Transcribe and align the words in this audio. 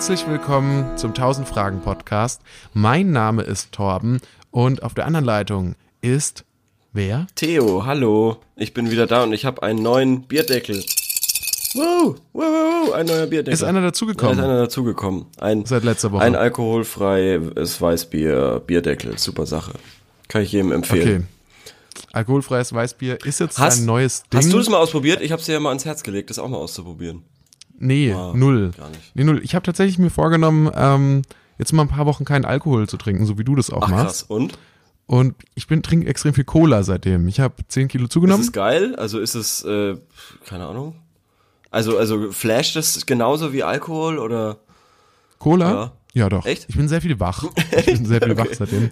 Herzlich 0.00 0.26
willkommen 0.26 0.96
zum 0.96 1.10
1000 1.10 1.46
Fragen 1.46 1.82
Podcast. 1.82 2.40
Mein 2.72 3.12
Name 3.12 3.42
ist 3.42 3.70
Torben 3.70 4.22
und 4.50 4.82
auf 4.82 4.94
der 4.94 5.04
anderen 5.04 5.26
Leitung 5.26 5.74
ist 6.00 6.46
wer? 6.94 7.26
Theo, 7.34 7.84
hallo. 7.84 8.38
Ich 8.56 8.72
bin 8.72 8.90
wieder 8.90 9.06
da 9.06 9.24
und 9.24 9.34
ich 9.34 9.44
habe 9.44 9.62
einen 9.62 9.82
neuen 9.82 10.22
Bierdeckel. 10.22 10.82
Wow, 11.74 12.16
wow, 12.32 12.44
wow, 12.86 12.92
ein 12.94 13.04
neuer 13.04 13.26
Bierdeckel. 13.26 13.52
Ist 13.52 13.62
einer 13.62 13.82
Da 13.82 13.88
dazugekommen? 13.88 14.38
ist 14.38 14.42
einer 14.42 14.56
dazugekommen. 14.60 15.26
Ein, 15.38 15.66
Seit 15.66 15.84
letzter 15.84 16.12
Woche. 16.12 16.22
ein 16.22 16.34
alkoholfreies 16.34 17.78
Weißbier, 17.82 18.62
Bierdeckel. 18.66 19.18
Super 19.18 19.44
Sache. 19.44 19.74
Kann 20.28 20.40
ich 20.40 20.52
jedem 20.52 20.72
empfehlen. 20.72 21.28
okay. 21.28 22.04
Alkoholfreies 22.14 22.72
Weißbier 22.72 23.18
ist 23.26 23.38
jetzt 23.40 23.58
Hast, 23.58 23.80
ein 23.80 23.84
neues 23.84 24.22
Ding. 24.32 24.38
hast 24.40 24.50
du 24.50 24.56
das 24.56 24.70
mal 24.70 24.78
ausprobiert? 24.78 25.20
Ich 25.20 25.30
habe 25.30 25.40
es 25.40 25.46
dir 25.46 25.52
ja 25.52 25.60
mal 25.60 25.68
ans 25.68 25.84
Herz 25.84 26.02
gelegt, 26.02 26.30
das 26.30 26.38
auch 26.38 26.48
mal 26.48 26.56
auszuprobieren. 26.56 27.22
Nee, 27.80 28.14
null. 28.34 28.70
gar 28.76 28.88
nicht. 28.90 29.16
Nee, 29.16 29.24
null. 29.24 29.40
Ich 29.42 29.54
habe 29.54 29.64
tatsächlich 29.64 29.98
mir 29.98 30.10
vorgenommen, 30.10 30.70
ähm, 30.74 31.22
jetzt 31.58 31.72
mal 31.72 31.82
ein 31.82 31.88
paar 31.88 32.06
Wochen 32.06 32.24
keinen 32.24 32.44
Alkohol 32.44 32.88
zu 32.88 32.96
trinken, 32.98 33.26
so 33.26 33.38
wie 33.38 33.44
du 33.44 33.56
das 33.56 33.70
auch 33.70 33.82
Ach 33.82 33.88
machst. 33.88 34.04
krass. 34.04 34.22
Und? 34.24 34.58
Und 35.06 35.34
ich 35.54 35.66
bin 35.66 35.82
trinke 35.82 36.06
extrem 36.06 36.34
viel 36.34 36.44
Cola 36.44 36.84
seitdem. 36.84 37.26
Ich 37.26 37.40
habe 37.40 37.54
10 37.66 37.88
Kilo 37.88 38.04
Ist 38.04 38.12
zugenommen. 38.12 38.42
es 38.44 38.52
geil? 38.52 38.94
Also 38.94 39.18
ist 39.18 39.34
es, 39.34 39.64
äh, 39.64 39.96
keine 40.46 40.66
Ahnung. 40.66 40.94
Also, 41.72 41.98
also 41.98 42.30
flasht 42.30 42.76
es 42.76 43.06
genauso 43.06 43.52
wie 43.52 43.62
Alkohol 43.64 44.18
oder? 44.18 44.58
Cola? 45.38 45.70
Ja. 45.70 45.92
Ja, 46.12 46.28
doch. 46.28 46.44
Echt? 46.44 46.66
Ich 46.68 46.76
bin 46.76 46.88
sehr 46.88 47.00
viel 47.00 47.20
wach. 47.20 47.44
Ich 47.76 47.86
bin 47.86 48.04
sehr 48.04 48.20
viel 48.20 48.36
wach 48.36 48.48
seitdem. 48.52 48.90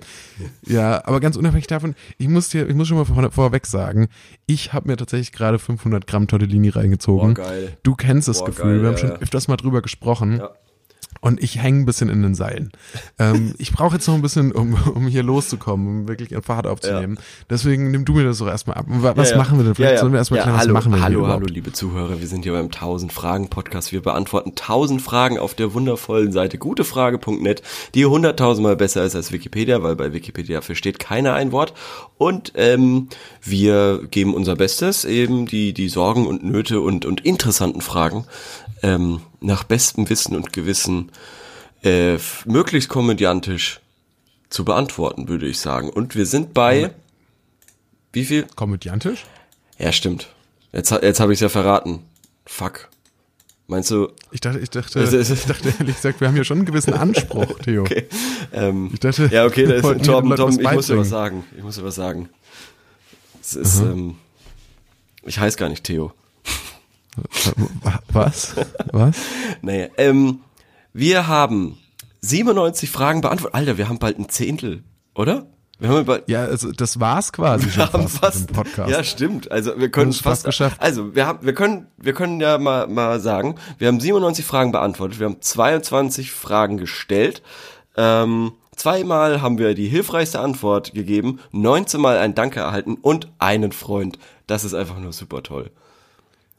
Ja, 0.67 1.05
aber 1.05 1.21
ganz 1.21 1.37
unabhängig 1.37 1.67
davon, 1.67 1.95
ich 2.17 2.29
muss 2.29 2.48
dir, 2.48 2.69
ich 2.69 2.75
muss 2.75 2.87
schon 2.89 2.97
mal 2.97 3.05
vor, 3.05 3.31
vorweg 3.33 3.67
sagen, 3.67 4.09
ich 4.47 4.73
habe 4.73 4.89
mir 4.89 4.97
tatsächlich 4.97 5.33
gerade 5.33 5.59
500 5.59 6.07
Gramm 6.07 6.29
Tortellini 6.29 6.69
reingezogen. 6.69 7.34
Boah, 7.34 7.45
geil. 7.45 7.77
Du 7.83 7.95
kennst 7.95 8.29
das 8.29 8.39
Boah, 8.39 8.47
Gefühl. 8.47 8.65
geil, 8.65 8.81
Wir 8.83 8.89
haben 8.89 8.95
ja, 8.95 9.01
schon 9.01 9.11
öfters 9.12 9.48
mal 9.48 9.57
drüber 9.57 9.83
gesprochen. 9.83 10.39
Ja. 10.39 10.51
Und 11.20 11.42
ich 11.42 11.61
hänge 11.62 11.80
ein 11.80 11.84
bisschen 11.86 12.08
in 12.08 12.22
den 12.22 12.34
Seilen. 12.34 12.70
ähm, 13.19 13.55
ich 13.58 13.72
brauche 13.72 13.97
jetzt 13.97 14.06
noch 14.06 14.14
ein 14.14 14.22
bisschen, 14.22 14.52
um, 14.52 14.74
um 14.94 15.06
hier 15.08 15.22
loszukommen, 15.22 15.86
um 16.02 16.08
wirklich 16.08 16.34
ein 16.34 16.42
Fahrt 16.42 16.66
aufzunehmen. 16.66 17.19
Deswegen 17.50 17.91
nimm 17.91 18.05
du 18.05 18.12
mir 18.12 18.24
das 18.24 18.38
doch 18.38 18.47
erstmal 18.47 18.77
ab. 18.77 18.86
Wa- 18.88 19.16
Was 19.16 19.30
Ja, 19.30 19.36
ja. 19.36 19.42
machen 19.42 19.58
wir 19.58 19.64
denn? 19.64 19.74
Vielleicht 19.74 19.91
Ja, 19.91 19.94
ja. 19.96 20.00
sollen 20.00 20.12
wir 20.12 20.19
erstmal 20.19 20.39
ja, 20.39 20.44
klären, 20.44 20.56
was 20.58 20.62
hallo, 20.64 20.72
machen 20.74 20.92
wir 20.92 21.02
Hallo, 21.02 21.27
hallo, 21.27 21.46
liebe 21.46 21.72
Zuhörer. 21.72 22.20
Wir 22.20 22.27
sind 22.28 22.42
hier 22.44 22.52
beim 22.52 22.66
1000 22.66 23.12
Fragen 23.12 23.48
Podcast. 23.48 23.92
Wir 23.92 24.02
beantworten 24.02 24.50
1000 24.50 25.02
Fragen 25.02 25.39
auf 25.39 25.55
der 25.55 25.74
wundervollen 25.74 26.33
Seite 26.33 26.58
gutefrage.net, 26.58 27.62
die 27.94 28.06
100.000 28.06 28.61
Mal 28.61 28.77
besser 28.77 29.05
ist 29.05 29.16
als 29.16 29.33
Wikipedia, 29.33 29.83
weil 29.83 29.96
bei 29.96 30.12
Wikipedia 30.12 30.61
versteht 30.61 30.98
keiner 30.98 31.34
ein 31.34 31.52
Wort. 31.52 31.74
Und 32.16 32.52
ähm, 32.56 33.08
wir 33.42 34.02
geben 34.11 34.34
unser 34.34 34.56
Bestes, 34.56 35.05
eben 35.05 35.46
die, 35.46 35.72
die 35.72 35.89
Sorgen 35.89 36.27
und 36.27 36.44
Nöte 36.44 36.80
und, 36.80 37.05
und 37.06 37.24
interessanten 37.24 37.80
Fragen 37.80 38.24
ähm, 38.83 39.21
nach 39.41 39.65
bestem 39.65 40.09
Wissen 40.09 40.37
und 40.37 40.53
Gewissen 40.53 41.11
äh, 41.83 42.19
möglichst 42.45 42.89
komödiantisch 42.89 43.81
zu 44.51 44.65
beantworten, 44.65 45.29
würde 45.29 45.47
ich 45.47 45.61
sagen. 45.61 45.91
Und 45.91 46.15
wir 46.17 46.27
sind 46.27 46.55
bei... 46.55 46.91
Wie 48.12 48.25
viel? 48.25 48.47
Komödiantisch? 48.57 49.27
Ja, 49.79 49.93
stimmt. 49.93 50.29
Jetzt, 50.73 50.91
jetzt 50.91 51.20
habe 51.20 51.33
ich 51.33 51.37
es 51.37 51.41
ja 51.41 51.48
verraten. 51.48 52.01
Fuck. 52.47 52.89
Meinst 53.70 53.91
du? 53.91 54.09
Ich 54.31 54.41
dachte, 54.41 54.59
ich 54.61 54.70
dachte, 54.70 54.98
ich 55.03 55.45
dachte 55.45 55.75
ehrlich 55.79 55.97
gesagt, 55.97 56.20
wir 56.23 56.29
haben 56.29 56.35
hier 56.35 56.45
schon 56.45 56.59
einen 56.59 56.67
gewissen 56.67 56.95
Anspruch, 56.95 57.59
Theo. 57.63 57.83
Okay. 57.83 58.09
Ähm, 58.53 58.91
Ich 58.95 59.01
dachte, 59.01 59.29
ja, 59.31 59.45
okay, 59.45 59.67
da 59.67 59.75
ist 59.75 60.05
Torben, 60.07 60.31
was 60.31 60.57
ich 60.57 60.63
muss 60.73 60.87
dir 60.87 60.97
was 60.97 61.11
sagen. 61.11 61.45
Ich 61.55 61.63
muss 61.63 61.77
dir 61.77 61.85
was 61.85 61.95
sagen. 61.95 62.31
Es 63.42 63.55
ist, 63.55 63.81
ähm, 63.81 64.17
ich 65.23 65.39
heiße 65.39 65.59
gar 65.59 65.69
nicht 65.69 65.85
Theo. 65.85 66.13
Was? 68.12 68.55
Was? 68.92 69.17
Naja, 69.62 69.89
ähm, 69.96 70.40
wir 70.92 71.27
haben 71.29 71.79
97 72.20 72.90
Fragen 72.90 73.20
beantwortet. 73.20 73.55
Alter, 73.55 73.79
wir 73.79 73.89
haben 73.89 73.98
bald 73.98 74.18
ein 74.18 74.29
Zehntel, 74.29 74.83
oder? 75.14 75.46
Wir 75.78 75.90
haben 75.90 76.05
bald, 76.07 76.28
Ja, 76.28 76.45
also 76.45 76.73
das 76.73 76.98
war's 76.98 77.33
quasi 77.33 77.70
schon 77.70 77.84
wir 77.84 77.92
haben 77.92 78.08
fast, 78.08 78.51
fast, 78.51 78.52
Podcast. 78.52 78.90
ja, 78.90 79.05
stimmt. 79.05 79.51
Also 79.52 79.78
wir 79.78 79.90
können 79.90 80.07
haben 80.07 80.11
es 80.11 80.20
fast 80.20 80.45
geschafft. 80.45 80.80
Also 80.80 81.14
wir 81.14 81.27
haben, 81.27 81.46
wir 81.46 81.55
können, 81.55 81.86
wir 81.96 82.14
können 82.14 82.40
ja 82.40 82.58
mal 82.58 82.89
mal 82.89 83.20
sagen, 83.20 83.55
wir 83.78 83.86
haben 83.86 84.01
97 84.01 84.45
Fragen 84.45 84.73
beantwortet, 84.73 85.20
wir 85.20 85.27
haben 85.27 85.40
22 85.40 86.33
Fragen 86.33 86.78
gestellt. 86.78 87.42
Ähm, 87.96 88.52
zweimal 88.74 89.40
haben 89.40 89.58
wir 89.58 89.74
die 89.74 89.89
hilfreichste 89.89 90.40
Antwort 90.40 90.95
gegeben, 90.95 91.39
19 91.52 92.01
Mal 92.01 92.18
ein 92.18 92.34
Danke 92.34 92.58
erhalten 92.61 92.96
und 93.01 93.28
einen 93.39 93.70
Freund. 93.70 94.18
Das 94.48 94.64
ist 94.64 94.74
einfach 94.74 94.98
nur 94.98 95.12
super 95.12 95.45
toll. 95.45 95.70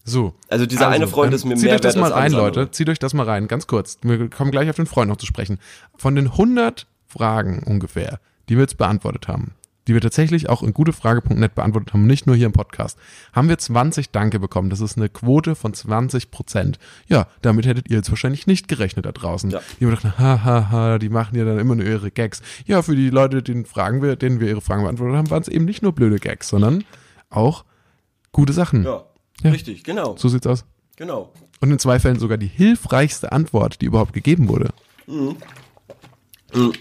So. 0.10 0.34
Also 0.48 0.66
dieser 0.66 0.90
eine 0.90 1.08
Freund 1.08 1.34
ist 1.34 1.46
mir 1.46 1.56
zieht 1.56 1.66
mehr 1.66 1.76
euch 1.76 1.82
das 1.82 1.96
mal 1.96 2.12
rein, 2.12 2.32
Leute. 2.32 2.72
Zieht 2.72 2.90
euch 2.90 3.00
das 3.00 3.14
mal 3.14 3.26
rein, 3.26 3.48
ganz 3.48 3.68
kurz. 3.68 3.98
Wir 4.02 4.30
kommen 4.30 4.52
gleich 4.52 4.70
auf 4.70 4.76
den 4.76 4.88
Freund 4.88 5.10
noch 5.10 5.18
zu 5.18 5.26
sprechen. 5.26 5.60
Von 5.96 6.16
den 6.16 6.28
100 6.28 6.88
Fragen 7.08 7.64
ungefähr, 7.64 8.20
die 8.50 8.56
wir 8.56 8.62
jetzt 8.62 8.78
beantwortet 8.78 9.28
haben, 9.28 9.54
die 9.88 9.94
wir 9.94 10.02
tatsächlich 10.02 10.50
auch 10.50 10.62
in 10.62 10.74
gutefrage.net 10.74 11.56
beantwortet 11.56 11.94
haben, 11.94 12.06
nicht 12.06 12.28
nur 12.28 12.36
hier 12.36 12.46
im 12.46 12.52
Podcast, 12.52 12.98
haben 13.34 13.50
wir 13.50 13.58
20 13.58 14.12
Danke 14.12 14.40
bekommen. 14.40 14.70
Das 14.70 14.82
ist 14.82 14.98
eine 14.98 15.10
Quote 15.10 15.56
von 15.56 15.74
20 15.74 16.30
Prozent. 16.30 16.78
Ja, 17.08 17.28
damit 17.42 17.66
hättet 17.66 17.90
ihr 17.90 17.98
jetzt 17.98 18.12
wahrscheinlich 18.12 18.46
nicht 18.46 18.68
gerechnet 18.68 19.06
da 19.06 19.12
draußen. 19.12 19.50
Ja. 19.50 19.62
Die 19.80 19.86
haben 19.86 19.96
gedacht, 19.96 20.20
ha, 20.20 20.44
ha, 20.44 20.70
ha, 20.70 20.98
die 21.00 21.10
machen 21.10 21.36
ja 21.36 21.46
dann 21.46 21.58
immer 21.58 21.76
nur 21.76 21.86
ihre 21.86 22.12
Gags. 22.12 22.42
Ja, 22.66 22.82
für 22.82 22.96
die 22.96 23.10
Leute, 23.10 23.42
denen, 23.42 23.66
Fragen 23.66 24.02
wir, 24.02 24.16
denen 24.16 24.40
wir 24.40 24.48
ihre 24.48 24.62
Fragen 24.62 24.84
beantwortet 24.84 25.18
haben, 25.18 25.30
waren 25.32 25.42
es 25.42 25.48
eben 25.48 25.66
nicht 25.66 25.82
nur 25.82 25.94
blöde 25.94 26.20
Gags, 26.20 26.50
sondern 26.50 26.84
auch 27.32 27.66
gute 28.32 28.54
Sachen. 28.54 28.84
Ja, 28.84 29.06
Ja. 29.44 29.52
richtig, 29.52 29.84
genau, 29.84 30.16
So 30.18 30.28
sieht's 30.30 30.48
aus. 30.48 30.66
genau. 30.96 31.32
Und 31.62 31.72
in 31.72 31.80
zwei 31.80 32.00
Fällen 32.00 32.20
sogar 32.20 32.38
die 32.38 32.48
hilfreichste 32.48 33.32
Antwort, 33.34 33.82
die 33.82 33.86
überhaupt 33.86 34.14
gegeben 34.14 34.48
wurde. 34.48 34.70
Mm, 35.08 35.32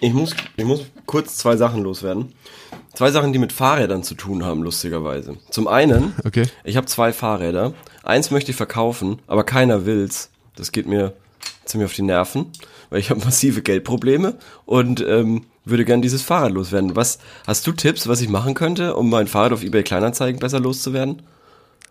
Ich 0.00 0.12
muss, 0.14 0.34
ich 0.56 0.64
muss 0.64 0.86
kurz 1.06 1.36
zwei 1.36 1.56
Sachen 1.56 1.82
loswerden. 1.82 2.32
Zwei 2.94 3.10
Sachen, 3.10 3.32
die 3.32 3.38
mit 3.38 3.52
Fahrrädern 3.52 4.02
zu 4.02 4.14
tun 4.14 4.44
haben, 4.44 4.62
lustigerweise. 4.62 5.36
Zum 5.50 5.68
einen, 5.68 6.14
Okay. 6.24 6.46
ich 6.64 6.76
habe 6.76 6.86
zwei 6.86 7.12
Fahrräder. 7.12 7.74
Eins 8.02 8.30
möchte 8.30 8.50
ich 8.50 8.56
verkaufen, 8.56 9.18
aber 9.26 9.44
keiner 9.44 9.84
will's. 9.84 10.30
Das 10.56 10.72
geht 10.72 10.86
mir 10.86 11.12
ziemlich 11.66 11.86
auf 11.90 11.94
die 11.94 12.02
Nerven, 12.02 12.46
weil 12.90 13.00
ich 13.00 13.10
habe 13.10 13.20
massive 13.24 13.60
Geldprobleme 13.62 14.36
und 14.64 15.00
ähm, 15.06 15.44
würde 15.66 15.84
gern 15.84 16.00
dieses 16.02 16.22
Fahrrad 16.22 16.52
loswerden. 16.52 16.96
Was 16.96 17.18
hast 17.46 17.66
du 17.66 17.72
Tipps, 17.72 18.08
was 18.08 18.22
ich 18.22 18.28
machen 18.30 18.54
könnte, 18.54 18.96
um 18.96 19.10
mein 19.10 19.26
Fahrrad 19.26 19.52
auf 19.52 19.62
eBay 19.62 19.82
Kleinanzeigen 19.82 20.40
besser 20.40 20.60
loszuwerden? 20.60 21.22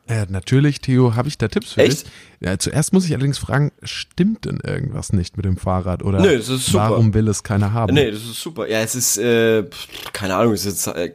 Äh, 0.08 0.26
natürlich, 0.30 0.80
Theo, 0.80 1.16
habe 1.16 1.28
ich 1.28 1.38
da 1.38 1.50
Tipps 1.50 1.74
für 1.74 1.82
Echt? 1.82 2.06
dich. 2.06 2.12
Ja, 2.40 2.58
zuerst 2.58 2.94
muss 2.94 3.06
ich 3.06 3.12
allerdings 3.12 3.38
fragen, 3.38 3.72
stimmt 3.84 4.46
denn 4.46 4.60
irgendwas 4.64 5.12
nicht 5.12 5.36
mit 5.36 5.46
dem 5.46 5.58
Fahrrad? 5.58 6.04
Oder 6.04 6.22
Nö, 6.22 6.38
das 6.38 6.48
ist 6.48 6.68
super. 6.68 6.92
warum 6.92 7.14
will 7.14 7.28
es 7.28 7.44
keiner 7.44 7.74
haben? 7.74 7.94
Nee, 7.94 8.12
das 8.12 8.22
ist 8.22 8.42
super. 8.42 8.70
Ja, 8.70 8.80
es 8.80 8.96
ist, 8.96 9.18
äh, 9.18 9.66
keine 10.14 10.36
Ahnung, 10.36 10.54
es 10.54 10.66
ist 10.66 10.88
äh, 10.88 11.12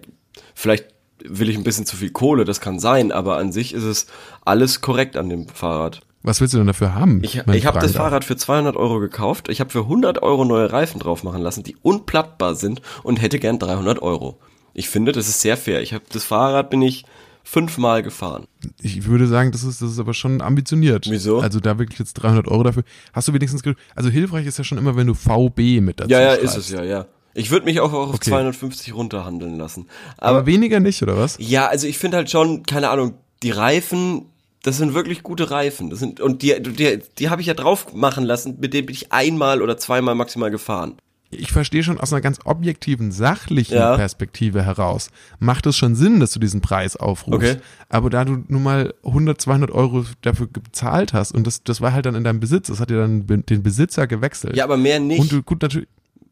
vielleicht 0.55 0.87
will 1.25 1.49
ich 1.49 1.57
ein 1.57 1.65
bisschen 1.65 1.87
zu 1.87 1.97
viel 1.97 2.11
Kohle, 2.11 2.45
das 2.45 2.61
kann 2.61 2.79
sein, 2.79 3.13
aber 3.13 3.37
an 3.37 3.53
sich 3.53 3.75
ist 3.75 3.85
es 3.85 4.07
alles 4.45 4.81
korrekt 4.81 5.17
an 5.17 5.29
dem 5.29 5.49
Fahrrad. 5.49 6.01
Was 6.25 6.41
willst 6.41 6.55
du 6.55 6.59
denn 6.59 6.67
dafür 6.69 6.95
haben? 6.95 7.21
Ich, 7.25 7.37
ich 7.37 7.67
habe 7.67 7.81
das? 7.81 7.93
Fahrrad 7.93 8.25
für 8.25 8.37
200 8.37 8.77
Euro 8.77 9.01
gekauft. 9.01 9.49
Ich 9.49 9.61
habe 9.61 9.71
für 9.71 9.81
100 9.81 10.23
Euro 10.23 10.45
neue 10.45 10.73
Reifen 10.73 11.01
drauf 11.01 11.25
machen 11.25 11.43
lassen, 11.43 11.65
die 11.65 11.77
unplattbar 11.83 12.55
sind 12.55 12.81
und 13.03 13.21
hätte 13.21 13.41
gern 13.41 13.59
300 13.59 14.01
Euro. 14.03 14.39
Ich 14.73 14.89
finde, 14.89 15.13
das 15.13 15.29
ist 15.29 15.41
sehr 15.41 15.57
fair. 15.57 15.83
Ich 15.83 15.93
habe 15.93 16.05
das 16.13 16.25
Fahrrad 16.25 16.71
bin 16.71 16.81
ich 16.81 17.05
fünfmal 17.45 18.03
gefahren. 18.03 18.47
Ich 18.83 19.07
würde 19.07 19.27
sagen, 19.27 19.53
das 19.53 19.65
ist, 19.65 19.83
das 19.83 19.91
ist 19.93 19.99
aber 19.99 20.15
schon 20.15 20.41
ambitioniert. 20.41 21.07
Wieso? 21.11 21.41
Also 21.41 21.61
da 21.61 21.79
wirklich 21.79 21.99
jetzt 21.99 22.15
300 22.15 22.49
Euro 22.49 22.63
dafür. 22.63 22.85
Hast 23.13 23.29
du 23.29 23.33
wenigstens, 23.33 23.63
also 23.95 24.09
hilfreich 24.11 24.47
ist 24.47 24.59
ja 24.59 24.65
schon 24.65 24.79
immer, 24.79 24.97
wenn 24.97 25.07
du 25.07 25.15
VB 25.15 25.81
mit 25.81 26.01
dazu 26.01 26.11
Ja, 26.11 26.21
ja, 26.21 26.35
schreibst. 26.37 26.57
ist 26.57 26.65
es 26.65 26.71
ja, 26.71 26.83
ja. 26.85 27.07
Ich 27.35 27.51
würde 27.51 27.65
mich 27.65 27.81
auch 27.81 27.93
auf 27.93 28.11
Okay. 28.15 28.31
250 28.31 28.95
runterhandeln 28.95 29.57
lassen. 29.57 29.87
Aber, 30.19 30.39
Aber, 30.39 30.47
weniger 30.47 30.81
nicht, 30.81 31.03
oder 31.03 31.17
was? 31.17 31.37
ja, 31.41 31.67
also 31.67 31.87
ich 31.87 31.97
finde 31.99 32.19
halt 32.19 32.31
schon, 32.31 32.63
keine 32.65 32.91
Ahnung, 32.91 33.15
die 33.43 33.51
Reifen, 33.51 34.27
das 34.63 34.77
sind 34.77 34.95
wirklich 34.95 35.23
gute 35.23 35.51
Reifen. 35.51 35.89
Das 35.91 35.99
sind 35.99 36.21
und 36.21 36.43
die 36.43 36.63
die, 36.63 37.01
die 37.19 37.31
habe 37.31 37.41
ich 37.41 37.47
ja 37.49 37.55
drauf 37.55 37.95
machen 37.95 38.25
lassen, 38.25 38.59
mit 38.61 38.75
denen 38.75 38.87
bin 38.87 38.95
ich 38.95 39.13
einmal 39.13 39.63
oder 39.63 39.77
zweimal 39.79 40.15
maximal 40.15 40.51
gefahren. 40.51 40.95
Ich 41.35 41.51
verstehe 41.51 41.83
schon 41.83 41.99
aus 41.99 42.13
einer 42.13 42.21
ganz 42.21 42.41
objektiven, 42.45 43.11
sachlichen 43.11 43.75
Ja. 43.75 43.97
Perspektive 43.97 44.63
heraus, 44.63 45.11
macht 45.39 45.67
es 45.67 45.77
schon 45.77 45.95
Sinn, 45.95 46.21
dass 46.21 46.33
du 46.33 46.39
diesen 46.39 46.61
Preis 46.61 46.95
aufrufst. 46.95 47.53
Okay. 47.53 47.61
Aber 47.89 48.11
da 48.11 48.25
du 48.25 48.45
nun 48.49 48.63
mal 48.63 48.93
100, 49.03 49.41
200 49.41 49.71
Euro 49.71 50.05
dafür 50.21 50.47
gezahlt 50.49 51.15
hast 51.15 51.33
und 51.33 51.47
das, 51.47 51.65
das 51.65 51.81
war 51.81 51.93
halt 51.93 52.05
dann 52.07 52.15
in 52.15 52.25
deinem 52.25 52.39
Besitz, 52.41 52.69
das 52.69 52.81
hat 52.81 52.91
dir 52.91 52.99
dann 52.99 53.27
den 53.27 53.63
Besitzer 53.63 54.07
gewechselt. 54.07 54.57
Ja, 54.57 54.65
aber 54.65 54.77
mehr 54.77 55.01
nicht. 55.01 55.21
Und 55.21 55.33
du, 55.33 55.43
gut, 55.43 55.63
natürlich, 55.63 55.89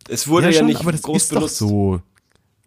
es 0.09 0.29
wurde 0.29 0.47
ja, 0.47 0.53
schon, 0.53 0.67
nicht 0.67 0.81
aber 0.81 0.93
das 0.93 1.03
groß 1.03 1.23
ist 1.23 1.29
benutzt. 1.31 1.61
doch 1.61 1.69
so. 1.69 2.01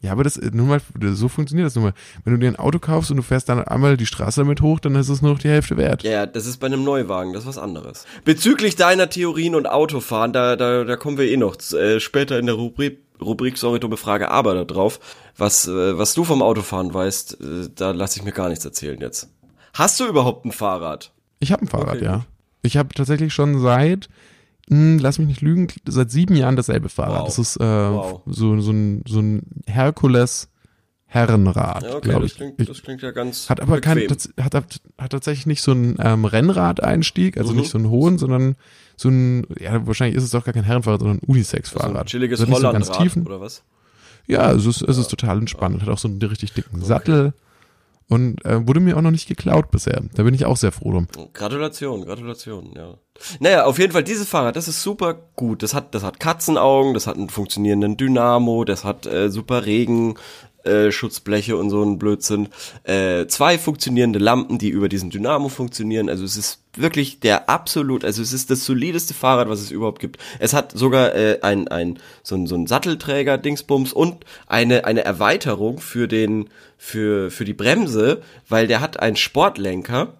Ja, 0.03 0.11
aber 0.11 0.25
das, 0.25 0.38
nun 0.38 0.67
mal, 0.67 0.81
so 1.13 1.29
funktioniert 1.29 1.65
das 1.65 1.75
nun 1.75 1.85
mal. 1.85 1.94
Wenn 2.25 2.33
du 2.33 2.39
dir 2.39 2.50
ein 2.50 2.57
Auto 2.57 2.77
kaufst 2.77 3.09
und 3.09 3.17
du 3.17 3.23
fährst 3.23 3.47
dann 3.47 3.63
einmal 3.63 3.95
die 3.95 4.05
Straße 4.05 4.41
damit 4.41 4.61
hoch, 4.61 4.81
dann 4.81 4.95
ist 4.95 5.07
es 5.07 5.21
nur 5.21 5.31
noch 5.31 5.39
die 5.39 5.47
Hälfte 5.47 5.77
wert. 5.77 6.03
Ja, 6.03 6.25
das 6.25 6.45
ist 6.45 6.57
bei 6.57 6.67
einem 6.67 6.83
Neuwagen, 6.83 7.31
das 7.31 7.44
ist 7.44 7.47
was 7.47 7.57
anderes. 7.57 8.05
Bezüglich 8.25 8.75
deiner 8.75 9.09
Theorien 9.09 9.55
und 9.55 9.65
Autofahren, 9.65 10.33
da, 10.33 10.57
da, 10.57 10.83
da 10.83 10.95
kommen 10.97 11.17
wir 11.17 11.25
eh 11.25 11.38
noch 11.38 11.55
äh, 11.71 12.01
später 12.01 12.38
in 12.38 12.47
der 12.47 12.55
Rubrik, 12.55 13.00
Rubrik 13.21 13.57
Sorry, 13.57 13.79
dumme 13.79 13.95
Frage, 13.95 14.29
aber 14.29 14.53
da 14.53 14.65
drauf. 14.65 15.00
Was, 15.38 15.69
äh, 15.69 15.97
was 15.97 16.13
du 16.13 16.25
vom 16.25 16.41
Autofahren 16.41 16.94
weißt, 16.94 17.39
äh, 17.39 17.69
da 17.73 17.91
lasse 17.91 18.19
ich 18.19 18.25
mir 18.25 18.33
gar 18.33 18.50
nichts 18.50 18.65
erzählen 18.65 19.00
jetzt. 19.00 19.29
Hast 19.73 20.01
du 20.01 20.05
überhaupt 20.05 20.44
ein 20.44 20.51
Fahrrad? 20.51 21.13
Ich 21.39 21.53
habe 21.53 21.63
ein 21.63 21.69
Fahrrad, 21.69 21.95
Okay, 21.95 22.03
ja. 22.03 22.25
Ich 22.61 22.75
habe 22.75 22.89
tatsächlich 22.94 23.33
schon 23.33 23.59
seit 23.61 24.09
hm, 24.69 25.00
lass 25.00 25.19
mich 25.19 25.27
nicht 25.27 25.42
lügen, 25.42 25.68
seit 25.88 26.12
sieben 26.12 26.36
Jahren 26.36 26.56
dasselbe 26.56 26.89
Fahrrad. 26.89 27.21
Wow. 27.21 27.25
Das 27.27 27.39
ist 27.39 27.57
äh, 27.57 27.63
Wow. 27.63 28.21
so, 28.25 28.60
so 28.62 28.71
ein, 28.71 29.04
so 29.07 29.19
ein 29.19 29.42
Herkules 29.68 30.50
Herrenrad, 31.06 31.83
Ja, 31.83 31.89
okay, 31.98 32.10
glaube 32.10 32.21
das 32.24 32.31
ich. 32.31 32.38
klingt, 32.38 32.69
das 32.69 32.81
klingt 32.81 33.01
ja 33.04 33.12
ganz 33.12 33.48
Hat 33.50 33.62
aber 33.62 33.80
kein, 33.81 34.00
bequem. 34.00 34.18
hat, 34.44 34.56
hat, 34.56 34.81
hat 34.98 35.12
tatsächlich 35.12 35.45
nicht 35.45 35.62
so 35.62 35.71
einen 35.71 35.95
ähm, 36.00 36.25
Rennradeinstieg, 36.25 37.38
also 37.38 37.51
Mhm. 37.54 37.60
nicht 37.60 37.69
so 37.69 37.77
einen 37.77 37.89
hohen, 37.89 38.18
sondern 38.18 38.56
so 38.98 39.10
ein, 39.10 39.45
ja, 39.60 39.86
wahrscheinlich 39.86 40.18
ist 40.18 40.24
es 40.24 40.31
doch 40.31 40.44
gar 40.44 40.54
kein 40.56 40.63
Herrenfahrrad, 40.63 41.01
sondern 41.01 41.18
ein 41.19 41.27
Unisex-Fahrrad. 41.27 41.94
so 41.94 42.00
ein 42.00 42.06
chilliges 42.07 42.39
also 42.39 42.50
nicht 42.51 42.62
so 42.62 42.71
ganz 42.71 42.88
Hollandrad, 42.88 43.04
tiefen. 43.04 43.25
oder 43.27 43.42
was? 43.42 43.63
Ja, 44.25 44.51
es 44.54 44.65
ist, 44.65 44.81
es 44.81 44.98
ist 44.98 45.10
total 45.10 45.38
entspannt. 45.38 45.81
Hat 45.81 45.89
auch 45.89 45.98
so 46.00 46.07
einen 46.07 46.19
richtig 46.21 46.54
dicken 46.54 46.81
Sattel 46.81 47.33
und 48.13 48.44
äh, 48.45 48.65
wurde 48.68 48.80
mir 48.80 48.95
auch 48.95 49.01
noch 49.01 49.12
nicht 49.12 49.27
geklaut 49.27 49.71
bisher. 49.71 50.01
Da 50.13 50.24
bin 50.24 50.33
ich 50.33 50.45
auch 50.45 50.57
sehr 50.57 50.71
froh 50.71 50.92
drum. 50.92 51.07
Gratulation, 51.33 52.06
Gratulation, 52.06 52.74
ja. 52.75 52.95
Naja, 53.39 53.65
auf 53.65 53.80
jeden 53.80 53.94
Fall, 53.94 54.04
dieses 54.04 54.27
Fahrrad, 54.27 54.56
das 54.56 54.68
ist 54.68 54.81
super 54.83 55.15
gut. 55.36 55.63
Das 55.63 55.74
hat, 55.74 55.94
das 55.95 56.04
hat 56.04 56.19
Katzenaugen, 56.19 56.94
das 56.94 57.07
hat 57.07 57.18
einen 57.18 57.30
funktionierenden 57.30 57.98
Dynamo, 57.98 58.65
das 58.65 58.83
hat 58.83 59.06
äh, 59.06 59.30
super 59.30 59.65
Regen, 59.65 60.15
äh, 60.63 60.92
Schutzbleche 60.92 61.57
und 61.57 61.69
so 61.69 61.83
ein 61.83 62.00
Blödsinn. 62.00 62.50
Äh, 62.83 63.27
zwei 63.27 63.57
funktionierende 63.57 64.19
Lampen, 64.19 64.57
die 64.57 64.69
über 64.69 64.89
diesen 64.89 65.10
Dynamo 65.10 65.50
funktionieren. 65.50 66.10
Also 66.10 66.24
es 66.24 66.38
ist 66.38 66.60
wirklich 66.75 67.19
der 67.19 67.50
absolut, 67.50 68.04
also 68.06 68.21
es 68.21 68.33
ist 68.33 68.50
das 68.50 68.65
solideste 68.65 69.13
Fahrrad, 69.13 69.50
was 69.50 69.62
es 69.62 69.71
überhaupt 69.71 70.00
gibt. 70.00 70.18
Es 70.39 70.54
hat 70.54 70.71
sogar 70.71 71.13
äh, 71.15 71.39
ein, 71.42 71.68
ein, 71.68 72.00
so 72.24 72.36
ein, 72.36 72.48
so 72.48 72.56
ein 72.56 72.68
Sattelträger, 72.68 73.38
Dingsbums 73.38 73.94
und 73.94 74.25
eine, 74.48 74.86
eine 74.86 75.04
Erweiterung 75.04 75.80
für 75.80 76.07
den, 76.07 76.50
für, 76.77 77.30
für 77.30 77.45
die 77.45 77.54
Bremse, 77.54 78.21
weil 78.50 78.68
der 78.68 78.81
hat 78.81 79.00
einen 79.00 79.15
Sportlenker. 79.15 80.13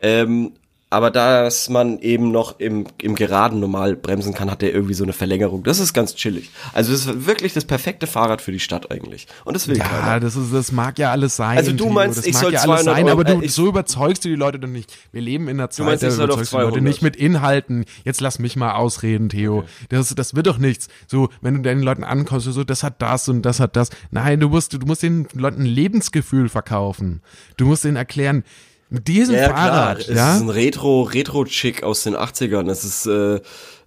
Ähm, 0.00 0.52
aber 0.92 1.10
dass 1.12 1.68
man 1.68 2.00
eben 2.00 2.32
noch 2.32 2.58
im, 2.58 2.86
im 3.00 3.14
Geraden 3.14 3.60
normal 3.60 3.94
bremsen 3.94 4.34
kann, 4.34 4.50
hat 4.50 4.60
der 4.60 4.74
irgendwie 4.74 4.94
so 4.94 5.04
eine 5.04 5.12
Verlängerung. 5.12 5.62
Das 5.62 5.78
ist 5.78 5.92
ganz 5.94 6.16
chillig. 6.16 6.50
Also 6.72 6.92
es 6.92 7.06
ist 7.06 7.26
wirklich 7.26 7.52
das 7.52 7.64
perfekte 7.64 8.08
Fahrrad 8.08 8.42
für 8.42 8.50
die 8.50 8.58
Stadt 8.58 8.90
eigentlich. 8.90 9.28
Und 9.44 9.54
das 9.54 9.68
will 9.68 9.78
Ja, 9.78 9.84
keiner. 9.84 10.18
das 10.20 10.34
ist, 10.34 10.52
das 10.52 10.72
mag 10.72 10.98
ja 10.98 11.12
alles 11.12 11.36
sein. 11.36 11.56
Also 11.58 11.72
du 11.72 11.88
meinst, 11.90 12.18
das 12.18 12.26
ich 12.26 12.36
soll 12.36 12.52
ja 12.52 12.60
alles 12.62 12.82
200 12.84 12.94
sein, 12.96 13.08
aber 13.08 13.22
du, 13.24 13.40
ich- 13.40 13.52
so 13.52 13.68
überzeugst 13.68 14.24
du 14.24 14.28
die 14.28 14.34
Leute 14.34 14.58
doch 14.58 14.68
nicht. 14.68 14.92
Wir 15.12 15.22
leben 15.22 15.48
in 15.48 15.60
einer 15.60 15.70
Zeit, 15.70 15.86
meinst, 15.86 16.02
da 16.02 16.08
ich 16.08 16.14
soll 16.14 16.24
auf 16.30 16.38
überzeugst 16.38 16.52
du 16.52 16.56
die 16.56 16.62
Leute 16.64 16.72
200? 16.74 16.88
nicht 16.88 17.02
mit 17.02 17.14
Inhalten. 17.16 17.84
Jetzt 18.04 18.20
lass 18.20 18.38
mich 18.40 18.56
mal 18.56 18.72
ausreden, 18.72 19.28
Theo. 19.28 19.64
Das, 19.90 20.12
das 20.14 20.34
wird 20.34 20.48
doch 20.48 20.58
nichts. 20.58 20.88
So, 21.06 21.28
wenn 21.40 21.54
du 21.54 21.60
deinen 21.62 21.82
Leuten 21.82 22.02
ankommst, 22.02 22.46
so, 22.46 22.64
das 22.64 22.82
hat 22.82 23.00
das 23.00 23.28
und 23.28 23.42
das 23.42 23.60
hat 23.60 23.76
das. 23.76 23.90
Nein, 24.10 24.40
du 24.40 24.48
musst, 24.48 24.72
du 24.72 24.78
musst 24.84 25.04
den 25.04 25.28
Leuten 25.34 25.62
ein 25.62 25.66
Lebensgefühl 25.66 26.48
verkaufen. 26.48 27.22
Du 27.56 27.66
musst 27.66 27.84
ihnen 27.84 27.96
erklären, 27.96 28.42
mit 28.90 29.08
diesem 29.08 29.34
Ja, 29.36 29.46
klar. 29.48 29.56
Fahrrad, 29.56 29.98
Es 30.00 30.08
ja, 30.08 30.34
ist 30.36 30.42
ein 30.42 30.50
Retro, 30.50 31.02
Retro-Chick 31.02 31.82
aus 31.82 32.02
den 32.02 32.14
80ern. 32.16 32.68
Es 32.70 32.84
ist 32.84 33.06
äh, 33.06 33.36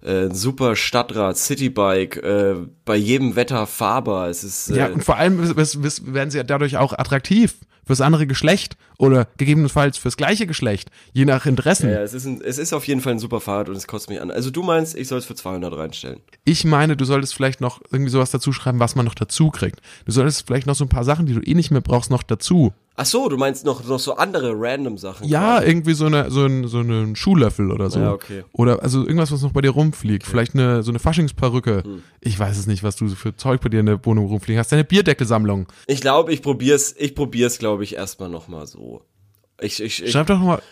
äh, 0.02 0.26
ein 0.26 0.34
super 0.34 0.74
Stadtrad, 0.76 1.36
Citybike, 1.36 2.20
äh, 2.22 2.56
bei 2.84 2.96
jedem 2.96 3.36
Wetter 3.36 3.66
fahrbar. 3.66 4.28
Es 4.28 4.42
ist 4.44 4.70
äh, 4.70 4.76
Ja, 4.78 4.86
und 4.88 5.04
vor 5.04 5.16
allem 5.16 5.40
es- 5.40 5.74
es- 5.76 6.12
werden 6.12 6.30
sie 6.30 6.38
ja 6.38 6.44
dadurch 6.44 6.76
auch 6.78 6.92
attraktiv 6.92 7.54
fürs 7.86 8.00
andere 8.00 8.26
Geschlecht 8.26 8.78
oder 8.96 9.26
gegebenenfalls 9.36 9.98
fürs 9.98 10.16
gleiche 10.16 10.46
Geschlecht, 10.46 10.88
je 11.12 11.26
nach 11.26 11.44
Interessen. 11.44 11.90
ja, 11.90 12.00
es 12.00 12.14
ist, 12.14 12.24
ein, 12.24 12.40
es 12.42 12.56
ist 12.56 12.72
auf 12.72 12.86
jeden 12.86 13.02
Fall 13.02 13.12
ein 13.12 13.18
super 13.18 13.40
Fahrrad 13.40 13.68
und 13.68 13.76
es 13.76 13.86
kostet 13.86 14.08
mich 14.10 14.22
an. 14.22 14.30
Also 14.30 14.50
du 14.50 14.62
meinst, 14.62 14.96
ich 14.96 15.06
soll 15.08 15.18
es 15.18 15.26
für 15.26 15.34
200 15.34 15.76
reinstellen? 15.76 16.20
Ich 16.46 16.64
meine, 16.64 16.96
du 16.96 17.04
solltest 17.04 17.34
vielleicht 17.34 17.60
noch 17.60 17.82
irgendwie 17.92 18.10
sowas 18.10 18.30
dazu 18.30 18.54
schreiben, 18.54 18.78
was 18.80 18.94
man 18.94 19.04
noch 19.04 19.14
dazu 19.14 19.50
kriegt. 19.50 19.80
Du 20.06 20.12
solltest 20.12 20.46
vielleicht 20.46 20.66
noch 20.66 20.74
so 20.76 20.84
ein 20.86 20.88
paar 20.88 21.04
Sachen, 21.04 21.26
die 21.26 21.34
du 21.34 21.40
eh 21.42 21.52
nicht 21.54 21.70
mehr 21.70 21.82
brauchst, 21.82 22.10
noch 22.10 22.22
dazu. 22.22 22.72
Ach 22.96 23.06
so, 23.06 23.28
du 23.28 23.36
meinst 23.36 23.64
noch, 23.64 23.84
noch 23.84 23.98
so 23.98 24.14
andere 24.14 24.52
random 24.54 24.98
Sachen? 24.98 25.26
Ja, 25.26 25.56
quasi. 25.56 25.66
irgendwie 25.66 25.94
so 25.94 26.06
eine 26.06 26.30
so 26.30 26.44
ein 26.44 26.68
so 26.68 26.78
einen 26.78 27.16
Schuhlöffel 27.16 27.72
oder 27.72 27.90
so. 27.90 27.98
Ja, 27.98 28.12
okay. 28.12 28.44
Oder 28.52 28.82
also 28.84 29.00
irgendwas, 29.00 29.32
was 29.32 29.42
noch 29.42 29.52
bei 29.52 29.62
dir 29.62 29.70
rumfliegt. 29.70 30.24
Vielleicht 30.24 30.54
eine 30.54 30.84
so 30.84 30.92
eine 30.92 31.00
Faschingsperücke. 31.00 31.82
Hm. 31.84 32.02
Ich 32.20 32.38
weiß 32.38 32.56
es 32.56 32.68
nicht, 32.68 32.84
was 32.84 32.94
du 32.94 33.08
für 33.08 33.34
Zeug 33.36 33.60
bei 33.62 33.68
dir 33.68 33.80
in 33.80 33.86
der 33.86 34.04
Wohnung 34.06 34.26
rumfliegen 34.26 34.60
hast. 34.60 34.70
Deine 34.70 34.84
Bierdeckelsammlung. 34.84 35.66
Ich 35.88 36.00
glaube, 36.00 36.32
ich 36.32 36.40
probier's, 36.40 36.94
ich 36.96 37.16
probier's, 37.16 37.58
glaube 37.58 37.82
ich, 37.82 37.96
erstmal 37.96 38.28
nochmal 38.28 38.68
so. 38.68 39.02
Ich, 39.60 39.82
ich, 39.82 40.02
ich, 40.02 40.12
Schreib 40.12 40.28
doch 40.28 40.38
nochmal 40.38 40.62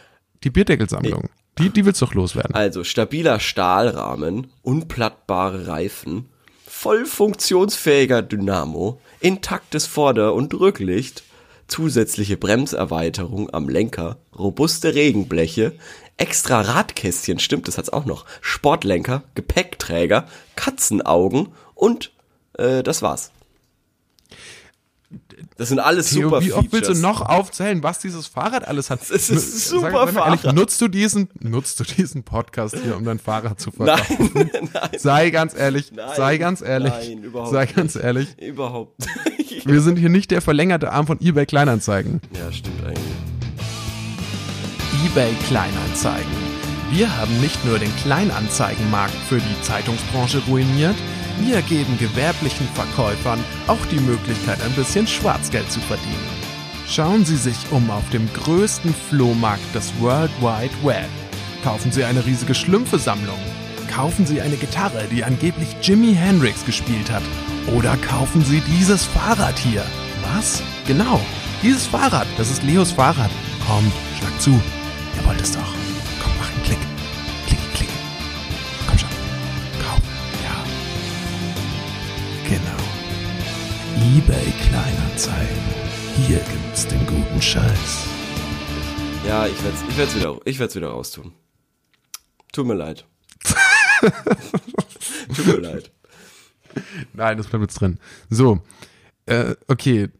die 0.44 0.50
Bierdeckelsammlung. 0.50 1.28
Die, 1.58 1.70
die 1.70 1.84
willst 1.84 2.00
du 2.00 2.06
doch 2.06 2.14
loswerden. 2.14 2.54
also, 2.54 2.82
stabiler 2.82 3.38
Stahlrahmen, 3.38 4.46
unplattbare 4.62 5.66
Reifen, 5.66 6.26
voll 6.66 7.04
funktionsfähiger 7.04 8.22
Dynamo, 8.22 9.00
intaktes 9.20 9.86
Vorder- 9.86 10.34
und 10.34 10.54
Rücklicht, 10.54 11.24
zusätzliche 11.72 12.36
Bremserweiterung 12.36 13.48
am 13.54 13.70
Lenker, 13.70 14.18
robuste 14.38 14.94
Regenbleche, 14.94 15.72
extra 16.18 16.60
Radkästchen, 16.60 17.38
stimmt, 17.38 17.66
das 17.66 17.78
hat's 17.78 17.88
auch 17.88 18.04
noch, 18.04 18.26
Sportlenker, 18.42 19.22
Gepäckträger, 19.34 20.26
Katzenaugen 20.54 21.48
und 21.74 22.12
äh, 22.58 22.82
das 22.82 23.00
war's. 23.00 23.30
Das 25.62 25.68
sind 25.68 25.78
alles 25.78 26.10
Theo, 26.10 26.28
super 26.28 26.40
wie 26.42 26.52
oft 26.52 26.72
willst 26.72 26.90
du 26.90 26.94
Features. 26.94 27.00
noch 27.02 27.20
aufzählen, 27.20 27.84
was 27.84 28.00
dieses 28.00 28.26
Fahrrad 28.26 28.66
alles 28.66 28.90
hat? 28.90 28.98
Es 29.12 29.30
ist 29.30 29.68
super 29.68 29.92
sag, 29.92 30.06
sag 30.06 30.14
mal 30.14 30.24
ehrlich, 30.26 30.42
nutzt 30.54 30.80
du 30.80 30.88
diesen, 30.88 31.28
nutzt 31.38 31.78
du 31.78 31.84
diesen 31.84 32.24
Podcast 32.24 32.74
hier, 32.82 32.96
um 32.96 33.04
dein 33.04 33.20
Fahrrad 33.20 33.60
zu 33.60 33.70
verkaufen? 33.70 34.28
Nein, 34.34 34.50
nein, 34.74 34.90
Sei 34.98 35.30
ganz 35.30 35.54
ehrlich, 35.56 35.92
Nein, 35.92 36.08
sei 36.16 36.38
ganz 36.38 36.62
ehrlich, 36.62 36.92
nein, 36.92 37.22
überhaupt 37.22 37.52
sei 37.52 37.66
ganz 37.66 37.94
nicht. 37.94 38.04
ehrlich. 38.04 38.38
überhaupt 38.40 38.98
nicht. 39.38 39.64
Wir 39.64 39.80
sind 39.82 40.00
hier 40.00 40.08
nicht 40.08 40.32
der 40.32 40.42
verlängerte 40.42 40.90
Arm 40.90 41.06
von 41.06 41.20
eBay 41.20 41.46
Kleinanzeigen. 41.46 42.20
Ja, 42.36 42.50
stimmt 42.50 42.84
eigentlich. 42.84 42.98
eBay 45.06 45.32
Kleinanzeigen. 45.46 46.26
Wir 46.90 47.16
haben 47.18 47.40
nicht 47.40 47.64
nur 47.64 47.78
den 47.78 47.94
Kleinanzeigenmarkt 48.02 49.14
für 49.28 49.38
die 49.38 49.62
Zeitungsbranche 49.62 50.42
ruiniert, 50.48 50.96
wir 51.46 51.62
geben 51.62 51.98
gewerblichen 51.98 52.66
Verkäufern 52.74 53.42
auch 53.66 53.84
die 53.90 54.00
Möglichkeit, 54.00 54.60
ein 54.62 54.72
bisschen 54.72 55.06
Schwarzgeld 55.06 55.70
zu 55.70 55.80
verdienen. 55.80 56.42
Schauen 56.88 57.24
Sie 57.24 57.36
sich 57.36 57.56
um 57.70 57.90
auf 57.90 58.08
dem 58.10 58.28
größten 58.32 58.94
Flohmarkt 58.94 59.74
des 59.74 59.92
World 60.00 60.30
Wide 60.40 60.74
Web. 60.82 61.08
Kaufen 61.64 61.92
Sie 61.92 62.04
eine 62.04 62.24
riesige 62.24 62.54
Schlümpfe-Sammlung. 62.54 63.38
Kaufen 63.90 64.26
Sie 64.26 64.40
eine 64.40 64.56
Gitarre, 64.56 65.04
die 65.10 65.24
angeblich 65.24 65.76
Jimi 65.82 66.14
Hendrix 66.14 66.64
gespielt 66.64 67.10
hat. 67.10 67.22
Oder 67.76 67.96
kaufen 67.98 68.44
Sie 68.44 68.60
dieses 68.60 69.04
Fahrrad 69.04 69.58
hier. 69.58 69.84
Was? 70.34 70.62
Genau, 70.86 71.20
dieses 71.62 71.86
Fahrrad. 71.86 72.26
Das 72.36 72.50
ist 72.50 72.62
Leos 72.62 72.92
Fahrrad. 72.92 73.30
Kommt, 73.66 73.92
schlag 74.18 74.40
zu. 74.40 74.50
Ihr 74.50 75.26
wollt 75.26 75.40
es 75.40 75.52
doch. 75.52 75.81
eBay 84.14 84.52
Kleinanzeigen. 84.68 85.56
Hier 86.16 86.36
gibt's 86.36 86.86
den 86.86 87.00
guten 87.06 87.40
Scheiß. 87.40 88.06
Ja, 89.26 89.46
ich 89.46 89.64
werd's, 89.64 89.82
ich 89.88 89.96
werd's 89.96 90.14
wieder, 90.14 90.38
ich 90.44 90.58
werd's 90.58 90.74
wieder 90.74 90.88
raustun. 90.88 91.32
Tut 92.52 92.66
mir 92.66 92.74
leid. 92.74 93.06
Tut 95.34 95.46
mir 95.46 95.60
leid. 95.60 95.92
Nein, 97.14 97.38
das 97.38 97.46
bleibt 97.46 97.62
jetzt 97.62 97.80
drin. 97.80 97.98
So. 98.28 98.60
Äh, 99.24 99.54
okay. 99.68 100.10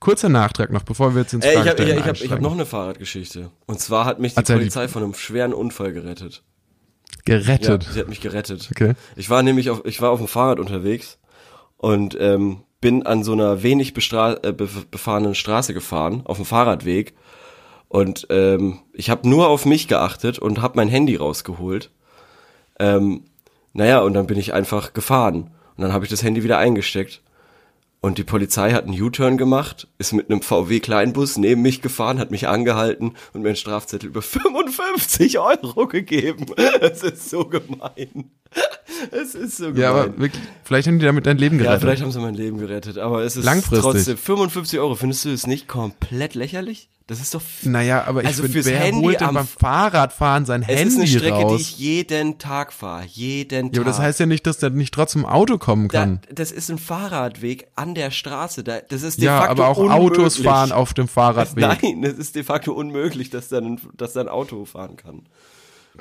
Kurzer 0.00 0.28
Nachtrag 0.28 0.72
noch, 0.72 0.82
bevor 0.82 1.14
wir 1.14 1.22
jetzt 1.22 1.32
ins 1.32 1.44
Ey, 1.44 1.52
ich 1.52 1.58
habe 1.58 1.70
hab, 1.70 1.78
hab 1.78 2.06
einsteigen. 2.08 2.42
noch 2.42 2.52
eine 2.52 2.66
Fahrradgeschichte. 2.66 3.52
Und 3.66 3.78
zwar 3.78 4.06
hat 4.06 4.18
mich 4.18 4.32
die 4.34 4.38
Erzähl 4.38 4.56
die. 4.56 4.62
Polizei 4.62 4.88
von 4.88 5.04
einem 5.04 5.14
schweren 5.14 5.54
Unfall 5.54 5.92
gerettet. 5.92 6.42
gerettet. 7.24 7.84
Ja, 7.84 7.92
sie 7.92 8.00
hat 8.00 8.08
mich 8.08 8.20
gerettet. 8.20 8.68
Okay. 8.72 8.94
Ich 9.14 9.30
war 9.30 9.44
nämlich 9.44 9.70
auf, 9.70 9.84
ich 9.84 10.00
war 10.00 10.10
auf 10.10 10.18
dem 10.18 10.26
Fahrrad 10.26 10.58
unterwegs 10.58 11.18
und 11.76 12.16
ähm, 12.18 12.62
bin 12.86 13.04
an 13.04 13.24
so 13.24 13.32
einer 13.32 13.64
wenig 13.64 13.94
äh, 14.12 14.52
be 14.52 14.68
befahrenen 14.92 15.34
Straße 15.34 15.74
gefahren, 15.74 16.22
auf 16.24 16.36
dem 16.36 16.46
Fahrradweg. 16.46 17.14
Und 17.88 18.28
ähm, 18.30 18.78
ich 18.92 19.10
habe 19.10 19.28
nur 19.28 19.48
auf 19.48 19.66
mich 19.66 19.88
geachtet 19.88 20.38
und 20.38 20.62
habe 20.62 20.76
mein 20.76 20.86
Handy 20.86 21.16
rausgeholt. 21.16 21.90
Ähm, 22.78 23.24
naja, 23.72 24.02
und 24.02 24.14
dann 24.14 24.28
bin 24.28 24.38
ich 24.38 24.54
einfach 24.54 24.92
gefahren. 24.92 25.50
Und 25.76 25.82
dann 25.82 25.92
habe 25.92 26.04
ich 26.04 26.12
das 26.12 26.22
Handy 26.22 26.44
wieder 26.44 26.58
eingesteckt. 26.58 27.22
Und 28.00 28.18
die 28.18 28.24
Polizei 28.24 28.70
hat 28.70 28.84
einen 28.84 29.02
U-Turn 29.02 29.36
gemacht, 29.36 29.88
ist 29.98 30.12
mit 30.12 30.30
einem 30.30 30.40
VW-Kleinbus 30.40 31.38
neben 31.38 31.62
mich 31.62 31.82
gefahren, 31.82 32.20
hat 32.20 32.30
mich 32.30 32.46
angehalten 32.46 33.14
und 33.32 33.42
mir 33.42 33.48
einen 33.48 33.56
Strafzettel 33.56 34.10
über 34.10 34.22
55 34.22 35.40
Euro 35.40 35.88
gegeben. 35.88 36.46
Es 36.80 37.02
ist 37.02 37.30
so 37.30 37.46
gemein. 37.46 38.30
Es 39.10 39.34
ist 39.34 39.58
so 39.58 39.66
gemein. 39.66 39.80
Ja, 39.82 39.90
aber 39.90 40.18
wirklich, 40.18 40.42
vielleicht 40.64 40.88
haben 40.88 40.98
die 40.98 41.04
damit 41.04 41.26
dein 41.26 41.36
Leben 41.38 41.56
Ja, 41.58 41.64
gerettet. 41.64 41.82
vielleicht 41.82 42.02
haben 42.02 42.12
sie 42.12 42.20
mein 42.20 42.34
Leben 42.34 42.58
gerettet, 42.58 42.96
aber 42.98 43.22
es 43.22 43.36
ist 43.36 43.44
Langfristig. 43.44 43.80
trotzdem 43.82 44.16
55 44.16 44.78
Euro. 44.80 44.94
Findest 44.94 45.24
du 45.26 45.30
es 45.30 45.46
nicht 45.46 45.68
komplett 45.68 46.34
lächerlich? 46.34 46.88
Das 47.06 47.20
ist 47.20 47.34
doch. 47.34 47.42
naja, 47.62 48.04
aber 48.06 48.22
ich 48.22 48.26
Also 48.28 48.42
finde, 48.42 48.54
fürs 48.54 48.66
wer 48.66 48.78
Handy 48.80 49.16
am- 49.18 49.34
beim 49.34 49.46
Fahrradfahren 49.46 50.44
sein 50.44 50.62
Es 50.62 50.68
Handy 50.68 50.82
ist 50.94 50.96
eine 50.98 51.06
Strecke, 51.06 51.34
raus? 51.36 51.56
die 51.56 51.62
ich 51.62 51.78
jeden 51.78 52.38
Tag 52.38 52.72
fahre. 52.72 53.04
Jeden 53.06 53.66
Tag. 53.68 53.74
ja, 53.76 53.80
aber 53.82 53.90
das 53.90 54.00
heißt 54.00 54.18
ja 54.18 54.26
nicht, 54.26 54.44
dass 54.46 54.58
der 54.58 54.70
nicht 54.70 54.92
trotzdem 54.92 55.24
Auto 55.24 55.58
kommen 55.58 55.86
da, 55.88 56.00
kann. 56.00 56.20
das 56.32 56.50
ist 56.50 56.68
ein 56.70 56.78
Fahrradweg 56.78 57.68
an 57.76 57.94
der 57.94 58.10
Straße. 58.10 58.64
Da, 58.64 58.80
das 58.80 59.02
ist 59.02 59.18
de 59.18 59.26
ja, 59.26 59.38
facto 59.38 59.52
aber 59.52 59.68
auch 59.68 59.76
unmöglich. 59.78 60.18
Autos 60.18 60.36
fahren 60.38 60.72
auf 60.72 60.94
dem 60.94 61.06
Fahrradweg. 61.06 61.62
Nein, 61.82 62.02
es 62.02 62.14
ist 62.18 62.34
de 62.34 62.42
facto 62.42 62.72
unmöglich, 62.72 63.30
dass 63.30 63.48
da 63.48 63.58
ein, 63.58 63.78
dass 63.96 64.14
da 64.14 64.22
ein 64.22 64.28
Auto 64.28 64.64
fahren 64.64 64.96
kann. 64.96 65.26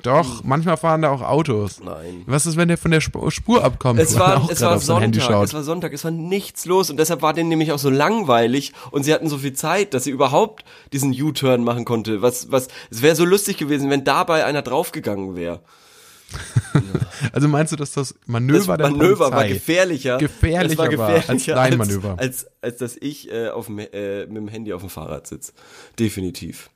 Doch, 0.04 0.44
manchmal 0.44 0.78
fahren 0.78 1.02
da 1.02 1.10
auch 1.10 1.22
Autos. 1.22 1.80
Nein. 1.84 2.24
Was 2.28 2.46
ist, 2.46 2.58
wenn 2.58 2.68
der 2.68 2.78
von 2.78 2.92
der 2.92 3.00
Sp- 3.02 3.30
Spur 3.32 3.64
abkommt? 3.64 4.00
Es 4.00 4.18
war, 4.20 4.48
es 4.52 4.62
war 4.62 4.80
Sonntag, 4.80 5.44
es 5.44 5.54
war 5.54 5.64
Sonntag, 5.64 5.94
es 5.94 6.04
war 6.04 6.12
nichts 6.12 6.66
los 6.66 6.90
und 6.90 6.98
deshalb 6.98 7.22
war 7.22 7.34
denen 7.34 7.50
nämlich 7.50 7.72
auch 7.72 7.80
so 7.80 7.90
langweilig 7.90 8.74
und 8.92 9.04
sie 9.04 9.14
hatten 9.14 9.30
so 9.30 9.38
viel 9.38 9.54
Zeit, 9.54 9.94
dass 9.94 10.04
sie 10.04 10.12
überhaupt 10.12 10.66
diesen 10.94 11.12
U-Turn 11.12 11.64
machen 11.64 11.86
konnte. 11.86 12.22
Was, 12.22 12.52
was, 12.52 12.68
es 12.92 13.02
wäre 13.02 13.16
so 13.16 13.26
lustig 13.26 13.58
gewesen, 13.58 13.90
wenn 13.90 14.04
dabei 14.04 14.46
einer 14.46 14.62
draufgegangen 14.62 15.36
wäre. 15.36 15.62
Also 17.32 17.48
meinst 17.48 17.72
du, 17.72 17.76
dass 17.78 17.92
das 17.92 18.16
Manöver 18.26 18.78
Das 18.78 18.88
der 18.90 18.98
Manöver 18.98 19.16
Polizei 19.30 19.36
war 19.36 19.48
gefährlicher. 19.48 20.18
gefährlicher 20.18 20.68
das 20.68 20.78
war 20.92 20.98
war 20.98 21.14
gefährlicher 21.14 21.58
als 21.58 21.70
dein 21.70 21.78
Manöver? 21.78 22.16
Als, 22.18 22.46
als, 22.46 22.52
als 22.62 22.78
dass 22.78 22.98
ich 22.98 23.32
äh, 23.32 23.50
auf 23.50 23.68
dem, 23.68 23.80
äh, 23.80 24.26
mit 24.26 24.36
dem 24.38 24.48
Handy 24.48 24.74
auf 24.74 24.82
dem 24.82 24.90
Fahrrad 24.90 25.28
sitze. 25.28 25.54
Definitiv. 25.98 26.70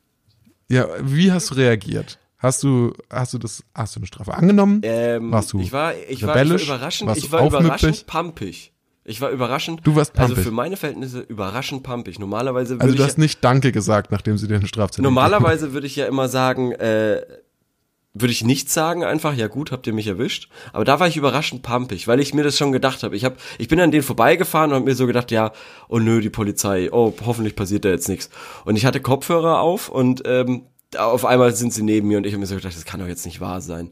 Ja, 0.70 0.88
wie 1.02 1.32
hast 1.32 1.50
du 1.50 1.56
reagiert? 1.56 2.20
Hast 2.40 2.64
du, 2.64 2.94
hast 3.10 3.34
du 3.34 3.38
das, 3.38 3.64
hast 3.76 3.96
du 3.96 4.00
eine 4.00 4.08
Strafe 4.08 4.34
angenommen? 4.34 4.80
Ähm, 4.84 5.32
Warst 5.32 5.52
du 5.52 5.60
ich 5.60 5.74
war, 5.74 5.94
ich 5.94 6.26
war, 6.26 6.42
ich 6.42 6.50
war 6.50 6.60
überraschend, 6.60 7.10
Warst 7.10 7.24
ich 7.24 7.32
war 7.32 7.46
überraschend 7.46 8.08
pumpig. 8.08 8.72
Ich 9.04 9.20
war 9.22 9.30
überraschend. 9.30 9.82
Du 9.84 9.96
warst 9.96 10.18
Also 10.18 10.36
pumpig. 10.36 10.46
für 10.46 10.52
meine 10.52 10.78
Verhältnisse 10.78 11.20
überraschend 11.20 11.84
pumpig. 11.84 12.18
Normalerweise 12.18 12.76
würde 12.76 12.84
Also 12.84 12.96
du 12.96 13.02
ich 13.02 13.08
hast 13.08 13.18
nicht 13.18 13.44
Danke 13.44 13.72
gesagt, 13.72 14.12
nachdem 14.12 14.38
sie 14.38 14.48
dir 14.48 14.56
eine 14.56 14.68
Strafzettel 14.68 15.04
Normalerweise 15.04 15.74
würde 15.74 15.88
ich 15.88 15.96
ja 15.98 16.06
immer 16.06 16.30
sagen, 16.30 16.72
äh, 16.74 17.22
würde 18.14 18.32
ich 18.32 18.44
nichts 18.44 18.74
sagen, 18.74 19.04
einfach, 19.04 19.34
ja 19.36 19.48
gut, 19.48 19.72
habt 19.72 19.86
ihr 19.88 19.94
mich 19.94 20.08
erwischt. 20.08 20.50
Aber 20.72 20.86
da 20.86 21.00
war 21.00 21.08
ich 21.08 21.18
überraschend 21.18 21.62
pumpig, 21.62 22.08
weil 22.08 22.20
ich 22.20 22.34
mir 22.34 22.44
das 22.44 22.58
schon 22.58 22.72
gedacht 22.72 23.04
habe. 23.04 23.16
Ich, 23.16 23.26
hab, 23.26 23.38
ich 23.58 23.68
bin 23.68 23.80
an 23.82 23.92
denen 23.92 24.04
vorbeigefahren 24.04 24.72
und 24.72 24.78
hab 24.78 24.86
mir 24.86 24.96
so 24.96 25.08
gedacht, 25.08 25.32
ja, 25.32 25.52
oh 25.90 26.00
nö, 26.00 26.22
die 26.22 26.30
Polizei, 26.30 26.90
oh, 26.92 27.14
hoffentlich 27.26 27.56
passiert 27.56 27.84
da 27.86 27.90
jetzt 27.90 28.08
nichts. 28.08 28.30
Und 28.66 28.78
ich 28.78 28.86
hatte 28.86 29.02
Kopfhörer 29.02 29.60
auf 29.60 29.90
und 29.90 30.22
ähm, 30.26 30.64
auf 30.98 31.26
einmal 31.26 31.56
sind 31.56 31.74
sie 31.74 31.84
neben 31.84 32.08
mir 32.08 32.18
und 32.18 32.26
ich 32.26 32.34
habe 32.34 32.40
mir 32.40 32.48
so 32.48 32.56
gedacht, 32.56 32.76
das 32.76 32.86
kann 32.86 33.00
doch 33.00 33.08
jetzt 33.08 33.26
nicht 33.26 33.42
wahr 33.42 33.62
sein. 33.62 33.92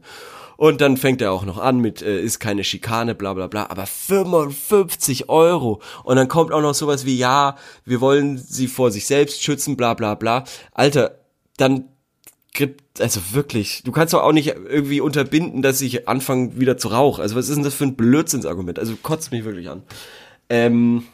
Und 0.56 0.80
dann 0.80 0.96
fängt 0.96 1.22
er 1.22 1.30
auch 1.30 1.44
noch 1.44 1.58
an 1.58 1.78
mit, 1.78 2.02
äh, 2.02 2.20
ist 2.20 2.40
keine 2.40 2.64
Schikane, 2.64 3.14
bla 3.14 3.32
bla 3.32 3.46
bla, 3.46 3.70
aber 3.70 3.86
55 3.86 5.28
Euro. 5.28 5.80
Und 6.02 6.16
dann 6.16 6.26
kommt 6.26 6.52
auch 6.52 6.60
noch 6.60 6.74
sowas 6.74 7.06
wie, 7.06 7.16
ja, 7.16 7.56
wir 7.84 8.00
wollen 8.00 8.38
sie 8.38 8.66
vor 8.66 8.90
sich 8.90 9.06
selbst 9.06 9.40
schützen, 9.42 9.76
bla 9.76 9.94
bla 9.94 10.16
bla. 10.16 10.42
Alter, 10.72 11.20
dann 11.58 11.84
gibt, 12.54 13.00
also 13.00 13.20
wirklich, 13.30 13.82
du 13.84 13.92
kannst 13.92 14.14
doch 14.14 14.22
auch 14.24 14.32
nicht 14.32 14.48
irgendwie 14.48 15.00
unterbinden, 15.00 15.62
dass 15.62 15.80
ich 15.80 16.08
anfange 16.08 16.58
wieder 16.58 16.76
zu 16.76 16.88
rauchen. 16.88 17.22
Also 17.22 17.36
was 17.36 17.48
ist 17.48 17.54
denn 17.54 17.62
das 17.62 17.74
für 17.74 17.84
ein 17.84 17.94
Blödsinnsargument? 17.94 18.80
Also 18.80 18.96
kotzt 19.00 19.30
mich 19.30 19.44
wirklich 19.44 19.68
an. 19.68 19.84
Ähm, 20.48 21.04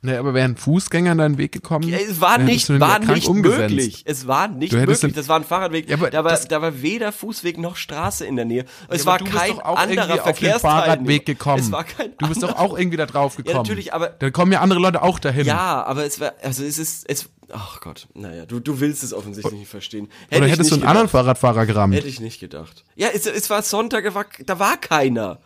Nee, 0.00 0.14
aber 0.14 0.32
wären 0.32 0.56
Fußgänger 0.56 1.10
an 1.10 1.18
deinen 1.18 1.38
Weg 1.38 1.50
gekommen? 1.50 1.92
es 1.92 2.20
war 2.20 2.38
nicht, 2.38 2.68
war 2.78 3.02
ja 3.02 3.12
nicht 3.14 3.26
umgesetzt. 3.26 3.60
möglich. 3.74 4.02
Es 4.06 4.28
war 4.28 4.46
nicht 4.46 4.72
möglich. 4.72 5.12
Das 5.12 5.26
war 5.26 5.40
ein 5.40 5.44
Fahrradweg. 5.44 5.90
Ja, 5.90 5.96
da, 5.96 6.22
war, 6.24 6.36
da 6.38 6.62
war 6.62 6.82
weder 6.82 7.10
Fußweg 7.10 7.58
noch 7.58 7.74
Straße 7.74 8.24
in 8.24 8.36
der 8.36 8.44
Nähe. 8.44 8.64
Es 8.88 9.00
Ja, 9.00 9.06
war 9.06 9.18
kein 9.18 9.58
anderer 9.60 9.80
irgendwie 9.88 10.02
auf 10.02 10.08
den 10.08 10.22
Verkehrsteilnehmer. 10.22 10.60
Fahrradweg 10.60 11.26
gekommen. 11.26 11.60
Es 11.62 11.72
war 11.72 11.82
kein 11.82 12.12
du 12.16 12.28
bist 12.28 12.42
doch 12.44 12.56
auch 12.56 12.78
irgendwie 12.78 12.96
da 12.96 13.06
drauf 13.06 13.34
gekommen. 13.36 13.52
Ja, 13.56 13.62
natürlich, 13.62 13.92
aber- 13.92 14.10
Da 14.10 14.30
kommen 14.30 14.52
ja 14.52 14.60
andere 14.60 14.78
Leute 14.78 15.02
auch 15.02 15.18
dahin. 15.18 15.46
Ja, 15.46 15.82
aber 15.84 16.04
es 16.06 16.20
war, 16.20 16.32
also 16.44 16.62
es 16.62 16.78
ist, 16.78 17.04
es, 17.10 17.28
ach 17.52 17.80
Gott, 17.80 18.06
naja, 18.14 18.46
du, 18.46 18.60
du 18.60 18.78
willst 18.78 19.02
es 19.02 19.12
offensichtlich 19.12 19.58
nicht 19.58 19.68
verstehen. 19.68 20.08
Oder 20.30 20.46
ich 20.46 20.52
hättest 20.52 20.70
du 20.70 20.74
einen 20.76 20.84
anderen 20.84 21.08
gedacht. 21.08 21.24
Fahrradfahrer 21.24 21.66
gerammt? 21.66 21.94
Hätte 21.96 22.06
ich 22.06 22.20
nicht 22.20 22.38
gedacht. 22.38 22.84
Ja, 22.94 23.08
es, 23.12 23.26
es 23.26 23.50
war 23.50 23.62
Sonntag, 23.62 24.04
da 24.46 24.58
war 24.60 24.76
keiner. 24.76 25.40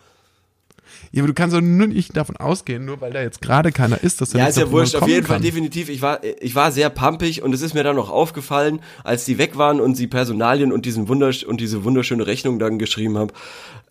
Ja, 1.11 1.23
aber 1.23 1.29
du 1.29 1.35
kannst 1.35 1.55
doch 1.57 1.61
nur 1.61 1.87
nicht 1.89 2.17
davon 2.17 2.37
ausgehen, 2.37 2.85
nur 2.85 3.01
weil 3.01 3.13
da 3.13 3.21
jetzt 3.23 3.43
gerade 3.43 3.73
keiner 3.73 4.03
ist, 4.03 4.21
dass 4.21 4.31
da 4.31 4.39
Ja, 4.39 4.47
ist 4.47 4.57
ja 4.59 4.71
wurscht, 4.71 4.95
auf 4.95 5.09
jeden 5.09 5.27
Fall 5.27 5.37
kann. 5.37 5.43
definitiv. 5.43 5.89
Ich 5.89 6.01
war, 6.03 6.21
ich 6.41 6.55
war 6.55 6.71
sehr 6.73 6.89
pumpig 6.91 7.43
und 7.43 7.53
es 7.55 7.61
ist 7.61 7.75
mir 7.75 7.83
dann 7.83 7.97
noch 7.97 8.11
aufgefallen, 8.11 8.81
als 9.05 9.25
die 9.25 9.39
weg 9.39 9.59
waren 9.59 9.81
und 9.81 9.95
sie 9.97 10.07
Personalien 10.07 10.73
und 10.73 10.87
diesen 10.87 11.09
wundersch 11.09 11.43
und 11.45 11.61
diese 11.61 11.85
wunderschöne 11.85 12.27
Rechnung 12.27 12.59
dann 12.59 12.79
geschrieben 12.79 13.19
hab, 13.19 13.33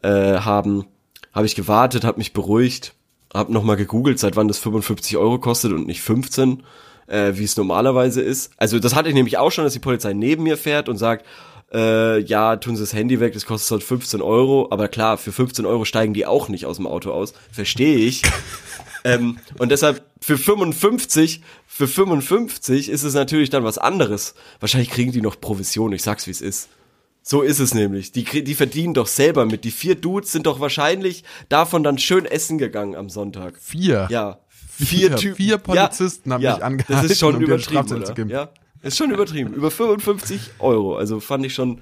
äh, 0.02 0.40
haben, 0.40 0.86
habe 1.34 1.46
ich 1.46 1.56
gewartet, 1.56 2.04
habe 2.04 2.18
mich 2.18 2.34
beruhigt, 2.34 2.94
habe 3.34 3.54
nochmal 3.54 3.76
gegoogelt, 3.78 4.18
seit 4.20 4.36
wann 4.36 4.48
das 4.48 4.58
55 4.60 5.18
Euro 5.18 5.38
kostet 5.40 5.72
und 5.74 5.86
nicht 5.88 6.02
15, 6.02 6.64
äh, 7.08 7.34
wie 7.36 7.44
es 7.44 7.56
normalerweise 7.58 8.22
ist. 8.22 8.52
Also 8.58 8.80
das 8.80 8.96
hatte 8.96 9.10
ich 9.10 9.16
nämlich 9.16 9.38
auch 9.38 9.52
schon, 9.52 9.64
dass 9.64 9.74
die 9.74 9.80
Polizei 9.80 10.14
neben 10.14 10.44
mir 10.44 10.58
fährt 10.58 10.90
und 10.90 10.98
sagt, 10.98 11.26
äh, 11.74 12.20
ja, 12.20 12.56
tun 12.58 12.76
sie 12.76 12.84
das 12.84 12.94
Handy 12.94 13.20
weg, 13.20 13.34
das 13.34 13.46
kostet 13.46 13.72
halt 13.72 13.84
15 13.84 14.22
Euro, 14.22 14.68
aber 14.72 14.88
klar, 14.88 15.18
für 15.18 15.32
15 15.32 15.66
Euro 15.66 15.86
steigen 15.86 16.14
die 16.14 16.26
auch 16.26 16.50
nicht 16.50 16.66
aus 16.66 16.78
dem 16.78 16.88
Auto 16.88 17.12
aus, 17.12 17.34
verstehe 17.52 17.98
ich. 17.98 18.22
ähm, 19.04 19.38
und 19.58 19.70
deshalb 19.72 20.04
für 20.20 20.38
55, 20.38 21.42
für 21.66 21.88
55 21.88 22.90
ist 22.90 23.04
es 23.04 23.14
natürlich 23.14 23.50
dann 23.50 23.64
was 23.64 23.78
anderes. 23.78 24.36
Wahrscheinlich 24.60 24.90
kriegen 24.90 25.12
die 25.12 25.22
noch 25.22 25.40
Provision, 25.40 25.94
ich 25.94 26.04
sag's 26.04 26.28
wie 26.28 26.32
es 26.32 26.42
ist. 26.42 26.70
So 27.24 27.44
ist 27.44 27.60
es 27.60 27.74
nämlich. 27.74 28.12
Die, 28.12 28.24
die 28.44 28.56
verdienen 28.56 28.94
doch 28.96 29.06
selber 29.08 29.46
mit. 29.46 29.64
Die 29.64 29.72
vier 29.72 29.94
Dudes 29.96 30.32
sind 30.32 30.48
doch 30.48 30.60
wahrscheinlich 30.60 31.24
davon 31.50 31.84
dann 31.84 32.00
schön 32.00 32.26
essen 32.26 32.58
gegangen 32.58 32.96
am 32.96 33.10
Sonntag. 33.10 33.60
Vier. 33.62 34.08
Ja. 34.10 34.40
Vier- 34.58 35.16
Typen. 35.16 35.36
vier 35.36 35.58
Polizisten 35.60 36.34
haben 36.34 36.42
ja, 36.42 36.56
mich 36.56 36.64
angehalten, 36.64 36.94
Das 37.04 37.12
ist 37.12 37.20
schon 37.20 37.36
um 37.36 37.42
übertrieben, 37.42 37.64
Strafzettel 37.64 37.98
oder? 37.98 38.06
zu 38.08 38.14
geben. 38.16 38.30
Ja, 38.32 38.50
ist 38.82 38.98
schon 38.98 39.12
übertrieben. 39.12 39.54
Über 39.54 39.72
55 39.72 40.52
Euro. 40.60 40.96
Also 40.96 41.20
fand 41.20 41.46
ich 41.46 41.54
schon, 41.54 41.82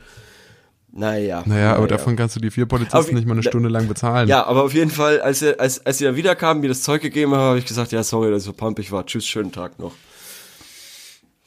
naja. 0.92 1.44
Naja, 1.46 1.76
aber 1.76 1.88
davon 1.88 2.16
kannst 2.16 2.36
du 2.36 2.40
die 2.40 2.52
vier 2.52 2.66
Polizisten 2.66 2.98
Auf- 2.98 3.12
nicht 3.12 3.26
mal 3.28 3.34
eine 3.34 3.44
Stunde 3.44 3.70
lang 3.70 3.88
bezahlen. 3.88 4.28
Ja, 4.28 4.46
aber 4.46 4.64
auf 4.64 4.74
jeden 4.74 4.92
Fall, 4.92 5.22
als, 5.22 5.42
er, 5.42 5.60
als, 5.60 5.86
als 5.86 5.98
sie 6.00 6.06
dann 6.06 6.16
wiederkamen, 6.16 6.62
mir 6.62 6.68
das 6.68 6.82
Zeug 6.84 7.02
gegeben 7.02 7.32
haben, 7.34 7.42
habe 7.42 7.60
ich 7.60 7.66
gesagt, 7.66 7.92
ja, 7.92 8.04
sorry, 8.04 8.32
dass 8.32 8.42
ich 8.42 8.46
so 8.48 8.54
pumpig 8.54 8.92
war. 8.92 9.06
Tschüss, 9.06 9.26
schönen 9.28 9.52
Tag 9.52 9.78
noch. 9.80 9.94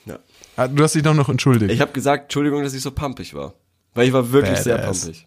Ja. 0.07 0.19
Ah, 0.57 0.69
Du 0.69 0.83
hast 0.83 0.95
dich 0.95 1.03
doch 1.03 1.15
noch 1.15 1.29
entschuldigt. 1.29 1.73
Ich 1.73 1.81
habe 1.81 1.93
gesagt, 1.93 2.25
Entschuldigung, 2.25 2.63
dass 2.63 2.75
ich 2.75 2.83
so 2.83 2.91
pumpig 2.93 3.35
war. 3.35 3.55
Weil 3.95 4.07
ich 4.07 4.13
war 4.13 4.33
wirklich 4.33 4.59
sehr 4.59 4.79
Badass. 4.79 5.01
pumpig. 5.05 5.27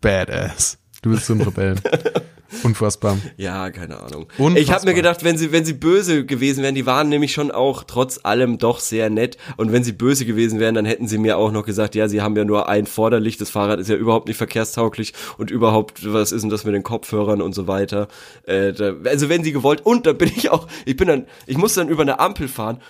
Badass. 0.00 0.78
Du 1.02 1.10
bist 1.10 1.26
so 1.26 1.34
ein 1.34 1.40
Rebell. 1.40 1.76
Unfassbar. 2.64 3.16
Ja, 3.36 3.70
keine 3.70 4.00
Ahnung. 4.00 4.26
Unfassbar. 4.36 4.56
Ich 4.56 4.72
habe 4.72 4.86
mir 4.86 4.94
gedacht, 4.94 5.22
wenn 5.22 5.38
sie, 5.38 5.52
wenn 5.52 5.64
sie 5.64 5.72
böse 5.72 6.26
gewesen 6.26 6.62
wären, 6.62 6.74
die 6.74 6.84
waren 6.84 7.08
nämlich 7.08 7.32
schon 7.32 7.50
auch 7.50 7.84
trotz 7.84 8.20
allem 8.24 8.58
doch 8.58 8.80
sehr 8.80 9.08
nett. 9.08 9.38
Und 9.56 9.72
wenn 9.72 9.84
sie 9.84 9.92
böse 9.92 10.26
gewesen 10.26 10.58
wären, 10.58 10.74
dann 10.74 10.84
hätten 10.84 11.06
sie 11.06 11.18
mir 11.18 11.38
auch 11.38 11.52
noch 11.52 11.64
gesagt, 11.64 11.94
ja, 11.94 12.08
sie 12.08 12.20
haben 12.20 12.36
ja 12.36 12.44
nur 12.44 12.68
ein 12.68 12.86
Vorderlicht, 12.86 13.40
das 13.40 13.50
Fahrrad 13.50 13.78
ist 13.78 13.88
ja 13.88 13.96
überhaupt 13.96 14.28
nicht 14.28 14.36
verkehrstauglich 14.36 15.14
und 15.38 15.50
überhaupt, 15.50 16.12
was 16.12 16.32
ist 16.32 16.42
denn 16.42 16.50
das 16.50 16.64
mit 16.64 16.74
den 16.74 16.82
Kopfhörern 16.82 17.40
und 17.40 17.54
so 17.54 17.66
weiter. 17.66 18.08
Äh, 18.44 18.72
da, 18.72 18.94
also 19.04 19.28
wenn 19.28 19.44
sie 19.44 19.52
gewollt, 19.52 19.80
und 19.86 20.06
da 20.06 20.12
bin 20.12 20.28
ich 20.28 20.50
auch, 20.50 20.66
ich 20.84 20.96
bin 20.96 21.08
dann, 21.08 21.26
ich 21.46 21.56
muss 21.56 21.74
dann 21.74 21.88
über 21.88 22.02
eine 22.02 22.18
Ampel 22.18 22.48
fahren 22.48 22.82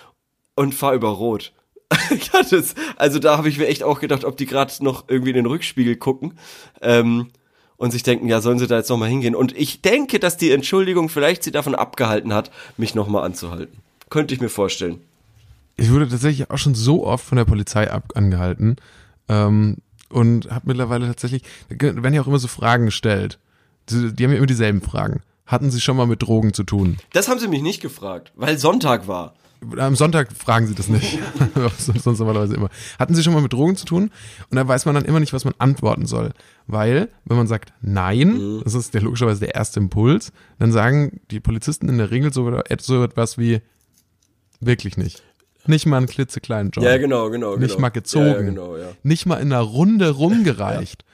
und 0.55 0.73
fahr 0.73 0.93
über 0.95 1.09
Rot. 1.09 1.53
also 2.97 3.19
da 3.19 3.37
habe 3.37 3.49
ich 3.49 3.57
mir 3.57 3.67
echt 3.67 3.83
auch 3.83 3.99
gedacht, 3.99 4.25
ob 4.25 4.37
die 4.37 4.45
gerade 4.45 4.73
noch 4.83 5.05
irgendwie 5.07 5.31
in 5.31 5.35
den 5.35 5.45
Rückspiegel 5.45 5.97
gucken. 5.97 6.33
Ähm, 6.81 7.27
und 7.81 7.89
sich 7.89 8.03
denken, 8.03 8.27
ja, 8.27 8.41
sollen 8.41 8.59
sie 8.59 8.67
da 8.67 8.77
jetzt 8.77 8.89
nochmal 8.89 9.09
hingehen? 9.09 9.33
Und 9.33 9.57
ich 9.57 9.81
denke, 9.81 10.19
dass 10.19 10.37
die 10.37 10.51
Entschuldigung 10.51 11.09
vielleicht 11.09 11.41
sie 11.41 11.51
davon 11.51 11.73
abgehalten 11.73 12.31
hat, 12.31 12.51
mich 12.77 12.93
nochmal 12.93 13.23
anzuhalten. 13.23 13.75
Könnte 14.11 14.35
ich 14.35 14.39
mir 14.39 14.49
vorstellen. 14.49 15.01
Ich 15.77 15.91
wurde 15.91 16.07
tatsächlich 16.07 16.51
auch 16.51 16.59
schon 16.59 16.75
so 16.75 17.07
oft 17.07 17.25
von 17.25 17.37
der 17.37 17.45
Polizei 17.45 17.89
ab 17.89 18.13
angehalten 18.13 18.75
ähm, 19.29 19.77
und 20.09 20.51
habe 20.51 20.67
mittlerweile 20.67 21.07
tatsächlich, 21.07 21.41
da 21.69 22.03
werden 22.03 22.13
ja 22.13 22.21
auch 22.21 22.27
immer 22.27 22.37
so 22.37 22.47
Fragen 22.47 22.85
gestellt. 22.85 23.39
Die, 23.89 24.13
die 24.13 24.23
haben 24.25 24.31
ja 24.31 24.37
immer 24.37 24.45
dieselben 24.45 24.83
Fragen. 24.83 25.23
Hatten 25.47 25.71
Sie 25.71 25.81
schon 25.81 25.97
mal 25.97 26.05
mit 26.05 26.21
Drogen 26.21 26.53
zu 26.53 26.63
tun? 26.63 26.97
Das 27.13 27.29
haben 27.29 27.39
sie 27.39 27.47
mich 27.47 27.63
nicht 27.63 27.81
gefragt, 27.81 28.31
weil 28.35 28.59
Sonntag 28.59 29.07
war. 29.07 29.33
Am 29.77 29.95
Sonntag 29.95 30.33
fragen 30.33 30.67
sie 30.67 30.75
das 30.75 30.87
nicht. 30.87 31.19
Sonst 31.77 32.19
normalerweise 32.19 32.55
immer. 32.55 32.69
Hatten 32.97 33.13
sie 33.13 33.23
schon 33.23 33.33
mal 33.33 33.41
mit 33.41 33.53
Drogen 33.53 33.75
zu 33.75 33.85
tun? 33.85 34.11
Und 34.49 34.55
da 34.55 34.67
weiß 34.67 34.85
man 34.85 34.95
dann 34.95 35.05
immer 35.05 35.19
nicht, 35.19 35.33
was 35.33 35.45
man 35.45 35.53
antworten 35.59 36.05
soll. 36.05 36.31
Weil, 36.67 37.09
wenn 37.25 37.37
man 37.37 37.47
sagt 37.47 37.73
Nein, 37.81 38.61
das 38.63 38.73
ist 38.73 38.93
der 38.93 39.01
logischerweise 39.01 39.41
der 39.41 39.55
erste 39.55 39.79
Impuls, 39.79 40.31
dann 40.57 40.71
sagen 40.71 41.21
die 41.29 41.39
Polizisten 41.39 41.89
in 41.89 41.97
der 41.97 42.11
Regel 42.11 42.33
so, 42.33 42.59
so 42.79 43.03
etwas 43.03 43.37
wie 43.37 43.61
wirklich 44.59 44.97
nicht. 44.97 45.23
Nicht 45.67 45.85
mal 45.85 45.97
einen 45.97 46.07
klitzekleinen 46.07 46.71
Job. 46.71 46.83
Ja, 46.83 46.97
genau, 46.97 47.29
genau. 47.29 47.55
Nicht 47.55 47.71
genau. 47.71 47.81
mal 47.81 47.89
gezogen. 47.89 48.25
Ja, 48.25 48.33
ja, 48.33 48.41
genau, 48.41 48.77
ja. 48.77 48.87
Nicht 49.03 49.25
mal 49.25 49.35
in 49.35 49.53
einer 49.53 49.61
Runde 49.61 50.09
rumgereicht. 50.09 51.05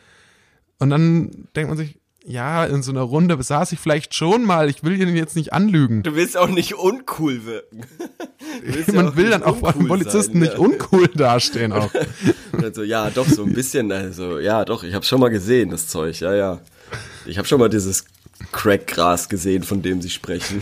Und 0.79 0.89
dann 0.89 1.47
denkt 1.55 1.69
man 1.69 1.77
sich, 1.77 1.99
ja, 2.27 2.65
in 2.65 2.83
so 2.83 2.91
einer 2.91 3.01
Runde 3.01 3.41
saß 3.41 3.71
ich 3.71 3.79
vielleicht 3.79 4.13
schon 4.13 4.43
mal, 4.43 4.69
ich 4.69 4.83
will 4.83 4.99
Ihnen 5.01 5.15
jetzt 5.15 5.37
nicht 5.37 5.53
anlügen. 5.53 6.03
Du 6.03 6.13
willst 6.13 6.35
auch 6.35 6.49
nicht 6.49 6.75
uncool 6.75 7.45
wirken. 7.45 7.85
Willst 8.63 8.89
ja 8.89 9.01
Man 9.01 9.15
will 9.15 9.29
dann 9.29 9.43
auch 9.43 9.57
von 9.57 9.69
uncool 9.69 9.87
Polizisten 9.87 10.33
sein, 10.33 10.41
nicht 10.41 10.53
ja. 10.53 10.59
uncool 10.59 11.07
dastehen 11.07 11.71
auch. 11.71 11.91
Also, 12.53 12.81
ja, 12.81 13.11
doch, 13.11 13.27
so 13.27 13.43
ein 13.43 13.53
bisschen, 13.53 13.91
also, 13.91 14.39
ja, 14.39 14.65
doch, 14.65 14.83
ich 14.83 14.95
habe 14.95 15.05
schon 15.05 15.19
mal 15.19 15.29
gesehen, 15.29 15.69
das 15.69 15.87
Zeug, 15.87 16.19
ja, 16.19 16.33
ja. 16.33 16.59
Ich 17.27 17.37
habe 17.37 17.47
schon 17.47 17.59
mal 17.59 17.69
dieses 17.69 18.05
Crackgras 18.51 19.29
gesehen, 19.29 19.61
von 19.61 19.83
dem 19.83 20.01
sie 20.01 20.09
sprechen. 20.09 20.61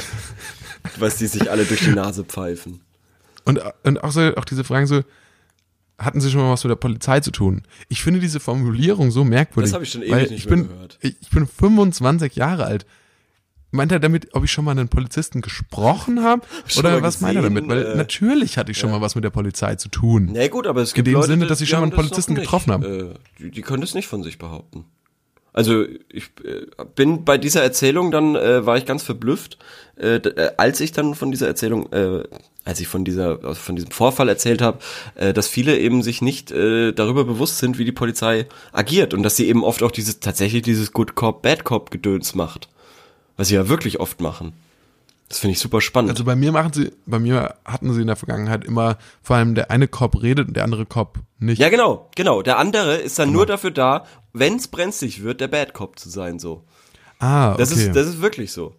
Was 0.97 1.17
die 1.17 1.27
sich 1.27 1.49
alle 1.49 1.63
durch 1.63 1.79
die 1.79 1.91
Nase 1.91 2.25
pfeifen. 2.25 2.81
Und, 3.45 3.61
und 3.83 4.03
auch, 4.03 4.11
so, 4.11 4.35
auch 4.35 4.43
diese 4.43 4.65
Fragen 4.65 4.87
so, 4.87 5.03
hatten 5.97 6.19
Sie 6.21 6.29
schon 6.29 6.41
mal 6.41 6.51
was 6.51 6.63
mit 6.63 6.71
der 6.71 6.75
Polizei 6.75 7.19
zu 7.19 7.31
tun? 7.31 7.63
Ich 7.87 8.01
finde 8.01 8.19
diese 8.19 8.39
Formulierung 8.39 9.11
so 9.11 9.23
merkwürdig. 9.23 9.69
Das 9.69 9.73
habe 9.73 9.83
ich 9.83 9.91
schon 9.91 10.03
ewig 10.03 10.31
nicht 10.31 10.31
ich 10.31 10.45
mehr 10.45 10.57
bin, 10.57 10.67
gehört. 10.67 10.97
Ich, 11.01 11.15
ich 11.21 11.29
bin 11.29 11.47
25 11.47 12.35
Jahre 12.35 12.65
alt. 12.65 12.85
meint 13.71 13.91
er 13.91 13.99
damit, 13.99 14.33
ob 14.33 14.43
ich 14.43 14.51
schon 14.51 14.65
mal 14.65 14.71
einen 14.71 14.89
Polizisten 14.89 15.41
gesprochen 15.41 16.23
habe? 16.23 16.45
Oder 16.77 17.01
was 17.01 17.21
meint 17.21 17.35
er 17.35 17.43
gesehen, 17.43 17.55
damit? 17.55 17.69
Weil 17.69 17.93
äh, 17.93 17.95
natürlich 17.95 18.57
hatte 18.57 18.71
ich 18.71 18.77
schon 18.77 18.91
mal 18.91 19.01
was 19.01 19.15
mit 19.15 19.23
der 19.23 19.29
Polizei 19.29 19.75
zu 19.75 19.89
tun. 19.89 20.29
Na 20.33 20.47
gut, 20.47 20.67
aber 20.67 20.81
es 20.81 20.93
gibt 20.93 21.07
dem 21.07 21.15
Leute, 21.15 21.27
Sinne, 21.27 21.47
dass 21.47 21.59
die 21.59 21.67
schon 21.67 21.79
mal 21.79 21.83
einen 21.83 21.93
Polizisten 21.93 22.35
getroffen 22.35 22.73
haben. 22.73 22.83
Äh, 22.83 23.13
die, 23.39 23.51
die 23.51 23.61
können 23.61 23.81
das 23.81 23.93
nicht 23.93 24.07
von 24.07 24.23
sich 24.23 24.37
behaupten. 24.37 24.85
Also 25.55 25.85
ich 26.09 26.25
äh, 26.43 26.65
bin 26.95 27.23
bei 27.23 27.37
dieser 27.37 27.63
Erzählung 27.63 28.11
dann 28.11 28.35
äh, 28.35 28.65
war 28.65 28.75
ich 28.75 28.85
ganz 28.85 29.03
verblüfft, 29.03 29.57
äh, 29.97 30.17
äh, 30.17 30.51
als 30.57 30.81
ich 30.81 30.91
dann 30.91 31.15
von 31.15 31.31
dieser 31.31 31.47
Erzählung, 31.47 31.93
äh, 31.93 32.23
als 32.65 32.81
ich 32.81 32.89
von 32.89 33.05
dieser 33.05 33.39
also 33.41 33.53
von 33.53 33.77
diesem 33.77 33.91
Vorfall 33.91 34.27
erzählt 34.27 34.61
habe, 34.61 34.79
äh, 35.15 35.31
dass 35.31 35.47
viele 35.47 35.79
eben 35.79 36.03
sich 36.03 36.21
nicht 36.21 36.51
äh, 36.51 36.91
darüber 36.91 37.23
bewusst 37.23 37.59
sind, 37.59 37.77
wie 37.77 37.85
die 37.85 37.93
Polizei 37.93 38.47
agiert 38.73 39.13
und 39.13 39.23
dass 39.23 39.37
sie 39.37 39.47
eben 39.47 39.63
oft 39.63 39.81
auch 39.81 39.91
dieses 39.91 40.19
tatsächlich 40.19 40.61
dieses 40.61 40.91
Good 40.91 41.15
Cop 41.15 41.41
Bad 41.41 41.63
Cop 41.63 41.89
Gedöns 41.89 42.35
macht, 42.35 42.67
was 43.37 43.47
sie 43.47 43.55
ja 43.55 43.69
wirklich 43.69 44.01
oft 44.01 44.19
machen. 44.19 44.51
Das 45.27 45.39
finde 45.39 45.53
ich 45.53 45.59
super 45.59 45.81
spannend. 45.81 46.11
Also 46.11 46.23
bei 46.23 46.35
mir 46.35 46.51
machen 46.51 46.71
sie, 46.71 46.91
bei 47.07 47.17
mir 47.19 47.55
hatten 47.65 47.93
sie 47.93 48.01
in 48.01 48.07
der 48.07 48.15
Vergangenheit 48.15 48.63
immer, 48.63 48.97
vor 49.23 49.35
allem 49.37 49.55
der 49.55 49.71
eine 49.71 49.87
Cop 49.87 50.21
redet 50.21 50.47
und 50.49 50.53
der 50.55 50.63
andere 50.63 50.85
Cop 50.85 51.19
nicht. 51.39 51.59
Ja, 51.59 51.69
genau, 51.69 52.09
genau. 52.15 52.41
Der 52.43 52.59
andere 52.59 52.97
ist 52.97 53.17
dann 53.17 53.31
nur 53.31 53.45
dafür 53.45 53.71
da, 53.71 54.05
wenn's 54.33 54.67
brenzlig 54.67 55.23
wird, 55.23 55.41
der 55.41 55.47
Bad 55.47 55.73
Cop 55.73 55.97
zu 55.97 56.09
sein, 56.09 56.37
so. 56.39 56.63
ah, 57.19 57.49
okay. 57.49 57.57
Das 57.59 57.71
ist, 57.71 57.95
das 57.95 58.07
ist 58.07 58.21
wirklich 58.21 58.51
so. 58.51 58.75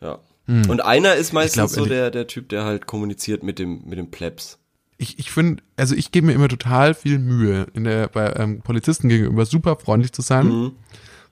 Ja. 0.00 0.18
Und 0.46 0.84
einer 0.84 1.14
ist 1.14 1.32
meistens 1.32 1.72
glaub, 1.72 1.84
so 1.84 1.86
der, 1.86 2.10
der 2.10 2.26
Typ, 2.26 2.50
der 2.50 2.64
halt 2.64 2.86
kommuniziert 2.86 3.42
mit 3.42 3.58
dem, 3.58 3.82
mit 3.86 3.96
dem 3.98 4.10
Plebs. 4.10 4.58
ich, 4.98 5.18
ich 5.18 5.30
finde, 5.30 5.62
also 5.78 5.94
ich 5.94 6.12
gebe 6.12 6.26
mir 6.26 6.34
immer 6.34 6.48
total 6.48 6.92
viel 6.92 7.18
Mühe, 7.18 7.66
in 7.72 7.84
der, 7.84 8.08
bei 8.08 8.30
ähm, 8.36 8.60
Polizisten 8.60 9.08
gegenüber 9.08 9.46
super 9.46 9.76
freundlich 9.76 10.12
zu 10.12 10.20
sein, 10.20 10.48
Mhm. 10.48 10.72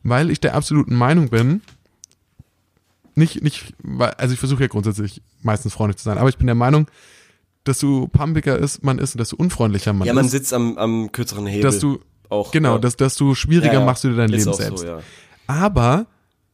weil 0.02 0.30
ich 0.30 0.40
der 0.40 0.54
absoluten 0.54 0.94
Meinung 0.96 1.28
bin, 1.28 1.60
nicht, 3.14 3.42
nicht, 3.42 3.74
also 4.16 4.32
ich 4.32 4.40
versuche 4.40 4.62
ja 4.62 4.68
grundsätzlich 4.68 5.22
meistens 5.42 5.74
freundlich 5.74 5.98
zu 5.98 6.04
sein, 6.04 6.18
aber 6.18 6.28
ich 6.28 6.38
bin 6.38 6.46
der 6.46 6.54
Meinung, 6.54 6.86
desto 7.66 8.08
pumpiger 8.08 8.58
ist 8.58 8.82
man 8.82 8.98
ist 8.98 9.14
und 9.14 9.20
desto 9.20 9.36
unfreundlicher 9.36 9.92
man 9.92 10.06
Ja, 10.06 10.14
man 10.14 10.24
ist, 10.24 10.32
sitzt 10.32 10.52
am, 10.52 10.78
am 10.78 11.12
kürzeren 11.12 11.46
Hebel. 11.46 11.62
dass 11.62 11.78
du, 11.78 12.00
auch. 12.28 12.50
genau, 12.50 12.74
ja. 12.74 12.78
dass, 12.78 12.96
desto 12.96 13.34
schwieriger 13.34 13.74
Ja, 13.74 13.80
ja. 13.80 13.86
machst 13.86 14.04
du 14.04 14.10
dir 14.10 14.16
dein 14.16 14.32
Ist 14.32 14.46
Leben 14.46 14.56
selbst. 14.56 14.84
So. 14.84 15.00
Aber 15.46 16.06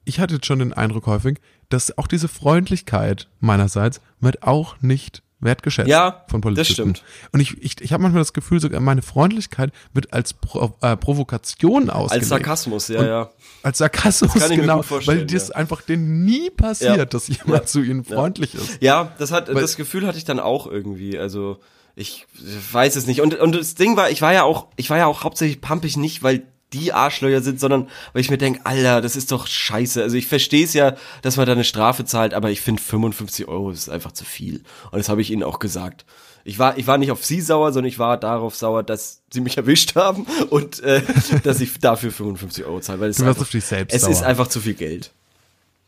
ich 0.05 0.21
hatte 0.21 0.35
jetzt 0.35 0.47
schon 0.47 0.59
den 0.59 0.73
Eindruck 0.73 1.07
häufig, 1.07 1.39
dass 1.69 1.97
auch 1.99 2.07
diese 2.07 2.29
Freundlichkeit 2.29 3.29
meinerseits 3.41 4.01
wird 4.21 4.43
auch 4.43 4.81
nicht 4.81 5.23
wertgeschätzt 5.41 5.89
Ja, 5.89 6.25
von 6.29 6.41
das 6.41 6.47
Polizisten. 6.51 6.73
stimmt. 6.73 7.05
Und 7.33 7.41
ich, 7.41 7.57
ich, 7.63 7.81
ich 7.81 7.93
habe 7.93 8.03
manchmal 8.03 8.23
das 8.23 8.33
Gefühl, 8.33 8.61
sogar 8.61 8.81
meine 8.81 9.03
Freundlichkeit 9.03 9.71
wird 9.93 10.13
als 10.13 10.35
Pro, 10.35 10.75
äh, 10.81 10.97
Provokation 10.97 11.91
ausgelegt. 11.91 12.23
Als 12.25 12.29
Sarkasmus, 12.29 12.89
ja, 12.89 13.01
Und- 13.01 13.07
ja. 13.07 13.31
Als 13.63 13.79
Sarkasmus, 13.79 14.33
kann 14.33 14.43
ich 14.51 14.57
mir 14.57 14.63
genau. 14.63 14.85
weil 14.89 15.27
das 15.27 15.49
ja. 15.49 15.55
einfach 15.55 15.83
denen 15.83 16.25
nie 16.25 16.51
passiert, 16.51 16.97
Ja. 16.97 17.05
dass 17.05 17.29
jemand 17.29 17.49
Ja. 17.49 17.65
zu 17.67 17.81
ihnen 17.83 18.05
freundlich 18.05 18.55
ist. 18.55 18.83
Ja, 18.83 19.13
das 19.19 19.31
hat, 19.33 19.49
Weil- 19.49 19.61
das 19.61 19.77
Gefühl 19.77 20.07
hatte 20.07 20.19
ich 20.19 20.25
dann 20.25 20.41
auch 20.41 20.67
irgendwie. 20.67 21.19
Also, 21.19 21.59
ich 21.95 22.27
weiß 22.73 22.97
es 22.97 23.07
nicht. 23.07 23.21
Und, 23.21 23.35
und 23.39 23.55
das 23.55 23.75
Ding 23.75 23.97
war, 23.97 24.11
ich 24.11 24.23
war 24.23 24.33
ja 24.33 24.45
auch, 24.45 24.69
ich 24.77 24.91
war 24.91 24.99
ja 24.99 25.07
auch 25.07 25.25
hauptsächlich 25.25 25.61
pumpig 25.61 25.97
nicht, 25.97 26.23
weil 26.23 26.43
die 26.73 26.93
Arschlöcher 26.93 27.41
sind, 27.41 27.61
sondern 27.61 27.89
weil 28.13 28.21
ich 28.21 28.31
mir 28.31 28.39
denke, 28.39 28.61
Alter, 28.65 29.01
das 29.01 29.17
ist 29.17 29.33
doch 29.33 29.47
scheiße. 29.47 30.03
Also 30.03 30.17
ich 30.17 30.27
verstehe 30.27 30.65
es 30.65 30.75
ja, 30.75 30.95
dass 31.23 31.37
man 31.37 31.47
da 31.47 31.53
eine 31.53 31.65
Strafe 31.65 32.05
zahlt, 32.05 32.35
aber 32.35 32.51
ich 32.51 32.61
finde 32.61 32.83
55 32.83 33.49
Euro 33.49 33.71
ist 33.71 33.89
einfach 33.89 34.13
zu 34.13 34.25
viel. 34.25 34.63
Und 34.91 34.99
das 34.99 35.09
habe 35.09 35.21
ich 35.23 35.31
ihnen 35.31 35.43
auch 35.43 35.59
gesagt. 35.59 36.05
Ich 36.45 36.59
war, 36.59 36.79
ich 36.79 36.87
war 36.87 36.97
nicht 36.99 37.11
auf 37.11 37.25
sie 37.25 37.41
sauer, 37.41 37.73
sondern 37.73 37.89
ich 37.89 37.99
war 37.99 38.17
darauf 38.19 38.55
sauer, 38.55 38.83
dass 38.83 39.21
sie 39.33 39.41
mich 39.41 39.57
erwischt 39.57 39.97
haben 39.97 40.27
und 40.51 40.81
äh, 40.83 41.03
dass 41.43 41.61
ich 41.61 41.79
dafür 41.79 42.11
55 42.13 42.65
Euro 42.65 42.81
zahle. 42.81 43.01
Weil 43.01 43.11
es 43.11 43.17
Du 43.17 43.27
warst 43.27 43.41
auf 43.41 43.51
dich 43.51 43.65
selbst 43.65 43.95
Es 43.95 44.07
ist 44.07 44.19
sauer. 44.19 44.29
einfach 44.29 44.49
zu 44.49 44.61
viel 44.61 44.75
Geld. 44.75 45.13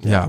Ja. 0.00 0.28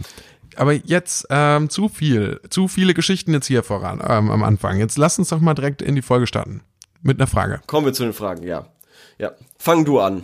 Aber 0.57 0.73
jetzt 0.73 1.27
ähm, 1.29 1.69
zu 1.69 1.87
viel, 1.87 2.41
zu 2.49 2.67
viele 2.67 2.93
Geschichten 2.93 3.33
jetzt 3.33 3.47
hier 3.47 3.63
voran 3.63 4.01
ähm, 4.05 4.29
am 4.29 4.43
Anfang. 4.43 4.79
Jetzt 4.79 4.97
lass 4.97 5.17
uns 5.17 5.29
doch 5.29 5.39
mal 5.39 5.53
direkt 5.53 5.81
in 5.81 5.95
die 5.95 6.01
Folge 6.01 6.27
starten. 6.27 6.61
Mit 7.01 7.19
einer 7.19 7.27
Frage. 7.27 7.61
Kommen 7.67 7.85
wir 7.85 7.93
zu 7.93 8.03
den 8.03 8.13
Fragen, 8.13 8.43
ja. 8.43 8.67
Ja. 9.17 9.31
Fang 9.57 9.85
du 9.85 9.99
an. 9.99 10.23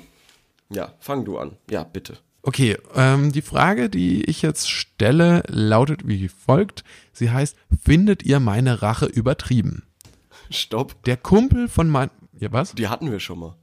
Ja, 0.69 0.93
fang 0.99 1.25
du 1.25 1.37
an. 1.37 1.57
Ja, 1.69 1.83
bitte. 1.83 2.17
Okay, 2.41 2.77
ähm, 2.95 3.31
die 3.31 3.41
Frage, 3.41 3.89
die 3.89 4.23
ich 4.23 4.41
jetzt 4.41 4.69
stelle, 4.69 5.43
lautet 5.47 6.07
wie 6.07 6.29
folgt. 6.29 6.83
Sie 7.11 7.29
heißt, 7.29 7.57
findet 7.83 8.23
ihr 8.23 8.39
meine 8.39 8.81
Rache 8.81 9.05
übertrieben? 9.05 9.83
Stopp. 10.49 11.03
Der 11.03 11.17
Kumpel 11.17 11.67
von 11.67 11.89
mein... 11.89 12.09
Ja, 12.39 12.51
was? 12.51 12.73
Die 12.73 12.87
hatten 12.87 13.11
wir 13.11 13.19
schon 13.19 13.39
mal. 13.39 13.55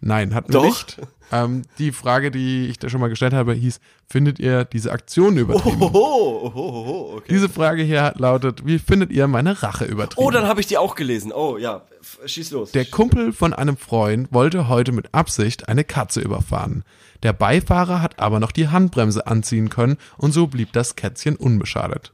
Nein, 0.00 0.34
hatten 0.34 0.52
Doch. 0.52 0.62
wir 0.62 0.68
nicht. 0.68 0.98
Ähm, 1.32 1.62
die 1.78 1.92
Frage, 1.92 2.30
die 2.30 2.66
ich 2.66 2.78
da 2.78 2.88
schon 2.88 3.00
mal 3.00 3.08
gestellt 3.08 3.34
habe, 3.34 3.54
hieß, 3.54 3.80
findet 4.08 4.40
ihr 4.40 4.64
diese 4.64 4.90
Aktion 4.90 5.36
übertrieben? 5.36 5.80
Oho, 5.80 6.50
oho, 6.52 6.68
oho, 6.68 7.16
okay. 7.16 7.26
Diese 7.30 7.48
Frage 7.48 7.82
hier 7.82 8.14
lautet, 8.16 8.66
wie 8.66 8.78
findet 8.78 9.12
ihr 9.12 9.28
meine 9.28 9.62
Rache 9.62 9.84
übertrieben? 9.84 10.26
Oh, 10.26 10.30
dann 10.30 10.46
habe 10.46 10.60
ich 10.60 10.66
die 10.66 10.78
auch 10.78 10.96
gelesen. 10.96 11.32
Oh, 11.32 11.56
ja. 11.56 11.82
Schieß 12.24 12.50
los. 12.50 12.72
Der 12.72 12.84
Kumpel 12.84 13.32
von 13.32 13.52
einem 13.52 13.76
Freund 13.76 14.32
wollte 14.32 14.68
heute 14.68 14.90
mit 14.90 15.14
Absicht 15.14 15.68
eine 15.68 15.84
Katze 15.84 16.20
überfahren. 16.20 16.82
Der 17.22 17.32
Beifahrer 17.32 18.02
hat 18.02 18.18
aber 18.18 18.40
noch 18.40 18.50
die 18.50 18.68
Handbremse 18.68 19.26
anziehen 19.26 19.68
können 19.68 19.98
und 20.16 20.32
so 20.32 20.46
blieb 20.48 20.72
das 20.72 20.96
Kätzchen 20.96 21.36
unbeschadet. 21.36 22.12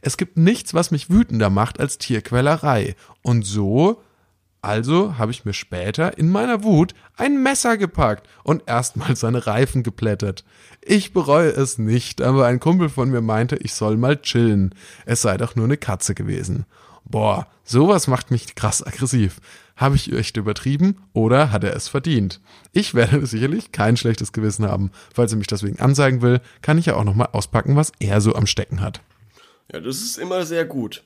Es 0.00 0.16
gibt 0.16 0.36
nichts, 0.36 0.74
was 0.74 0.90
mich 0.90 1.10
wütender 1.10 1.50
macht 1.50 1.80
als 1.80 1.98
Tierquälerei. 1.98 2.94
Und 3.22 3.44
so, 3.44 4.00
also 4.60 5.18
habe 5.18 5.30
ich 5.30 5.44
mir 5.44 5.52
später 5.52 6.18
in 6.18 6.28
meiner 6.30 6.62
Wut 6.64 6.94
ein 7.16 7.42
Messer 7.42 7.76
gepackt 7.76 8.28
und 8.42 8.62
erstmal 8.66 9.16
seine 9.16 9.46
Reifen 9.46 9.82
geplättet. 9.82 10.44
Ich 10.82 11.12
bereue 11.12 11.50
es 11.50 11.78
nicht, 11.78 12.20
aber 12.20 12.46
ein 12.46 12.60
Kumpel 12.60 12.88
von 12.88 13.10
mir 13.10 13.20
meinte, 13.20 13.56
ich 13.56 13.74
soll 13.74 13.96
mal 13.96 14.20
chillen. 14.20 14.74
Es 15.06 15.22
sei 15.22 15.36
doch 15.36 15.54
nur 15.54 15.66
eine 15.66 15.76
Katze 15.76 16.14
gewesen. 16.14 16.66
Boah, 17.04 17.46
sowas 17.64 18.06
macht 18.06 18.30
mich 18.30 18.54
krass 18.54 18.86
aggressiv. 18.86 19.40
Habe 19.76 19.96
ich 19.96 20.12
echt 20.12 20.36
übertrieben 20.36 20.96
oder 21.12 21.52
hat 21.52 21.64
er 21.64 21.74
es 21.74 21.88
verdient? 21.88 22.40
Ich 22.72 22.94
werde 22.94 23.24
sicherlich 23.26 23.72
kein 23.72 23.96
schlechtes 23.96 24.32
Gewissen 24.32 24.66
haben. 24.66 24.90
Falls 25.14 25.32
er 25.32 25.38
mich 25.38 25.46
deswegen 25.46 25.78
anzeigen 25.78 26.20
will, 26.20 26.40
kann 26.62 26.78
ich 26.78 26.86
ja 26.86 26.96
auch 26.96 27.04
nochmal 27.04 27.28
auspacken, 27.32 27.76
was 27.76 27.92
er 28.00 28.20
so 28.20 28.34
am 28.34 28.46
Stecken 28.46 28.80
hat. 28.80 29.00
ja, 29.72 29.80
das 29.80 30.02
ist 30.02 30.18
immer 30.18 30.44
sehr 30.44 30.64
gut. 30.64 31.04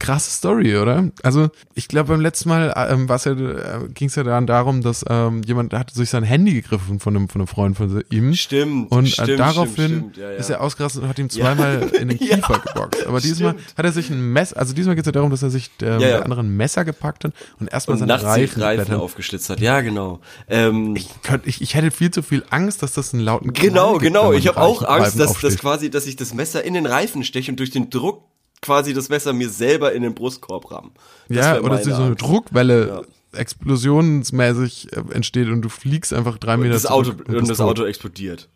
Krasse 0.00 0.30
Story, 0.30 0.78
oder? 0.78 1.10
Also 1.22 1.50
ich 1.74 1.86
glaube 1.86 2.08
beim 2.08 2.22
letzten 2.22 2.48
Mal 2.48 2.74
ähm, 2.90 3.08
war's 3.08 3.26
ja, 3.26 3.32
äh, 3.32 3.88
ging 3.92 4.08
es 4.08 4.14
ja 4.14 4.22
dann 4.22 4.46
darum, 4.46 4.80
dass 4.80 5.04
ähm, 5.08 5.42
jemand 5.46 5.74
hatte 5.74 5.94
sich 5.94 6.08
sein 6.08 6.24
Handy 6.24 6.54
gegriffen 6.54 6.98
von 7.00 7.14
einem, 7.14 7.28
von 7.28 7.42
einem 7.42 7.46
Freund 7.46 7.76
von 7.76 8.02
ihm. 8.10 8.34
Stimmt, 8.34 8.90
Und 8.90 9.08
stimmt, 9.08 9.28
äh, 9.28 9.36
daraufhin 9.36 9.86
stimmt, 9.86 10.16
ja, 10.16 10.30
ja. 10.30 10.36
ist 10.38 10.48
er 10.48 10.62
ausgerastet 10.62 11.02
und 11.02 11.08
hat 11.10 11.18
ihm 11.18 11.28
zweimal 11.28 11.90
in 12.00 12.08
den 12.08 12.18
Kiefer 12.18 12.58
geboxt. 12.58 13.06
Aber 13.06 13.20
diesmal 13.20 13.52
stimmt. 13.52 13.76
hat 13.76 13.84
er 13.84 13.92
sich 13.92 14.08
ein 14.08 14.32
Messer, 14.32 14.56
also 14.56 14.72
diesmal 14.72 14.94
geht 14.96 15.04
es 15.04 15.06
ja 15.06 15.12
darum, 15.12 15.30
dass 15.30 15.42
er 15.42 15.50
sich 15.50 15.70
äh, 15.82 15.92
mit 15.92 16.00
ja. 16.00 16.08
der 16.08 16.24
anderen 16.24 16.56
Messer 16.56 16.86
gepackt 16.86 17.24
hat 17.24 17.32
und 17.60 17.70
erstmal 17.70 18.00
Und 18.00 18.08
seine 18.08 18.22
Reifen, 18.22 18.62
Reifen 18.62 18.94
aufgeschlitzt 18.94 19.50
hat. 19.50 19.60
Ja, 19.60 19.82
genau. 19.82 20.20
Ähm, 20.48 20.96
Ich, 20.96 21.10
könnt, 21.22 21.46
ich, 21.46 21.60
ich 21.60 21.74
hätte 21.74 21.90
viel 21.90 22.10
zu 22.10 22.22
viel 22.22 22.42
Angst, 22.48 22.82
dass 22.82 22.94
das 22.94 23.12
einen 23.12 23.22
lauten 23.22 23.52
genau, 23.52 23.90
Knall 23.90 23.92
gibt, 23.92 24.02
genau. 24.04 24.22
wenn 24.22 24.28
man 24.30 24.38
Ich 24.38 24.48
habe 24.48 24.62
auch 24.62 24.82
Angst, 24.82 25.20
dass, 25.20 25.38
dass 25.38 25.58
quasi, 25.58 25.90
dass 25.90 26.06
ich 26.06 26.16
das 26.16 26.32
Messer 26.32 26.64
in 26.64 26.72
den 26.72 26.86
Reifen 26.86 27.22
steche 27.22 27.50
und 27.50 27.58
durch 27.58 27.70
den 27.70 27.90
Druck 27.90 28.29
quasi 28.62 28.92
das 28.94 29.08
Messer 29.08 29.32
mir 29.32 29.48
selber 29.48 29.92
in 29.92 30.02
den 30.02 30.14
Brustkorb 30.14 30.70
ramm. 30.70 30.92
Das 31.28 31.36
Ja, 31.38 31.60
oder 31.60 31.74
meine 31.74 31.84
so 31.84 31.94
eine. 31.94 32.16
Druckwelle 32.16 33.04
explosionsmäßig 33.32 34.92
äh, 34.92 35.02
entsteht 35.14 35.48
und 35.48 35.62
du 35.62 35.68
fliegst 35.68 36.12
einfach 36.12 36.38
drei 36.38 36.56
Meter 36.56 36.72
Das 36.74 36.86
Auto, 36.86 37.10
und 37.10 37.26
bist 37.26 37.50
das. 37.50 37.60
Auto 37.60 37.84
explodiert. 37.84 38.48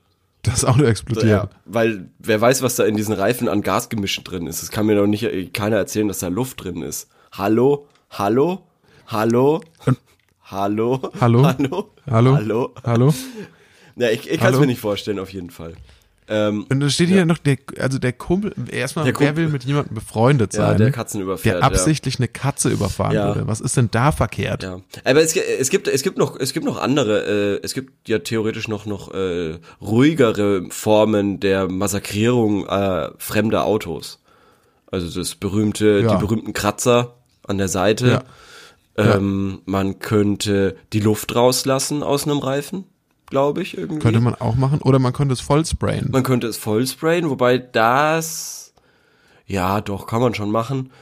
Das 0.42 0.64
Auto 0.64 0.82
explodiert. 0.84 1.26
Ja, 1.26 1.48
weil 1.64 2.10
wer 2.18 2.40
weiß, 2.40 2.60
was 2.62 2.76
da 2.76 2.84
in 2.84 2.96
diesen 2.96 3.14
Reifen 3.14 3.48
an 3.48 3.62
Gasgemischen 3.62 4.24
drin 4.24 4.46
ist. 4.46 4.62
Das 4.62 4.70
kann 4.70 4.86
mir 4.86 4.94
doch 4.96 5.06
nicht 5.06 5.22
äh, 5.22 5.46
keiner 5.46 5.76
erzählen, 5.76 6.08
dass 6.08 6.18
da 6.18 6.28
Luft 6.28 6.62
drin 6.64 6.82
ist. 6.82 7.08
Hallo? 7.32 7.88
Hallo? 8.10 8.66
Hallo? 9.06 9.62
Hallo? 10.44 11.00
Hallo? 11.20 11.44
Hallo? 11.46 11.90
Hallo? 12.10 12.36
Hallo? 12.36 12.74
Hallo? 12.84 13.14
Ja, 13.96 14.10
ich, 14.10 14.28
ich 14.28 14.40
kann 14.40 14.52
es 14.52 14.58
mir 14.58 14.66
nicht 14.66 14.80
vorstellen, 14.80 15.20
auf 15.20 15.32
jeden 15.32 15.50
Fall. 15.50 15.74
Ähm, 16.26 16.64
Und 16.70 16.80
da 16.80 16.88
steht 16.88 17.08
hier 17.08 17.26
noch 17.26 17.36
der, 17.36 17.58
also 17.78 17.98
der 17.98 18.14
Kumpel, 18.14 18.54
erstmal, 18.70 19.04
Der 19.04 19.12
wer 19.20 19.26
Kumpel. 19.28 19.44
will 19.44 19.52
mit 19.52 19.64
jemandem 19.64 19.94
befreundet 19.94 20.54
ja, 20.54 20.68
sein, 20.68 20.78
der 20.78 20.90
Katzen 20.90 21.20
überfährt. 21.20 21.56
der 21.56 21.64
absichtlich 21.64 22.18
eine 22.18 22.28
Katze 22.28 22.70
überfahren 22.70 23.14
Ja. 23.14 23.26
würde. 23.34 23.46
Was 23.46 23.60
ist 23.60 23.76
denn 23.76 23.90
da 23.90 24.10
verkehrt? 24.10 24.62
Ja. 24.62 24.76
ja. 24.76 24.80
Aber 25.04 25.20
es, 25.20 25.36
es 25.36 25.68
gibt 25.68 25.86
es 25.86 26.02
gibt 26.02 26.16
noch 26.16 26.40
es 26.40 26.54
gibt 26.54 26.64
noch 26.64 26.78
andere. 26.80 27.56
Äh, 27.56 27.60
es 27.62 27.74
gibt 27.74 28.08
ja 28.08 28.20
theoretisch 28.20 28.68
noch 28.68 28.86
noch 28.86 29.12
äh, 29.12 29.58
ruhigere 29.82 30.64
Formen 30.70 31.40
der 31.40 31.68
Massakrierung 31.68 32.66
äh, 32.68 33.10
fremder 33.18 33.64
Autos. 33.66 34.20
Also 34.90 35.18
das 35.20 35.34
berühmte, 35.34 36.00
Ja. 36.04 36.14
die 36.14 36.20
berühmten 36.24 36.52
Kratzer 36.54 37.16
an 37.46 37.58
der 37.58 37.68
Seite. 37.68 38.22
Ja. 38.96 39.16
Ähm, 39.16 39.60
Man 39.66 39.98
könnte 39.98 40.76
die 40.92 41.00
Luft 41.00 41.34
rauslassen 41.34 42.02
aus 42.02 42.24
einem 42.26 42.38
Reifen, 42.38 42.84
glaube 43.34 43.62
ich 43.62 43.76
irgendwie. 43.76 43.98
Könnte 43.98 44.20
man 44.20 44.36
auch 44.36 44.54
machen. 44.54 44.80
Oder 44.80 45.00
man 45.00 45.12
könnte 45.12 45.32
es 45.32 45.40
voll 45.40 45.66
sprayen. 45.66 46.08
Man 46.12 46.22
könnte 46.22 46.46
es 46.46 46.56
voll 46.56 46.86
sprayen, 46.86 47.30
wobei 47.30 47.58
das 47.58 48.72
ja 49.44 49.80
doch 49.80 50.06
kann 50.06 50.20
man 50.20 50.34
schon 50.34 50.52
machen. 50.52 50.92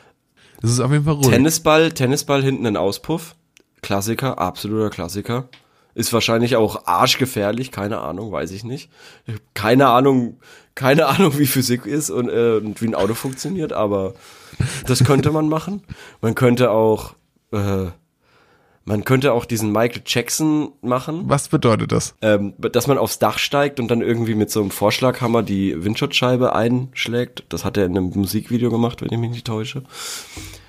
Das 0.63 0.71
ist 0.71 0.81
auf 0.81 0.91
jeden 0.91 1.05
Fall 1.05 1.13
ruhig. 1.13 1.29
Tennisball, 1.29 1.93
Tennisball 1.93 2.43
hinten 2.43 2.67
ein 2.67 2.79
Auspuff. 2.79 3.35
Klassiker, 3.83 4.39
absoluter 4.39 4.89
Klassiker. 4.89 5.51
Ist 5.95 6.15
wahrscheinlich 6.15 6.57
auch 6.57 6.87
arschgefährlich, 6.87 7.71
keine 7.71 8.01
Ahnung, 8.01 8.33
weiß 8.33 8.53
ich 8.53 8.65
nicht. 8.65 8.91
Keine 9.53 9.89
Ahnung, 9.89 10.39
keine 10.75 11.09
Ahnung, 11.09 11.39
wie 11.39 11.47
Physik 11.47 11.85
ist 11.85 12.09
und, 12.09 12.31
äh, 12.31 12.61
und 12.65 12.81
wie 12.81 12.87
ein 12.87 12.95
Auto 12.95 13.13
funktioniert, 13.13 13.75
aber 13.75 14.15
das 14.87 15.05
könnte 15.05 15.33
man 15.33 15.51
machen. 15.51 15.83
Man 16.23 16.35
könnte 16.35 16.71
auch, 16.71 17.13
äh, 17.53 17.89
man 18.85 19.05
könnte 19.05 19.33
auch 19.33 19.45
diesen 19.45 19.71
Michael 19.71 20.03
Jackson 20.05 20.73
machen, 20.83 21.23
Was 21.27 21.49
bedeutet 21.49 21.93
das? 21.93 22.15
ähm, 22.21 22.55
dass 22.59 22.87
man 22.87 22.99
aufs 22.99 23.19
Dach 23.19 23.39
steigt 23.39 23.79
und 23.79 23.89
dann 23.89 24.01
irgendwie 24.01 24.35
mit 24.35 24.51
so 24.51 24.61
einem 24.61 24.71
Vorschlaghammer 24.71 25.43
die 25.43 25.85
Windschutzscheibe 25.85 26.55
einschlägt. 26.55 27.45
Das 27.49 27.65
hat 27.65 27.77
er 27.77 27.87
in 27.87 27.97
einem 27.97 28.11
Musikvideo 28.15 28.71
gemacht, 28.71 29.01
wenn 29.01 29.13
ich 29.13 29.19
mich 29.19 29.31
nicht 29.31 29.47
täusche. 29.47 29.85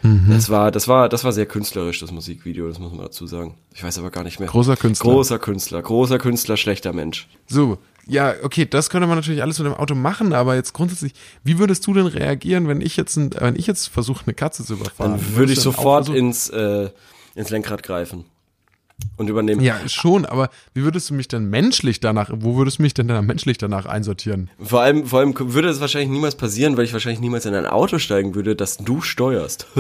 Mhm. 0.04 0.28
Das 0.30 0.50
war, 0.50 0.70
das 0.70 0.88
war, 0.88 1.10
das 1.10 1.24
war 1.24 1.32
sehr 1.32 1.46
künstlerisch, 1.46 2.00
das 2.00 2.12
Musikvideo, 2.12 2.68
das 2.68 2.78
muss 2.78 2.92
man 2.92 3.02
dazu 3.02 3.26
sagen. 3.26 3.56
Ich 3.74 3.84
weiß 3.84 3.98
aber 3.98 4.12
gar 4.12 4.24
nicht 4.24 4.40
mehr. 4.40 4.50
Großer 4.50 4.76
Künstler. 4.76 5.12
Großer 5.12 5.40
Künstler, 5.40 5.82
großer 5.82 6.20
Künstler, 6.20 6.58
schlechter 6.58 6.94
Mensch. 6.94 7.28
So, 7.48 7.78
ja, 8.06 8.34
okay, 8.44 8.66
das 8.66 8.90
könnte 8.90 9.08
man 9.08 9.18
natürlich 9.18 9.42
alles 9.42 9.60
mit 9.60 9.68
dem 9.68 9.76
Auto 9.76 9.96
machen, 9.96 10.34
aber 10.34 10.56
jetzt 10.56 10.74
grundsätzlich, 10.74 11.14
wie 11.44 11.58
würdest 11.58 11.88
du 11.88 11.94
denn 11.94 12.08
reagieren, 12.08 12.68
wenn 12.68 12.82
ich 12.82 12.98
jetzt, 12.98 13.16
ein, 13.16 13.32
wenn 13.40 13.56
ich 13.56 13.66
jetzt 13.66 13.88
versuche, 13.88 14.26
eine 14.26 14.34
Katze 14.34 14.66
zu 14.66 14.74
überfahren? 14.74 15.14
Dann 15.14 15.36
würde 15.36 15.54
ich 15.54 15.62
sofort 15.62 16.10
ins, 16.10 16.50
äh, 16.50 16.90
ins 17.36 17.50
Lenkrad 17.50 17.84
greifen 17.84 18.26
und 19.18 19.30
übernehmen. 19.30 19.62
Ja, 19.62 19.88
schon, 19.88 20.26
aber 20.26 20.50
wie 20.74 20.84
würdest 20.84 21.10
du 21.10 21.14
mich 21.14 21.28
denn 21.28 21.50
menschlich 21.50 22.00
danach, 22.00 22.32
wo 22.34 22.56
würdest 22.56 22.80
du 22.80 22.84
mich 22.84 22.94
denn 22.94 23.08
dann 23.08 23.26
menschlich 23.26 23.58
danach 23.58 23.86
einsortieren? 23.86 24.50
Vor 24.60 24.82
allem, 24.82 25.06
vor 25.06 25.20
allem 25.20 25.34
würde 25.38 25.70
es 25.70 25.80
wahrscheinlich 25.80 26.10
niemals 26.10 26.36
passieren, 26.36 26.78
weil 26.78 26.86
ich 26.86 26.94
wahrscheinlich 26.94 27.20
niemals 27.20 27.46
in 27.46 27.54
ein 27.54 27.66
Auto 27.66 28.00
steigen 28.00 28.36
würde, 28.36 28.56
das 28.56 28.78
du 28.78 29.02
steuerst. 29.02 29.68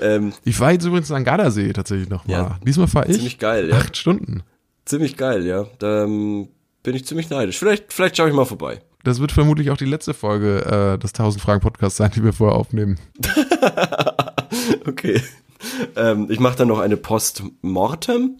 ähm, 0.00 0.32
Ich 0.44 0.60
war 0.60 0.72
jetzt 0.72 0.84
übrigens 0.84 1.10
am 1.10 1.24
Gardasee 1.24 1.72
tatsächlich 1.72 2.08
nochmal. 2.08 2.36
Ja. 2.36 2.58
Diesmal 2.64 2.88
fahre 2.88 3.08
ich 3.08 3.16
ziemlich 3.16 3.38
geil, 3.38 3.68
ja. 3.70 3.76
acht 3.76 3.96
Stunden. 3.96 4.42
Ziemlich 4.84 5.16
geil, 5.16 5.46
ja. 5.46 5.66
Da 5.78 6.04
ähm, 6.04 6.48
bin 6.82 6.94
ich 6.94 7.06
ziemlich 7.06 7.30
neidisch. 7.30 7.58
Vielleicht, 7.58 7.92
vielleicht 7.92 8.16
schaue 8.16 8.28
ich 8.28 8.34
mal 8.34 8.44
vorbei. 8.44 8.80
Das 9.02 9.18
wird 9.20 9.32
vermutlich 9.32 9.70
auch 9.70 9.76
die 9.78 9.86
letzte 9.86 10.12
Folge 10.14 10.64
äh, 10.94 10.98
des 10.98 11.12
1000 11.14 11.42
Fragen 11.42 11.60
Podcasts 11.60 11.96
sein, 11.96 12.10
die 12.14 12.22
wir 12.24 12.32
vorher 12.32 12.56
aufnehmen. 12.58 12.98
Okay. 14.86 15.20
Ähm, 15.96 16.26
ich 16.30 16.40
mache 16.40 16.56
dann 16.56 16.68
noch 16.68 16.78
eine 16.80 16.96
Postmortem 16.96 18.38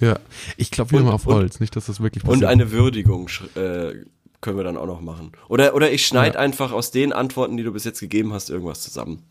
Ja, 0.00 0.18
ich 0.56 0.70
glaube 0.70 0.90
wieder 0.92 1.00
Und- 1.00 1.06
mal 1.06 1.12
auf 1.12 1.26
und- 1.26 1.34
Holz, 1.34 1.60
nicht, 1.60 1.76
dass 1.76 1.86
das 1.86 2.00
wirklich 2.00 2.24
und 2.24 2.30
passiert. 2.30 2.50
eine 2.50 2.70
Würdigung 2.72 3.28
äh, 3.54 3.92
können 4.40 4.56
wir 4.56 4.64
dann 4.64 4.76
auch 4.76 4.86
noch 4.86 5.00
machen. 5.00 5.32
Oder, 5.48 5.74
oder 5.74 5.90
ich 5.92 6.06
schneide 6.06 6.34
Ja. 6.36 6.40
einfach 6.40 6.72
aus 6.72 6.90
den 6.90 7.12
Antworten, 7.12 7.56
die 7.56 7.62
du 7.62 7.72
bis 7.72 7.84
jetzt 7.84 8.00
gegeben 8.00 8.32
hast, 8.32 8.48
irgendwas 8.50 8.80
zusammen. 8.80 9.22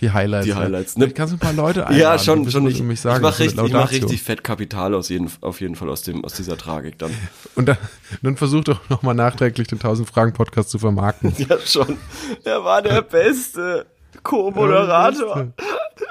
Die 0.00 0.10
Highlights. 0.10 0.44
die 0.44 0.50
ja. 0.50 0.56
Highlights, 0.56 0.96
ne? 0.96 1.10
Kannst 1.10 1.32
du 1.32 1.36
ein 1.36 1.40
paar 1.40 1.52
Leute 1.52 1.86
einladen. 1.86 2.00
ja, 2.00 2.18
schon, 2.18 2.50
schon. 2.50 2.66
Ich, 2.66 2.80
ich 2.80 3.00
sagen, 3.00 3.22
mache 3.22 3.40
richtig, 3.40 3.64
ich 3.64 3.72
mach 3.72 3.90
richtig 3.90 4.22
fett 4.22 4.44
Kapital 4.44 4.94
aus 4.94 5.08
jeden, 5.08 5.30
auf 5.40 5.60
jeden 5.60 5.76
Fall 5.76 5.88
aus, 5.88 6.02
dem, 6.02 6.24
aus 6.24 6.34
dieser 6.34 6.56
Tragik 6.56 6.98
dann. 6.98 7.12
Und 7.54 7.66
dann, 7.66 7.78
dann 8.22 8.36
versuch 8.36 8.64
doch 8.64 8.88
nochmal 8.88 9.14
nachträglich 9.14 9.68
den 9.68 9.78
1000 9.78 10.08
Fragen 10.08 10.32
Podcast 10.32 10.70
zu 10.70 10.78
vermarkten. 10.78 11.32
Ja, 11.48 11.58
schon. 11.58 11.98
Er 12.44 12.64
war 12.64 12.80
der 12.80 13.02
beste 13.02 13.86
Co-Moderator 14.22 15.52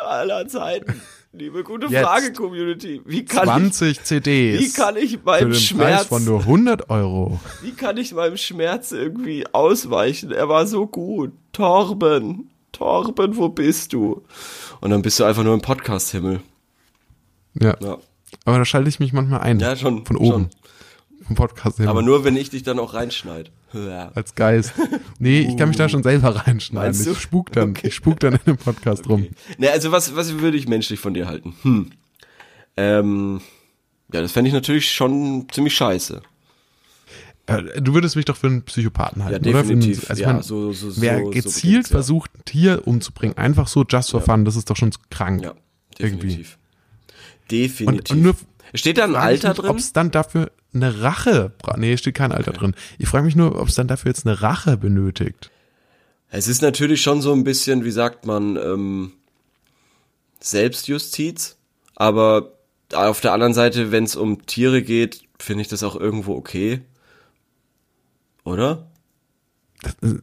aller 0.06 0.48
Zeiten. 0.48 1.02
Liebe 1.36 1.63
gute 1.63 1.88
Jetzt. 1.88 2.06
Frage-Community. 2.06 3.02
Wie 3.06 3.26
kann 3.26 3.46
20 3.46 4.04
CDs. 4.04 4.62
Wie 4.62 4.72
kann 4.72 4.96
ich 4.98 5.13
für 5.13 5.24
meinem 5.24 5.52
den 5.52 5.60
Schmerz, 5.60 6.02
Preis 6.02 6.08
von 6.08 6.26
nur 6.26 6.41
100 6.41 6.91
Euro. 6.91 7.39
wie 7.63 7.72
kann 7.72 7.98
ich 7.98 8.13
meinem 8.13 8.38
Schmerz 8.38 8.91
irgendwie 8.91 9.43
ausweichen? 9.52 10.32
Er 10.32 10.48
war 10.48 10.67
so 10.67 10.86
gut. 10.86 11.32
Torben, 11.52 12.52
Torben, 12.74 13.38
wo 13.38 13.48
bist 13.48 13.94
du? 13.94 14.24
Und 14.82 14.90
dann 14.90 15.02
bist 15.02 15.20
du 15.20 15.24
einfach 15.24 15.44
nur 15.44 15.54
im 15.54 15.62
Podcast-Himmel. 15.62 16.42
Ja. 17.54 17.78
Ja. 17.80 17.98
Aber 18.46 18.58
da 18.58 18.66
schalte 18.66 18.90
ich 18.90 19.00
mich 19.00 19.14
manchmal 19.14 19.40
ein. 19.40 19.60
Ja, 19.60 19.76
schon, 19.78 20.06
Von 20.06 20.18
oben. 20.18 20.50
Vom 21.26 21.36
Podcast 21.38 21.78
hin. 21.78 21.88
Aber 21.88 22.02
nur, 22.02 22.26
wenn 22.26 22.36
ich 22.36 22.50
dich 22.50 22.64
dann 22.64 22.80
auch 22.80 22.94
reinschneid. 22.94 23.52
Ja. 23.74 24.12
als 24.14 24.36
Geist. 24.36 24.74
Nee, 25.18 25.42
ich 25.42 25.58
kann 25.58 25.70
mich 25.70 25.78
da 25.78 25.90
schon 25.90 26.04
selber 26.04 26.36
reinschneiden. 26.48 27.12
Ich 27.12 27.20
spuk 27.20 27.52
dann. 27.54 27.72
Okay. 27.72 27.88
Ich 27.88 27.96
spuk 27.96 28.20
dann 28.20 28.34
in 28.34 28.40
dem 28.46 28.58
Podcast 28.58 29.10
rum. 29.10 29.28
Ne, 29.58 29.72
also 29.72 29.92
was, 29.92 30.16
was 30.16 30.40
würde 30.40 30.58
ich 30.58 30.68
menschlich 30.68 31.00
von 31.00 31.14
dir 31.14 31.28
halten? 31.28 31.56
Hm. 31.64 31.92
Ähm, 32.78 33.42
ja, 34.12 34.22
das 34.22 34.32
fände 34.32 34.50
ich 34.50 34.54
natürlich 34.54 34.92
schon 34.92 35.48
ziemlich 35.52 35.76
scheiße. 35.76 36.22
Du 37.46 37.94
würdest 37.94 38.16
mich 38.16 38.24
doch 38.26 38.38
für 38.38 38.48
einen 38.48 38.64
Psychopathen 38.64 39.24
halten, 39.26 39.44
Ja, 39.46 39.52
oder? 39.52 39.64
Für 39.66 39.72
einen- 39.72 39.82
definitiv. 39.82 40.10
Also 40.10 40.22
Ja, 40.22 40.34
man, 40.34 40.44
so- 40.44 40.72
so- 40.72 41.02
wer 41.02 41.20
so 41.20 41.30
gezielt 41.30 41.88
ja. 41.90 41.92
versucht, 41.92 42.32
ein 42.38 42.46
Tier 42.46 42.88
umzubringen, 42.88 43.38
einfach 43.38 43.68
so 43.68 43.84
just 43.88 44.12
for 44.12 44.22
fun, 44.22 44.46
das 44.46 44.56
ist 44.56 44.70
doch 44.70 44.78
schon 44.78 44.92
krank. 45.10 45.44
Ja, 45.44 45.54
Irgendwie. 45.98 46.28
definitiv. 46.28 46.58
Und, 47.42 47.52
Definitiv. 47.52 48.12
und 48.16 48.22
nur 48.24 48.36
Steht 48.74 48.98
da 48.98 49.04
ein 49.04 49.16
Alter 49.16 49.50
mich, 49.50 49.58
drin? 49.58 49.70
Ob 49.70 49.78
es 49.78 49.92
dann 49.94 50.10
dafür 50.10 50.52
eine 50.74 51.02
Rache, 51.02 51.52
nee, 51.78 51.98
steht 51.98 52.16
kein 52.16 52.32
Alter 52.32 52.54
drin. 52.54 52.74
Ich 52.98 53.08
frage 53.10 53.26
mich 53.26 53.36
nur, 53.36 53.60
ob 53.60 53.68
es 53.68 53.76
dann 53.76 53.88
dafür 53.88 54.10
jetzt 54.10 54.26
eine 54.26 54.42
Rache 54.42 54.78
benötigt. 54.78 55.52
Es 56.30 56.48
ist 56.48 56.62
natürlich 56.64 57.02
schon 57.02 57.22
so 57.22 57.34
ein 57.34 57.44
bisschen, 57.44 57.84
wie 57.84 57.92
sagt 57.92 58.26
man, 58.26 58.56
ähm, 58.56 59.12
Selbstjustiz, 60.40 61.58
aber 61.96 62.54
auf 62.94 63.22
der 63.22 63.34
anderen 63.34 63.54
Seite, 63.54 63.92
wenn 63.92 64.04
es 64.06 64.16
um 64.16 64.46
Tiere 64.46 64.82
geht, 64.82 65.22
finde 65.40 65.62
ich 65.62 65.68
das 65.68 65.84
auch 65.84 65.96
irgendwo 65.96 66.36
okay. 66.36 66.82
Oder? 68.44 68.88
Wenn 70.02 70.22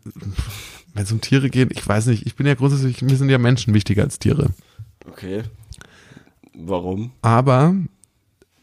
es 1.04 1.12
um 1.12 1.20
Tiere 1.20 1.50
geht, 1.50 1.70
ich 1.72 1.86
weiß 1.86 2.06
nicht, 2.06 2.26
ich 2.26 2.34
bin 2.34 2.46
ja 2.46 2.54
grundsätzlich, 2.54 3.02
mir 3.02 3.16
sind 3.16 3.28
ja 3.30 3.38
Menschen 3.38 3.74
wichtiger 3.74 4.02
als 4.02 4.18
Tiere. 4.18 4.50
Okay. 5.08 5.42
Warum? 6.54 7.12
Aber 7.22 7.74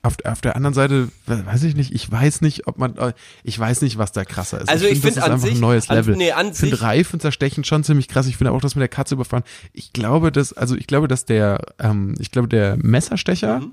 auf, 0.03 0.17
auf 0.25 0.41
der 0.41 0.55
anderen 0.55 0.73
Seite, 0.73 1.09
weiß 1.25 1.63
ich 1.63 1.75
nicht, 1.75 1.93
ich 1.93 2.09
weiß 2.11 2.41
nicht, 2.41 2.67
ob 2.67 2.77
man, 2.77 2.95
äh, 2.97 3.13
ich 3.43 3.57
weiß 3.57 3.81
nicht, 3.81 3.97
was 3.97 4.11
da 4.11 4.25
krasser 4.25 4.61
ist. 4.61 4.69
Also 4.69 4.85
ich 4.85 4.99
find, 4.99 5.03
find 5.13 5.17
das 5.17 5.23
ist 5.23 5.23
an 5.27 5.31
einfach 5.33 5.47
sich- 5.47 5.57
ein 5.57 5.61
neues 5.61 5.89
an- 5.89 5.95
Level. 5.97 6.15
nee, 6.15 6.31
an 6.31 6.49
ich 6.49 6.57
finde 6.57 6.75
sich- 6.75 6.83
Reifen 6.83 7.19
zerstechen 7.19 7.63
schon 7.63 7.83
ziemlich 7.83 8.07
krass. 8.07 8.27
Ich 8.27 8.37
finde 8.37 8.51
auch 8.51 8.61
das 8.61 8.75
mit 8.75 8.81
der 8.81 8.87
Katze 8.89 9.15
überfahren. 9.15 9.43
Ich 9.73 9.93
glaube, 9.93 10.31
dass, 10.31 10.53
also 10.53 10.75
ich 10.75 10.87
glaube, 10.87 11.07
dass 11.07 11.25
der, 11.25 11.59
ähm, 11.79 12.15
ich 12.19 12.31
glaube, 12.31 12.47
der 12.47 12.77
Messerstecher, 12.77 13.59
Mhm. 13.61 13.71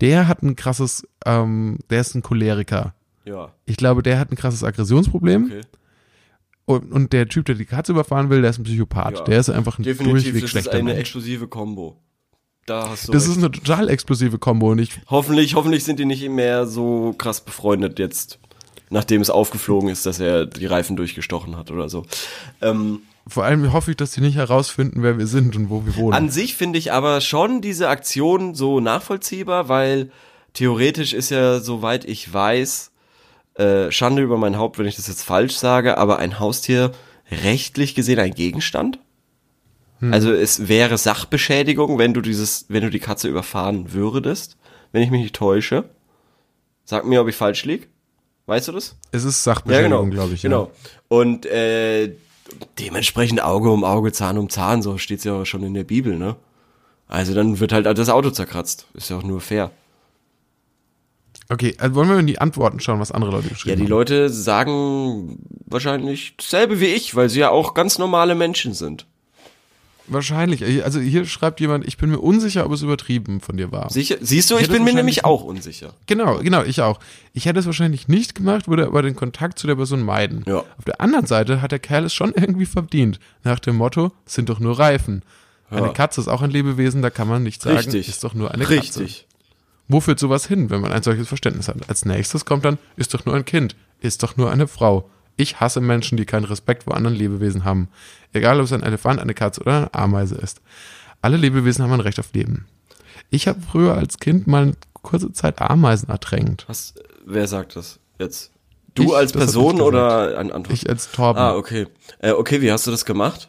der 0.00 0.28
hat 0.28 0.42
ein 0.42 0.56
krasses, 0.56 1.06
ähm, 1.26 1.78
der 1.90 2.00
ist 2.00 2.14
ein 2.14 2.22
Choleriker. 2.22 2.94
Ja, 3.28 3.52
Ich 3.66 3.76
glaube, 3.76 4.02
der 4.02 4.18
hat 4.18 4.30
ein 4.32 4.36
krasses 4.36 4.64
Aggressionsproblem. 4.64 5.44
okay. 5.44 5.60
Und, 6.64 6.92
und 6.92 7.12
der 7.14 7.28
Typ, 7.28 7.46
der 7.46 7.54
die 7.54 7.64
Katze 7.64 7.92
überfahren 7.92 8.28
will, 8.28 8.42
der 8.42 8.50
ist 8.50 8.58
ein 8.58 8.64
Psychopath. 8.64 9.18
Ja. 9.18 9.24
Der 9.24 9.40
ist 9.40 9.48
einfach 9.48 9.78
ein 9.78 9.84
Definitiv, 9.84 10.22
durchweg 10.24 10.34
das 10.34 10.42
ist 10.44 10.50
schlechter 10.50 10.72
eine 10.72 10.82
Mensch. 10.82 10.98
exklusive 11.00 11.48
Combo. 11.48 11.96
Da 12.66 12.90
hast 12.90 13.08
du 13.08 13.12
Das 13.12 13.22
recht. 13.22 13.32
ist 13.38 13.38
eine 13.42 13.50
total 13.50 13.88
explosive 13.88 14.38
Kombo 14.38 14.70
und 14.72 14.78
ich 14.78 14.90
Hoffentlich, 15.08 15.54
hoffentlich 15.54 15.84
sind 15.84 15.98
die 15.98 16.04
nicht 16.04 16.28
mehr 16.28 16.66
so 16.66 17.14
krass 17.16 17.40
befreundet 17.42 17.98
jetzt, 17.98 18.38
nachdem 18.90 19.22
es 19.22 19.30
aufgeflogen 19.30 19.88
ist, 19.88 20.04
dass 20.04 20.20
er 20.20 20.44
die 20.44 20.66
Reifen 20.66 20.94
durchgestochen 20.96 21.56
hat 21.56 21.70
oder 21.70 21.88
so. 21.88 22.04
Ähm, 22.60 23.00
vor 23.26 23.44
allem 23.44 23.72
hoffe 23.72 23.92
ich, 23.92 23.96
dass 23.96 24.10
die 24.12 24.20
nicht 24.20 24.36
herausfinden, 24.36 25.02
wer 25.02 25.16
wir 25.16 25.26
sind 25.26 25.56
und 25.56 25.70
wo 25.70 25.86
wir 25.86 25.96
wohnen. 25.96 26.12
an 26.14 26.28
sich 26.28 26.54
finde 26.56 26.78
ich 26.78 26.92
aber 26.92 27.22
schon 27.22 27.62
diese 27.62 27.88
Aktion 27.88 28.54
so 28.54 28.80
nachvollziehbar, 28.80 29.70
weil 29.70 30.10
theoretisch 30.52 31.14
ist 31.14 31.30
ja, 31.30 31.60
soweit 31.60 32.04
ich 32.04 32.30
weiß, 32.30 32.90
äh, 33.58 33.90
Schande 33.90 34.22
über 34.22 34.38
mein 34.38 34.56
Haupt, 34.56 34.78
wenn 34.78 34.86
ich 34.86 34.96
das 34.96 35.08
jetzt 35.08 35.22
falsch 35.22 35.56
sage, 35.56 35.98
aber 35.98 36.18
ein 36.18 36.38
Haustier 36.38 36.92
rechtlich 37.30 37.94
gesehen 37.94 38.18
ein 38.18 38.32
Gegenstand? 38.32 38.98
Also 40.00 40.32
es 40.32 40.68
wäre 40.68 40.96
Sachbeschädigung, 40.96 41.98
wenn 41.98 42.14
du 42.14 42.20
dieses, 42.20 42.66
wenn 42.68 42.82
du 42.82 42.90
die 42.90 43.00
Katze 43.00 43.26
überfahren 43.26 43.92
würdest, 43.92 44.56
wenn 44.92 45.02
ich 45.02 45.10
mich 45.10 45.22
nicht 45.22 45.34
täusche. 45.34 45.84
Sag 46.84 47.04
mir, 47.04 47.20
ob 47.20 47.26
ich 47.26 47.34
falsch 47.34 47.64
lieg. 47.64 47.88
Weißt 48.46 48.68
du 48.68 48.72
das? 48.72 48.96
es 49.10 49.24
ist 49.24 49.44
Ja, 49.44 49.54
Sachbeschädigung, 49.54 50.10
genau. 50.10 50.14
glaube 50.14 50.34
ich. 50.34 50.42
Genau. 50.42 50.70
Und 51.08 51.46
äh, 51.46 52.14
dementsprechend 52.78 53.42
Auge 53.42 53.70
um 53.70 53.82
Auge, 53.82 54.12
Zahn 54.12 54.38
um 54.38 54.48
Zahn, 54.48 54.82
so 54.82 54.98
steht's 54.98 55.24
ja 55.24 55.32
auch 55.42 55.44
schon 55.44 55.64
in 55.64 55.74
der 55.74 55.84
Bibel, 55.84 56.16
ne? 56.16 56.36
Also 57.08 57.34
dann 57.34 57.58
wird 57.58 57.72
halt 57.72 57.86
das 57.86 58.08
Auto 58.08 58.30
zerkratzt. 58.30 58.86
Ist 58.94 59.10
ja 59.10 59.18
auch 59.18 59.22
nur 59.24 59.40
fair. 59.40 59.72
Ja. 61.50 61.54
Okay, 61.54 61.74
also 61.78 61.94
wollen 61.94 62.08
wir 62.10 62.18
in 62.18 62.26
die 62.26 62.40
Antworten 62.40 62.78
schauen, 62.80 63.00
was 63.00 63.10
andere 63.12 63.30
Leute 63.30 63.46
Ja, 63.46 63.52
geschrieben 63.52 63.76
die 63.76 63.82
haben. 63.84 63.90
Leute 63.90 64.28
sagen 64.30 65.38
wahrscheinlich 65.66 66.34
dasselbe 66.36 66.80
wie 66.80 66.86
ich, 66.86 67.14
weil 67.16 67.28
sie 67.28 67.40
ja 67.40 67.50
auch 67.50 67.74
ganz 67.74 67.98
normale 67.98 68.34
Menschen 68.34 68.74
sind. 68.74 69.06
Wahrscheinlich. 70.10 70.64
Also 70.84 71.00
hier 71.00 71.26
schreibt 71.26 71.60
jemand, 71.60 71.86
ich 71.86 71.98
bin 71.98 72.08
mir 72.10 72.18
unsicher, 72.18 72.64
ob 72.64 72.72
es 72.72 72.80
übertrieben 72.80 73.40
von 73.42 73.58
dir 73.58 73.72
war. 73.72 73.90
Sicher? 73.90 74.16
Siehst 74.22 74.50
du, 74.50 74.56
Ich 74.56 74.62
ich 74.62 74.70
bin 74.70 74.82
mir 74.82 74.94
nämlich 74.94 75.26
auch 75.26 75.44
unsicher. 75.44 75.92
Genau, 76.06 76.38
genau, 76.38 76.62
ich 76.62 76.80
auch. 76.80 76.98
Ich 77.34 77.44
hätte 77.44 77.60
es 77.60 77.66
wahrscheinlich 77.66 78.08
nicht 78.08 78.34
gemacht, 78.34 78.68
würde 78.68 78.86
aber 78.86 79.02
den 79.02 79.16
Kontakt 79.16 79.58
zu 79.58 79.66
der 79.66 79.74
Person 79.76 80.02
meiden. 80.02 80.44
Ja. 80.46 80.60
Auf 80.60 80.84
der 80.86 81.02
anderen 81.02 81.26
Seite 81.26 81.60
hat 81.60 81.72
der 81.72 81.78
Kerl 81.78 82.04
es 82.04 82.14
schon 82.14 82.32
irgendwie 82.32 82.64
verdient. 82.64 83.20
Nach 83.44 83.58
dem 83.58 83.76
Motto, 83.76 84.12
es 84.24 84.32
sind 84.34 84.48
doch 84.48 84.60
nur 84.60 84.78
Reifen. 84.78 85.22
Eine 85.70 85.88
Ja. 85.88 85.92
Katze 85.92 86.22
ist 86.22 86.28
auch 86.28 86.40
ein 86.40 86.50
Lebewesen, 86.50 87.02
da 87.02 87.10
kann 87.10 87.28
man 87.28 87.42
nicht 87.42 87.60
sagen, 87.60 87.76
Richtig. 87.76 88.08
ist 88.08 88.24
doch 88.24 88.32
nur 88.32 88.50
eine 88.50 88.64
Katze. 88.64 88.76
Richtig. 88.78 89.26
Wo 89.88 90.00
führt 90.00 90.18
sowas 90.18 90.46
hin, 90.46 90.70
wenn 90.70 90.82
man 90.82 90.92
ein 90.92 91.02
solches 91.02 91.28
Verständnis 91.28 91.68
hat? 91.68 91.88
Als 91.88 92.04
nächstes 92.04 92.44
kommt 92.44 92.64
dann, 92.64 92.78
ist 92.96 93.14
doch 93.14 93.24
nur 93.24 93.34
ein 93.34 93.44
Kind, 93.44 93.74
ist 94.00 94.22
doch 94.22 94.36
nur 94.36 94.50
eine 94.50 94.68
Frau. 94.68 95.08
Ich 95.36 95.60
hasse 95.60 95.80
Menschen, 95.80 96.16
die 96.16 96.26
keinen 96.26 96.44
Respekt 96.44 96.84
vor 96.84 96.96
anderen 96.96 97.16
Lebewesen 97.16 97.64
haben. 97.64 97.88
Egal, 98.32 98.58
ob 98.58 98.66
es 98.66 98.72
ein 98.72 98.82
Elefant, 98.82 99.20
eine 99.20 99.34
Katze 99.34 99.62
oder 99.62 99.76
eine 99.76 99.94
Ameise 99.94 100.34
ist. 100.34 100.60
Alle 101.22 101.36
Lebewesen 101.36 101.82
haben 101.84 101.92
ein 101.92 102.00
Recht 102.00 102.18
auf 102.20 102.32
Leben. 102.34 102.66
Ich 103.30 103.48
habe 103.48 103.60
früher 103.60 103.94
als 103.94 104.18
Kind 104.18 104.46
mal 104.46 104.62
eine 104.62 104.76
kurze 105.02 105.32
Zeit 105.32 105.60
Ameisen 105.60 106.08
ertränkt. 106.08 106.64
Was, 106.68 106.94
wer 107.24 107.46
sagt 107.46 107.76
das 107.76 107.98
jetzt? 108.18 108.52
Du 108.94 109.04
Ich, 109.04 109.14
als 109.14 109.32
Person 109.32 109.80
oder 109.80 110.38
ein 110.38 110.50
Antwort? 110.50 110.74
Ich 110.76 110.88
als 110.88 111.10
Torben. 111.12 111.40
ah, 111.40 111.54
okay. 111.54 111.86
Äh, 112.18 112.32
okay, 112.32 112.60
wie 112.60 112.72
hast 112.72 112.86
du 112.86 112.90
das 112.90 113.04
gemacht? 113.04 113.48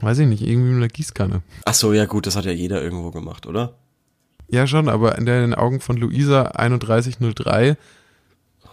Weiß 0.00 0.18
ich 0.18 0.26
nicht, 0.26 0.42
irgendwie 0.42 0.70
mit 0.70 0.78
einer 0.78 0.88
Gießkanne. 0.88 1.42
Ach 1.64 1.74
so, 1.74 1.92
ja 1.92 2.06
gut, 2.06 2.26
das 2.26 2.34
hat 2.34 2.44
ja 2.44 2.52
jeder 2.52 2.82
irgendwo 2.82 3.10
gemacht, 3.10 3.46
oder? 3.46 3.74
Ja, 4.48 4.66
schon, 4.66 4.88
aber 4.88 5.16
in 5.18 5.26
den 5.26 5.54
Augen 5.54 5.80
von 5.80 5.96
Luisa 5.96 6.44
3103 6.44 7.76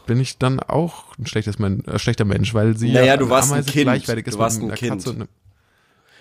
bin 0.05 0.19
ich 0.19 0.37
dann 0.37 0.59
auch 0.59 1.17
ein 1.17 1.25
schlechtes 1.27 1.59
Men 1.59 1.85
äh, 1.85 1.99
schlechter 1.99 2.25
Mensch, 2.25 2.53
weil 2.53 2.75
sie 2.75 2.91
Naja, 2.91 3.05
ja 3.05 3.17
du 3.17 3.29
warst 3.29 3.53
ein 3.53 3.65
Kind. 3.65 3.83
gleichwertig 3.83 4.27
ist 4.27 4.33
Du 4.35 4.39
warst 4.39 4.61
ein 4.61 4.73
Kind. 4.73 5.07
Einem- 5.07 5.27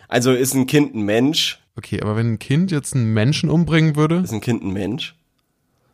Also 0.09 0.33
ist 0.33 0.55
ein 0.55 0.67
Kind 0.67 0.95
ein 0.95 1.03
Mensch? 1.03 1.59
Okay, 1.77 2.01
aber 2.03 2.17
wenn 2.17 2.35
ein 2.35 2.39
Kind 2.39 2.71
jetzt 2.71 2.95
einen 2.95 3.13
Menschen 3.15 3.51
umbringen 3.51 3.97
würde, 3.97 4.17
Ist 4.17 4.33
ein 4.33 4.41
Kind 4.41 4.63
ein 4.63 4.73
Mensch? 4.73 5.15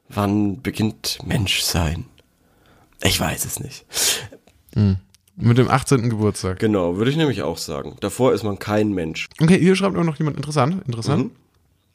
Wann 0.08 0.60
beginnt 0.60 1.18
Menschsein? 1.24 2.04
Ich 3.02 3.18
weiß 3.20 3.44
es 3.44 3.60
nicht. 3.60 3.84
mit 5.36 5.58
dem 5.58 5.68
18. 5.70 6.10
Geburtstag. 6.10 6.58
Genau, 6.58 6.96
würde 6.96 7.10
ich 7.10 7.16
nämlich 7.16 7.42
auch 7.42 7.58
sagen. 7.58 7.96
Davor 8.00 8.32
ist 8.34 8.42
man 8.42 8.58
kein 8.58 8.92
Mensch. 8.92 9.28
Okay, 9.40 9.58
hier 9.58 9.76
schreibt 9.76 9.96
auch 9.96 10.04
noch 10.04 10.16
jemand 10.18 10.36
interessant, 10.36 10.82
interessant. 10.86 11.24
Mhm. 11.26 11.30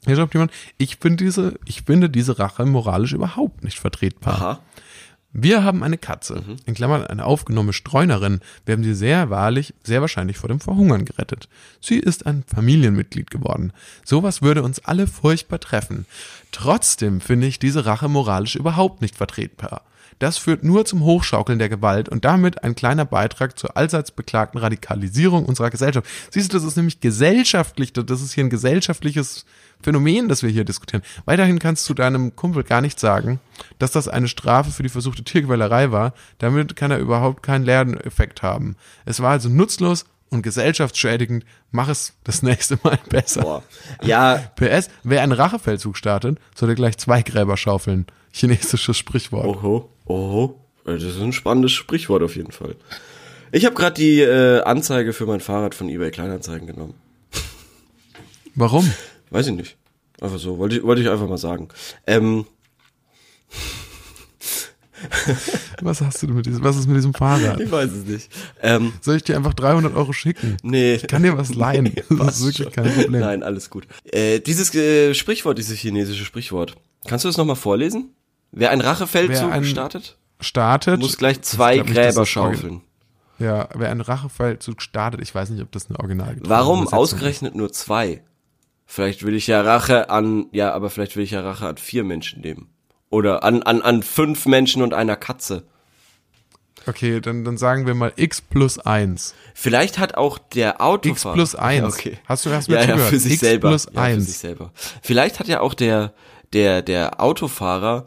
Hier 0.06 0.16
schreibt 0.16 0.34
jemand, 0.34 0.52
ich 0.78 0.98
finde 0.98 1.24
diese, 1.24 1.56
ich 1.66 1.82
finde 1.84 2.10
diese 2.10 2.40
Rache 2.40 2.66
moralisch 2.66 3.14
überhaupt 3.14 3.64
nicht 3.64 3.80
vertretbar. 3.80 4.34
Aha. 4.36 4.60
Wir 5.32 5.64
haben 5.64 5.84
eine 5.84 6.00
Katze, 6.00 6.42
Mhm. 6.46 6.56
in 6.66 6.74
Klammern 6.74 7.06
eine 7.06 7.24
aufgenommene 7.24 7.74
Streunerin. 7.74 8.40
Wir 8.66 8.74
haben 8.74 8.84
sie 8.84 8.96
sehr 8.96 9.30
wahrlich, 9.30 9.76
sehr 9.84 10.02
wahrscheinlich 10.02 10.38
vor 10.38 10.48
dem 10.48 10.60
Verhungern 10.60 11.06
gerettet. 11.06 11.48
Sie 11.82 12.00
ist 12.00 12.26
ein 12.26 12.44
Familienmitglied 12.48 13.30
geworden. 13.30 13.72
Sowas 14.04 14.42
würde 14.42 14.64
uns 14.64 14.80
alle 14.86 15.06
furchtbar 15.06 15.60
treffen. 15.60 16.08
Trotzdem 16.52 17.22
finde 17.22 17.46
ich 17.46 17.60
diese 17.60 17.86
Rache 17.86 18.08
moralisch 18.10 18.56
überhaupt 18.56 19.02
nicht 19.04 19.16
vertretbar. 19.16 19.84
Das 20.18 20.38
führt 20.40 20.64
nur 20.64 20.84
zum 20.86 21.04
Hochschaukeln 21.04 21.60
der 21.60 21.70
Gewalt 21.70 22.10
und 22.10 22.26
damit 22.26 22.64
ein 22.64 22.76
kleiner 22.76 23.06
Beitrag 23.06 23.58
zur 23.58 23.78
allseits 23.78 24.12
beklagten 24.12 24.58
Radikalisierung 24.58 25.46
unserer 25.46 25.70
Gesellschaft. 25.70 26.08
Siehst 26.32 26.52
du, 26.52 26.58
das 26.58 26.66
ist 26.66 26.76
nämlich 26.76 27.00
gesellschaftlich, 27.02 27.94
das 27.94 28.22
ist 28.22 28.34
hier 28.34 28.44
ein 28.44 28.50
gesellschaftliches 28.50 29.46
Phänomen, 29.82 30.28
das 30.28 30.44
wir 30.44 30.50
hier 30.50 30.66
diskutieren. 30.66 31.04
Weiterhin 31.26 31.60
kannst 31.60 31.88
du 31.90 31.94
deinem 31.94 32.36
Kumpel 32.36 32.64
gar 32.64 32.82
nicht 32.82 33.00
sagen, 33.00 33.40
dass 33.78 33.92
das 33.92 34.08
eine 34.08 34.28
Strafe 34.28 34.72
für 34.72 34.84
die 34.84 34.90
versuchte 34.90 35.24
Tierquälerei 35.24 35.92
war. 35.92 36.14
Damit 36.38 36.76
kann 36.76 36.92
er 36.92 37.00
überhaupt 37.00 37.44
keinen 37.44 37.64
Lerneffekt 37.64 38.42
haben. 38.42 38.76
Es 39.06 39.22
war 39.22 39.32
also 39.32 39.48
nutzlos 39.48 40.06
und 40.30 40.42
gesellschaftsschädigend. 40.42 41.46
Mach 41.72 41.88
es 41.88 42.14
das 42.24 42.42
nächste 42.44 42.78
Mal 42.84 43.00
besser. 43.10 43.42
Boah. 43.42 43.64
Ja, 44.04 44.52
PS, 44.56 44.90
wer 45.04 45.22
einen 45.22 45.32
Rachefeldzug 45.32 45.98
startet, 45.98 46.40
sollte 46.56 46.76
gleich 46.76 46.98
zwei 46.98 47.22
Gräber 47.22 47.58
schaufeln. 47.58 48.06
Chinesisches 48.32 48.98
Sprichwort. 48.98 49.46
Oho, 49.46 49.90
oho. 50.06 50.60
Das 50.86 51.04
ist 51.04 51.22
ein 51.22 51.34
spannendes 51.34 51.72
Sprichwort 51.72 52.24
auf 52.24 52.36
jeden 52.36 52.52
Fall. 52.52 52.76
Ich 53.52 53.66
habe 53.66 53.76
gerade 53.76 53.96
die 53.96 54.22
äh, 54.22 54.62
Anzeige 54.62 55.14
für 55.14 55.26
mein 55.26 55.40
Fahrrad 55.40 55.74
von 55.74 55.90
eBay 55.90 56.12
Kleinanzeigen 56.12 56.68
genommen. 56.68 56.96
Warum? 58.56 58.92
Weiß 59.30 59.48
ich 59.48 59.54
nicht. 59.54 59.78
Einfach 60.22 60.40
so, 60.40 60.58
wollte 60.58 60.78
ich, 60.78 60.84
wollte 60.84 61.02
ich 61.02 61.10
einfach 61.10 61.28
mal 61.28 61.38
sagen. 61.38 61.68
Ähm, 62.08 62.46
Was 65.82 66.02
hast 66.02 66.22
du 66.24 66.28
mit 66.28 66.46
diesem, 66.46 66.62
was 66.64 66.76
ist 66.76 66.88
mit 66.88 66.98
diesem 66.98 67.14
Fahrrad? 67.14 67.60
ich 67.62 67.72
weiß 67.72 67.90
es 67.92 68.06
nicht. 68.06 68.30
Ähm, 68.62 68.92
Soll 69.02 69.16
ich 69.16 69.24
dir 69.24 69.38
einfach 69.38 69.54
300 69.54 69.96
Euro 69.96 70.12
schicken? 70.12 70.58
nee. 70.62 70.96
Ich 70.96 71.08
kann 71.08 71.24
dir 71.24 71.38
was 71.38 71.54
leihen. 71.56 71.94
Das 72.10 72.40
ist 72.40 72.46
wirklich 72.46 72.64
schon. 72.66 72.72
kein 72.74 72.94
Problem. 72.94 73.22
Nein, 73.22 73.44
alles 73.44 73.70
gut. 73.70 73.88
Äh, 74.12 74.40
dieses 74.42 74.74
äh, 74.76 75.14
Sprichwort, 75.14 75.58
dieses 75.58 75.78
chinesische 75.80 76.26
Sprichwort. 76.26 76.76
Kannst 77.08 77.24
du 77.24 77.30
das 77.30 77.38
nochmal 77.38 77.56
vorlesen? 77.56 78.10
Wer 78.52 78.72
ein 78.72 78.82
Rachefeldzug 78.82 79.52
ein- 79.52 79.64
startet, 79.64 80.18
Startet. 80.42 81.00
muss 81.00 81.18
gleich 81.18 81.38
Ich 81.38 81.44
zwei 81.44 81.78
nicht, 81.78 81.94
Gräber 81.94 82.24
Orgi- 82.24 82.26
schaufeln. 82.26 82.82
Ja, 83.38 83.70
wer 83.76 83.90
einen 83.92 84.02
Rachefeldzug 84.02 84.82
startet, 84.82 85.22
ich 85.22 85.34
weiß 85.34 85.50
nicht, 85.52 85.62
ob 85.62 85.72
das 85.72 85.88
eine 85.90 85.98
Original 86.00 86.36
Warum 86.42 86.80
Übersetzung 86.80 87.00
ausgerechnet 87.00 87.56
nur 87.56 87.72
zwei? 87.72 88.22
Vielleicht 88.92 89.24
will 89.24 89.36
ich 89.36 89.46
ja 89.46 89.62
Rache 89.62 90.10
an, 90.10 90.48
ja, 90.52 90.74
aber 90.74 90.90
vielleicht 90.90 91.16
will 91.16 91.24
ich 91.24 91.30
ja 91.30 91.42
Rache 91.42 91.68
an 91.68 91.78
vier 91.78 92.04
Menschen 92.04 92.42
nehmen. 92.42 92.70
Oder 93.12 93.44
an, 93.44 93.62
an, 93.62 93.84
an 93.84 94.02
fünf 94.02 94.48
Menschen 94.48 94.82
und 94.82 94.96
einer 94.96 95.16
Katze. 95.16 95.68
Okay, 96.88 97.22
dann, 97.22 97.46
dann 97.46 97.56
sagen 97.60 97.86
wir 97.86 97.94
mal 97.94 98.12
x 98.16 98.42
plus 98.42 98.80
1. 98.80 99.36
Vielleicht 99.54 100.00
hat 100.00 100.16
auch 100.16 100.40
der 100.40 100.72
x 100.72 100.80
Autofahrer. 100.80 101.36
plus 101.36 101.54
1. 101.54 101.82
Ja, 101.82 101.88
okay. 101.88 102.18
Hast 102.26 102.48
du 102.48 102.50
erst 102.50 102.68
mal 102.68 102.78
Ja, 102.78 102.96
ja, 102.96 102.98
für 102.98 103.20
sich 103.20 103.34
x 103.34 103.42
selber. 103.42 103.70
plus 103.70 103.86
ja, 103.86 103.92
für 103.92 104.00
1. 104.02 104.26
sich 104.26 104.38
selber. 104.40 104.72
Vielleicht 105.04 105.40
hat 105.40 105.48
ja 105.48 105.60
auch 105.60 105.76
der, 105.76 106.16
der, 106.54 106.82
der 106.82 107.22
Autofahrer 107.22 108.06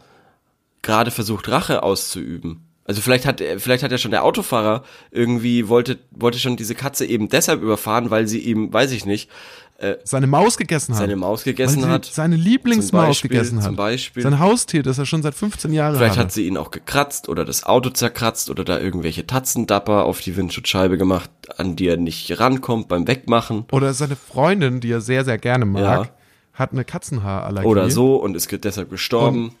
gerade 0.81 1.11
versucht, 1.11 1.47
Rache 1.47 1.81
auszuüben. 1.81 2.67
Also 2.85 2.99
vielleicht 2.99 3.25
hat, 3.25 3.41
vielleicht 3.57 3.83
hat 3.83 3.91
ja 3.91 3.97
schon 3.97 4.11
der 4.11 4.25
Autofahrer 4.25 4.83
irgendwie 5.11 5.69
wollte, 5.69 5.99
wollte 6.11 6.39
schon 6.39 6.57
diese 6.57 6.75
Katze 6.75 7.05
eben 7.05 7.29
deshalb 7.29 7.61
überfahren, 7.61 8.09
weil 8.09 8.27
sie 8.27 8.39
ihm, 8.39 8.73
weiß 8.73 8.91
ich 8.91 9.05
nicht, 9.05 9.29
Seine 10.03 10.27
Maus 10.27 10.57
gegessen 10.57 10.93
hat. 10.93 10.99
seine 10.99 11.15
Maus 11.15 11.43
gegessen 11.43 11.87
hat. 11.87 12.05
Seine 12.05 12.35
Lieblingsmaus 12.35 13.07
Beispiel, 13.07 13.29
gegessen 13.29 13.57
hat. 13.57 13.65
zum 13.65 13.75
Beispiel. 13.75 14.23
Sein 14.23 14.39
Haustier, 14.39 14.83
das 14.83 14.97
er 14.97 15.05
schon 15.05 15.21
seit 15.21 15.35
15 15.35 15.73
Jahren 15.73 15.95
Vielleicht 15.95 16.17
hat. 16.17 16.25
hat 16.25 16.31
sie 16.31 16.47
ihn 16.47 16.57
auch 16.57 16.71
gekratzt 16.71 17.29
oder 17.29 17.45
das 17.45 17.63
Auto 17.65 17.89
zerkratzt 17.89 18.49
oder 18.49 18.63
da 18.63 18.79
irgendwelche 18.79 19.27
Tatzendapper 19.27 20.05
auf 20.05 20.21
die 20.21 20.35
Windschutzscheibe 20.37 20.97
gemacht, 20.97 21.29
an 21.57 21.75
die 21.75 21.87
er 21.87 21.97
nicht 21.97 22.39
rankommt 22.39 22.87
beim 22.87 23.07
Wegmachen. 23.07 23.65
Oder 23.71 23.93
seine 23.93 24.15
Freundin, 24.15 24.79
die 24.79 24.91
er 24.91 25.01
sehr, 25.01 25.25
sehr 25.25 25.37
gerne 25.37 25.65
mag, 25.65 25.81
Ja. 25.83 26.09
hat 26.53 26.71
eine 26.71 26.85
Katzenhaarallergie. 26.85 27.67
Oder 27.67 27.89
so 27.89 28.15
und 28.15 28.35
ist 28.35 28.49
deshalb 28.63 28.89
gestorben. 28.89 29.55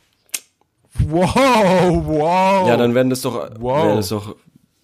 Wow, 0.99 2.05
wow. 2.05 2.67
ja, 2.67 2.77
dann 2.77 2.93
werden 2.93 3.09
das 3.09 3.21
doch, 3.21 3.49
Wow. 3.59 3.85
wäre 3.85 3.95
das 3.97 4.09
doch 4.09 4.35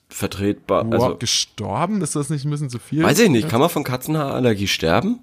vertretbar. 0.10 0.86
wow. 0.88 0.94
Also, 0.94 1.18
gestorben? 1.18 2.02
Ist 2.02 2.16
das 2.16 2.30
nicht 2.30 2.46
ein 2.46 2.50
bisschen 2.52 2.70
zu 2.70 2.80
viel? 2.80 3.04
weiß 3.04 3.20
ich 3.20 3.30
nicht, 3.30 3.48
kann 3.48 3.60
man 3.60 3.70
von 3.70 3.84
Katzenhaarallergie 3.84 4.68
sterben? 4.68 5.20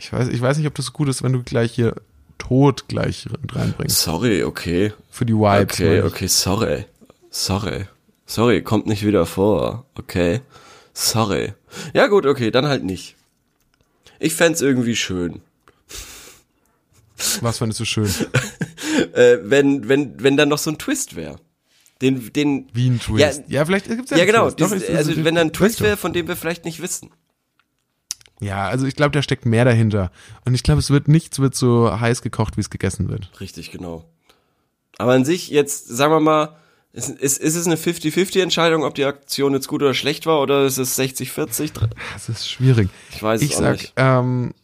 Ich 0.00 0.12
weiß, 0.12 0.28
ich 0.28 0.40
weiß 0.40 0.56
nicht, 0.56 0.66
ob 0.66 0.74
das 0.74 0.92
gut 0.92 1.08
ist, 1.08 1.22
wenn 1.22 1.32
du 1.32 1.42
gleich 1.42 1.72
hier 1.72 1.94
Tod 2.38 2.88
gleich 2.88 3.26
reinbringst. 3.52 4.00
Sorry, 4.00 4.42
okay. 4.42 4.92
Für 5.10 5.26
die 5.26 5.34
Vibes. 5.34 5.74
Okay, 5.74 5.84
meine 5.84 5.98
ich. 5.98 6.04
okay, 6.04 6.26
sorry. 6.26 6.86
Sorry. 7.28 7.84
Sorry, 8.24 8.62
kommt 8.62 8.86
nicht 8.86 9.04
wieder 9.04 9.26
vor. 9.26 9.84
Okay. 9.94 10.40
Sorry. 10.94 11.52
Ja 11.92 12.06
gut, 12.06 12.24
okay, 12.24 12.50
dann 12.50 12.66
halt 12.66 12.82
nicht. 12.82 13.16
Ich 14.18 14.34
fänd's 14.34 14.62
irgendwie 14.62 14.96
schön. 14.96 15.42
Was 17.42 17.58
fandest 17.58 17.80
du 17.80 17.84
schön? 17.84 18.10
Äh, 19.14 19.38
wenn, 19.44 19.88
wenn, 19.88 20.22
wenn 20.22 20.36
da 20.36 20.44
noch 20.44 20.58
so 20.58 20.70
ein 20.70 20.76
Twist 20.76 21.16
wäre. 21.16 21.36
Den, 22.02 22.32
den. 22.32 22.68
Wie 22.74 22.90
ein 22.90 23.00
Twist. 23.00 23.42
Ja, 23.46 23.60
Ja, 23.60 23.64
vielleicht 23.64 23.86
gibt's 23.86 24.10
ja 24.10 24.18
ja 24.18 24.24
genau. 24.24 24.50
Twist. 24.50 24.88
Doch, 24.88 24.94
also 24.96 25.24
wenn 25.24 25.36
da 25.36 25.40
ein 25.40 25.52
Twist. 25.52 25.80
wäre, 25.80 25.96
von 25.96 26.12
dem 26.12 26.28
wir 26.28 26.36
vielleicht 26.36 26.64
nicht 26.64 26.82
wissen. 26.82 27.10
Ja, 28.40 28.68
also 28.68 28.86
ich 28.86 28.96
glaube, 28.96 29.10
da 29.12 29.22
steckt 29.22 29.44
mehr 29.46 29.64
dahinter. 29.64 30.10
Und 30.44 30.54
ich 30.54 30.62
glaube, 30.62 30.80
es 30.80 30.90
wird 30.90 31.08
nichts 31.08 31.38
wird 31.38 31.54
so 31.54 32.00
heiß 32.00 32.22
gekocht, 32.22 32.56
wie 32.56 32.60
es 32.62 32.70
gegessen 32.70 33.08
wird. 33.08 33.30
Richtig, 33.40 33.70
genau. 33.70 34.04
Aber 34.98 35.12
an 35.12 35.24
sich 35.24 35.48
jetzt, 35.50 35.88
sagen 35.88 36.12
wir 36.12 36.20
mal, 36.20 36.56
ist, 36.92 37.08
ist, 37.10 37.38
ist 37.38 37.54
es 37.54 37.66
eine 37.66 37.76
50-50 37.76 38.42
Entscheidung, 38.42 38.82
ob 38.84 38.94
die 38.94 39.04
Aktion 39.04 39.52
jetzt 39.54 39.68
gut 39.68 39.82
oder 39.82 39.94
schlecht 39.94 40.26
war, 40.26 40.40
oder 40.40 40.64
ist 40.66 40.78
es 40.78 40.98
60-40? 40.98 41.70
Das 42.14 42.28
ist 42.28 42.48
schwierig. 42.50 42.88
Ich 43.12 43.22
weiß 43.22 43.42
Ich 43.42 43.50
es 43.52 43.56
auch 43.56 43.60
sag, 43.60 43.72
nicht. 43.78 43.92
ähm, 43.96 44.54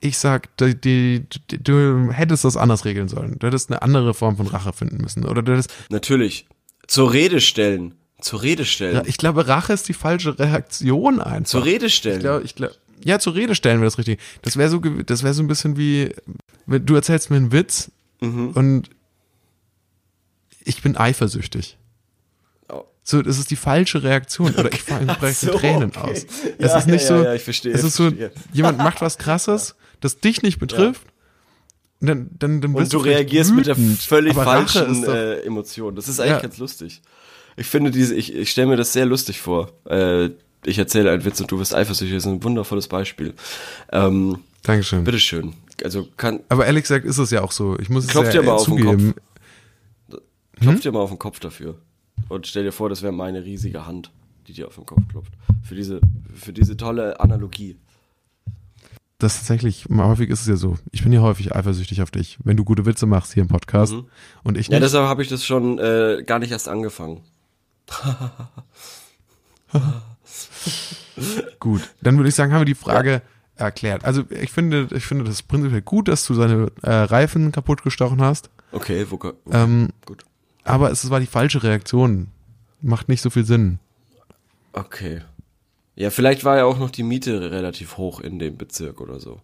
ich 0.00 0.18
sag, 0.18 0.54
die, 0.58 0.78
die, 0.80 1.24
die, 1.50 1.62
du 1.64 2.10
hättest 2.12 2.44
das 2.44 2.56
anders 2.56 2.84
regeln 2.84 3.08
sollen. 3.08 3.38
Du 3.38 3.46
hättest 3.46 3.70
eine 3.70 3.82
andere 3.82 4.14
Form 4.14 4.36
von 4.36 4.46
Rache 4.46 4.72
finden 4.72 4.98
müssen. 4.98 5.24
Oder 5.24 5.42
du 5.42 5.52
hättest, 5.52 5.72
Natürlich. 5.88 6.46
Zur 6.86 7.12
Rede 7.12 7.40
stellen. 7.40 7.94
Zur 8.20 8.42
Rede 8.42 8.64
stellen. 8.66 8.94
ja, 8.96 9.02
ich 9.06 9.16
glaube, 9.16 9.48
Rache 9.48 9.72
ist 9.72 9.88
die 9.88 9.94
falsche 9.94 10.38
Reaktion 10.38 11.20
einfach. 11.20 11.50
Zur 11.50 11.64
Rede 11.64 11.90
stellen. 11.90 12.16
Ich 12.16 12.22
glaube, 12.22 12.44
ich 12.44 12.54
glaube, 12.54 12.74
ja, 13.04 13.18
zur 13.18 13.34
Rede 13.34 13.54
stellen 13.54 13.78
wäre 13.80 13.86
das 13.86 13.98
richtig. 13.98 14.20
Das 14.42 14.56
wäre 14.56 14.68
so, 14.70 14.78
das 14.80 15.22
wäre 15.22 15.34
so 15.34 15.42
ein 15.42 15.46
bisschen 15.48 15.76
wie, 15.76 16.12
du 16.66 16.94
erzählst 16.94 17.30
mir 17.30 17.36
einen 17.36 17.52
Witz 17.52 17.90
Mhm. 18.20 18.50
und 18.50 18.90
ich 20.64 20.82
bin 20.82 20.96
eifersüchtig. 20.96 21.76
Oh. 22.68 22.84
So, 23.02 23.22
das 23.22 23.38
ist 23.38 23.50
die 23.50 23.56
falsche 23.56 24.02
Reaktion. 24.02 24.54
Oder 24.54 24.72
ich 24.72 24.82
fange 24.82 25.06
Ach 25.08 25.18
breche 25.18 25.46
so, 25.46 25.52
Tränen 25.58 25.90
okay. 25.94 25.98
aus. 26.12 26.26
Ja, 26.58 26.66
es 26.66 26.74
ist 26.76 26.86
nicht 26.86 27.02
ja, 27.02 27.08
so, 27.08 27.22
ja, 27.24 27.34
ich 27.34 27.42
verstehe, 27.42 27.72
es 27.74 27.84
ist 27.84 27.94
so, 27.96 28.04
verstehe. 28.04 28.32
jemand 28.52 28.78
macht 28.78 29.00
was 29.02 29.18
krasses, 29.18 29.74
das 30.00 30.18
dich 30.20 30.42
nicht 30.42 30.58
betrifft. 30.58 31.02
Und 32.00 32.08
dann, 32.08 32.30
dann, 32.38 32.60
dann 32.60 32.74
Und 32.74 32.92
du 32.92 33.00
vielleicht 33.00 33.18
reagierst 33.18 33.54
mit 33.54 33.66
der 33.66 33.76
wütend. 33.76 33.98
völlig 34.00 34.34
falschen 34.34 35.02
doch- 35.02 35.14
äh, 35.14 35.40
Emotion. 35.42 35.94
Das 35.94 36.08
ist 36.08 36.20
eigentlich 36.20 36.42
ganz 36.42 36.58
lustig. 36.58 37.02
Ich 37.56 37.66
finde 37.66 37.90
diese, 37.90 38.14
ich, 38.14 38.34
ich 38.34 38.50
stelle 38.50 38.66
mir 38.68 38.76
das 38.76 38.92
sehr 38.92 39.06
lustig 39.06 39.40
vor. 39.40 39.72
Äh, 39.86 40.30
ich 40.66 40.78
erzähle 40.78 41.10
einen 41.12 41.24
Witz 41.24 41.40
und 41.40 41.50
du 41.50 41.58
wirst 41.58 41.74
eifersüchtig. 41.74 42.16
Das 42.16 42.24
ist 42.26 42.30
ein 42.32 42.42
wundervolles 42.42 42.88
Beispiel. 42.88 43.34
Ähm, 43.92 44.38
Dankeschön. 44.62 45.04
bitteschön. 45.04 45.54
Also 45.82 46.06
kann, 46.16 46.40
Aber 46.48 46.66
ehrlich 46.66 46.82
gesagt 46.84 47.04
ist 47.04 47.18
es 47.18 47.30
ja 47.30 47.42
auch 47.42 47.52
so. 47.52 47.78
Ich 47.78 47.88
muss 47.90 48.06
es 48.06 48.12
ja 48.14 48.22
dir 48.22 48.42
mal 48.42 48.52
äh, 48.52 48.54
auf 48.54 48.64
den 48.64 48.78
zugeben. 48.78 49.14
klopf 50.60 50.74
Hm? 50.74 50.80
dir 50.80 50.92
mal 50.92 51.00
auf 51.00 51.10
den 51.10 51.18
Kopf 51.18 51.40
dafür. 51.40 51.76
Und 52.28 52.46
stell 52.46 52.62
dir 52.64 52.72
vor, 52.72 52.88
das 52.88 53.02
wäre 53.02 53.12
meine 53.12 53.44
riesige 53.44 53.86
Hand, 53.86 54.10
die 54.46 54.52
dir 54.52 54.68
auf 54.68 54.76
den 54.76 54.86
Kopf 54.86 55.02
klopft. 55.10 55.32
Für 55.64 55.74
diese, 55.74 56.00
für 56.34 56.52
diese 56.52 56.76
tolle 56.76 57.18
Analogie. 57.20 57.76
das 59.18 59.36
tatsächlich, 59.38 59.88
mal 59.88 60.06
häufig 60.06 60.30
ist 60.30 60.42
es 60.42 60.46
ja 60.46 60.56
so. 60.56 60.78
Ich 60.92 61.02
bin 61.02 61.12
ja 61.12 61.20
häufig 61.22 61.54
eifersüchtig 61.54 62.02
auf 62.02 62.10
dich, 62.12 62.38
wenn 62.44 62.56
du 62.56 62.64
gute 62.64 62.86
Witze 62.86 63.06
machst 63.06 63.32
hier 63.34 63.42
im 63.42 63.48
Podcast 63.48 63.92
Mhm. 63.94 64.06
und 64.44 64.56
ich 64.56 64.68
Ja, 64.68 64.74
nicht. 64.78 64.84
deshalb 64.84 65.06
habe 65.08 65.22
ich 65.22 65.28
das 65.28 65.44
schon 65.44 65.78
äh, 65.80 66.22
gar 66.24 66.38
nicht 66.38 66.52
erst 66.52 66.68
angefangen. 66.68 67.20
Gut, 71.60 71.94
dann 72.02 72.16
würde 72.16 72.28
ich 72.28 72.34
sagen, 72.34 72.52
haben 72.52 72.60
wir 72.60 72.64
die 72.66 72.74
Frage 72.74 73.22
erklärt. 73.56 74.04
Also 74.04 74.24
ich 74.30 74.50
finde, 74.50 74.88
ich 74.92 75.04
finde 75.06 75.24
das 75.24 75.42
prinzipiell 75.42 75.82
gut, 75.82 76.08
dass 76.08 76.26
du 76.26 76.34
seine 76.34 76.72
äh, 76.82 76.90
Reifen 76.90 77.52
kaputt 77.52 77.82
gestochen 77.82 78.20
hast, 78.20 78.50
Okay, 78.72 79.06
wo, 79.08 79.14
okay, 79.14 79.32
ähm, 79.52 79.90
gut. 80.06 80.24
aber 80.64 80.90
es 80.90 81.08
war 81.10 81.20
die 81.20 81.26
falsche 81.26 81.62
Reaktion. 81.62 82.28
Macht 82.80 83.08
nicht 83.08 83.20
so 83.22 83.30
viel 83.30 83.44
Sinn. 83.44 83.78
Okay. 84.72 85.22
Ja, 85.94 86.10
vielleicht 86.10 86.44
war 86.44 86.56
ja 86.56 86.64
auch 86.64 86.78
noch 86.78 86.90
die 86.90 87.04
Miete 87.04 87.50
relativ 87.52 87.96
hoch 87.96 88.20
in 88.20 88.38
dem 88.40 88.56
Bezirk 88.58 89.00
oder 89.00 89.20
so. 89.20 89.40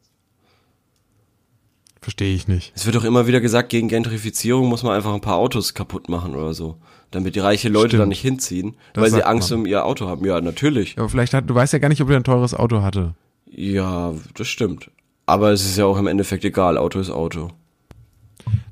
Verstehe 2.01 2.35
ich 2.35 2.49
nicht. 2.49 2.73
Es 2.75 2.87
wird 2.87 2.97
doch 2.97 3.05
immer 3.05 3.27
wieder 3.27 3.41
gesagt, 3.41 3.69
gegen 3.69 3.89
Gentrifizierung 3.89 4.67
muss 4.69 4.83
man 4.83 4.97
einfach 4.97 5.13
ein 5.15 5.21
paar 5.21 5.37
Autos 5.37 5.75
kaputt 5.75 6.09
machen 6.09 6.35
oder 6.35 6.55
so. 6.55 6.79
Damit 7.11 7.35
die 7.35 7.41
reiche 7.41 7.69
Leute 7.69 7.89
Stimmt. 7.91 8.03
da 8.03 8.07
nicht 8.07 8.21
hinziehen, 8.21 8.77
Das 8.93 9.03
weil 9.03 9.11
sie 9.11 9.25
Angst 9.25 9.51
man. 9.51 9.61
um 9.61 9.67
ihr 9.67 9.85
Auto 9.85 10.07
haben. 10.07 10.25
Ja, 10.25 10.41
natürlich. 10.41 10.97
Aber 10.99 11.09
vielleicht 11.09 11.35
hat, 11.35 11.51
du 11.51 11.55
weißt 11.55 11.73
ja 11.73 11.79
gar 11.81 11.89
nicht, 11.89 12.01
ob 12.01 12.09
er 12.11 12.17
ein 12.17 12.25
teures 12.25 12.55
Auto 12.55 12.83
hatte. 12.83 13.15
Ja, 13.51 14.13
das 14.35 14.47
stimmt. 14.47 14.91
Aber 15.27 15.51
es 15.51 15.65
ist 15.65 15.77
ja 15.77 15.87
auch 15.87 15.99
im 15.99 16.07
Endeffekt 16.07 16.45
egal. 16.45 16.79
Auto 16.79 17.01
ist 17.01 17.11
Auto. 17.11 17.51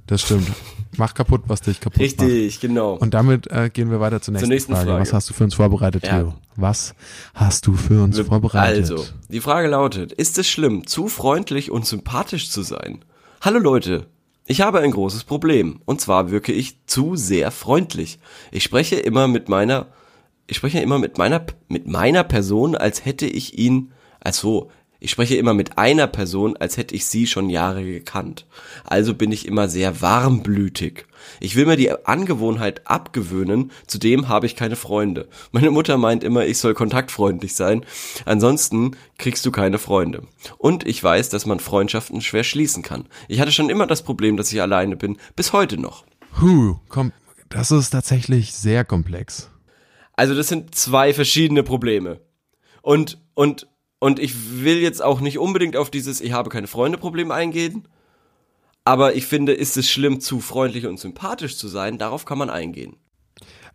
Das 0.06 0.22
stimmt. 0.22 0.48
Mach 0.96 1.14
kaputt, 1.14 1.42
was 1.46 1.60
dich 1.60 1.80
kaputt 1.80 2.00
macht. 2.00 2.20
Richtig, 2.22 2.60
genau. 2.60 2.94
Und 2.94 3.12
damit 3.14 3.46
äh, 3.50 3.70
gehen 3.70 3.90
wir 3.90 4.00
weiter 4.00 4.20
zur 4.22 4.32
nächsten, 4.32 4.48
nächsten 4.48 4.72
Frage. 4.72 4.88
Frage. 4.88 5.02
Was 5.02 5.12
hast 5.12 5.30
du 5.30 5.34
für 5.34 5.44
uns 5.44 5.54
vorbereitet, 5.54 6.04
Ja. 6.06 6.20
Theo? 6.22 6.34
Was 6.56 6.94
hast 7.34 7.66
du 7.66 7.74
für 7.74 8.02
uns 8.02 8.18
vorbereitet? 8.18 8.90
Also, 8.90 9.04
die 9.28 9.40
Frage 9.40 9.68
lautet, 9.68 10.12
ist 10.12 10.38
es 10.38 10.48
schlimm, 10.48 10.86
zu 10.86 11.08
freundlich 11.08 11.70
und 11.70 11.86
sympathisch 11.86 12.50
zu 12.50 12.62
sein? 12.62 13.04
Hallo 13.42 13.58
Leute, 13.60 14.06
ich 14.48 14.62
habe 14.62 14.80
ein 14.80 14.90
großes 14.90 15.24
Problem. 15.24 15.80
Und 15.84 16.00
zwar 16.00 16.30
wirke 16.30 16.52
ich 16.52 16.86
zu 16.86 17.16
sehr 17.16 17.50
freundlich. 17.50 18.18
Ich 18.50 18.64
spreche 18.64 18.96
immer 18.96 19.28
mit 19.28 19.50
meiner, 19.50 19.88
ich 20.46 20.56
spreche 20.56 20.80
immer 20.80 20.98
mit 20.98 21.18
meiner, 21.18 21.44
mit 21.68 21.86
meiner 21.86 22.24
Person, 22.24 22.74
als 22.74 23.04
hätte 23.04 23.26
ich 23.26 23.58
ihn, 23.58 23.92
als 24.20 24.38
so, 24.38 24.70
ich 25.00 25.12
spreche 25.12 25.36
immer 25.36 25.54
mit 25.54 25.78
einer 25.78 26.08
Person, 26.08 26.56
als 26.56 26.76
hätte 26.76 26.94
ich 26.94 27.06
sie 27.06 27.26
schon 27.26 27.50
Jahre 27.50 27.84
gekannt. 27.84 28.46
Also 28.84 29.14
bin 29.14 29.30
ich 29.30 29.46
immer 29.46 29.68
sehr 29.68 30.00
warmblütig. 30.00 31.06
Ich 31.40 31.54
will 31.54 31.66
mir 31.66 31.76
die 31.76 31.92
Angewohnheit 32.06 32.86
abgewöhnen, 32.86 33.70
zudem 33.86 34.28
habe 34.28 34.46
ich 34.46 34.56
keine 34.56 34.76
Freunde. 34.76 35.28
Meine 35.52 35.70
Mutter 35.70 35.98
meint 35.98 36.24
immer, 36.24 36.46
ich 36.46 36.58
soll 36.58 36.74
kontaktfreundlich 36.74 37.54
sein, 37.54 37.84
ansonsten 38.24 38.96
kriegst 39.18 39.46
du 39.46 39.52
keine 39.52 39.78
Freunde. 39.78 40.22
Und 40.56 40.86
ich 40.86 41.02
weiß, 41.02 41.28
dass 41.28 41.46
man 41.46 41.60
Freundschaften 41.60 42.20
schwer 42.20 42.44
schließen 42.44 42.82
kann. 42.82 43.06
Ich 43.28 43.40
hatte 43.40 43.52
schon 43.52 43.70
immer 43.70 43.86
das 43.86 44.02
Problem, 44.02 44.36
dass 44.36 44.52
ich 44.52 44.60
alleine 44.60 44.96
bin, 44.96 45.16
bis 45.36 45.52
heute 45.52 45.78
noch. 45.80 46.04
Huh, 46.40 46.76
komm, 46.88 47.12
das 47.48 47.70
ist 47.70 47.90
tatsächlich 47.90 48.52
sehr 48.52 48.84
komplex. 48.84 49.50
Also 50.14 50.34
das 50.34 50.48
sind 50.48 50.74
zwei 50.74 51.14
verschiedene 51.14 51.62
Probleme. 51.62 52.20
Und, 52.82 53.18
und, 53.34 53.68
und 54.00 54.18
ich 54.18 54.62
will 54.62 54.78
jetzt 54.78 55.02
auch 55.02 55.20
nicht 55.20 55.38
unbedingt 55.38 55.76
auf 55.76 55.90
dieses 55.90 56.20
Ich 56.20 56.32
habe 56.32 56.50
keine 56.50 56.66
Freunde 56.66 56.98
Problem 56.98 57.30
eingehen. 57.30 57.88
Aber 58.84 59.14
ich 59.14 59.26
finde, 59.26 59.52
ist 59.52 59.76
es 59.76 59.90
schlimm, 59.90 60.20
zu 60.20 60.40
freundlich 60.40 60.86
und 60.86 60.98
sympathisch 60.98 61.58
zu 61.58 61.68
sein? 61.68 61.98
Darauf 61.98 62.24
kann 62.24 62.38
man 62.38 62.48
eingehen. 62.48 62.96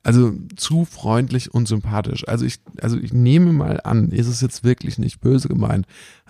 Also 0.02 0.34
zu 0.58 0.86
freundlich 0.86 1.54
und 1.54 1.68
sympathisch. 1.68 2.28
Also 2.28 2.46
ich, 2.46 2.60
also 2.82 2.98
ich 2.98 3.14
nehme 3.14 3.54
mal 3.54 3.80
an, 3.84 4.10
ist 4.12 4.28
es 4.28 4.42
jetzt 4.42 4.64
wirklich 4.64 4.98
nicht 4.98 5.22
böse 5.22 5.48
gemeint, 5.48 5.86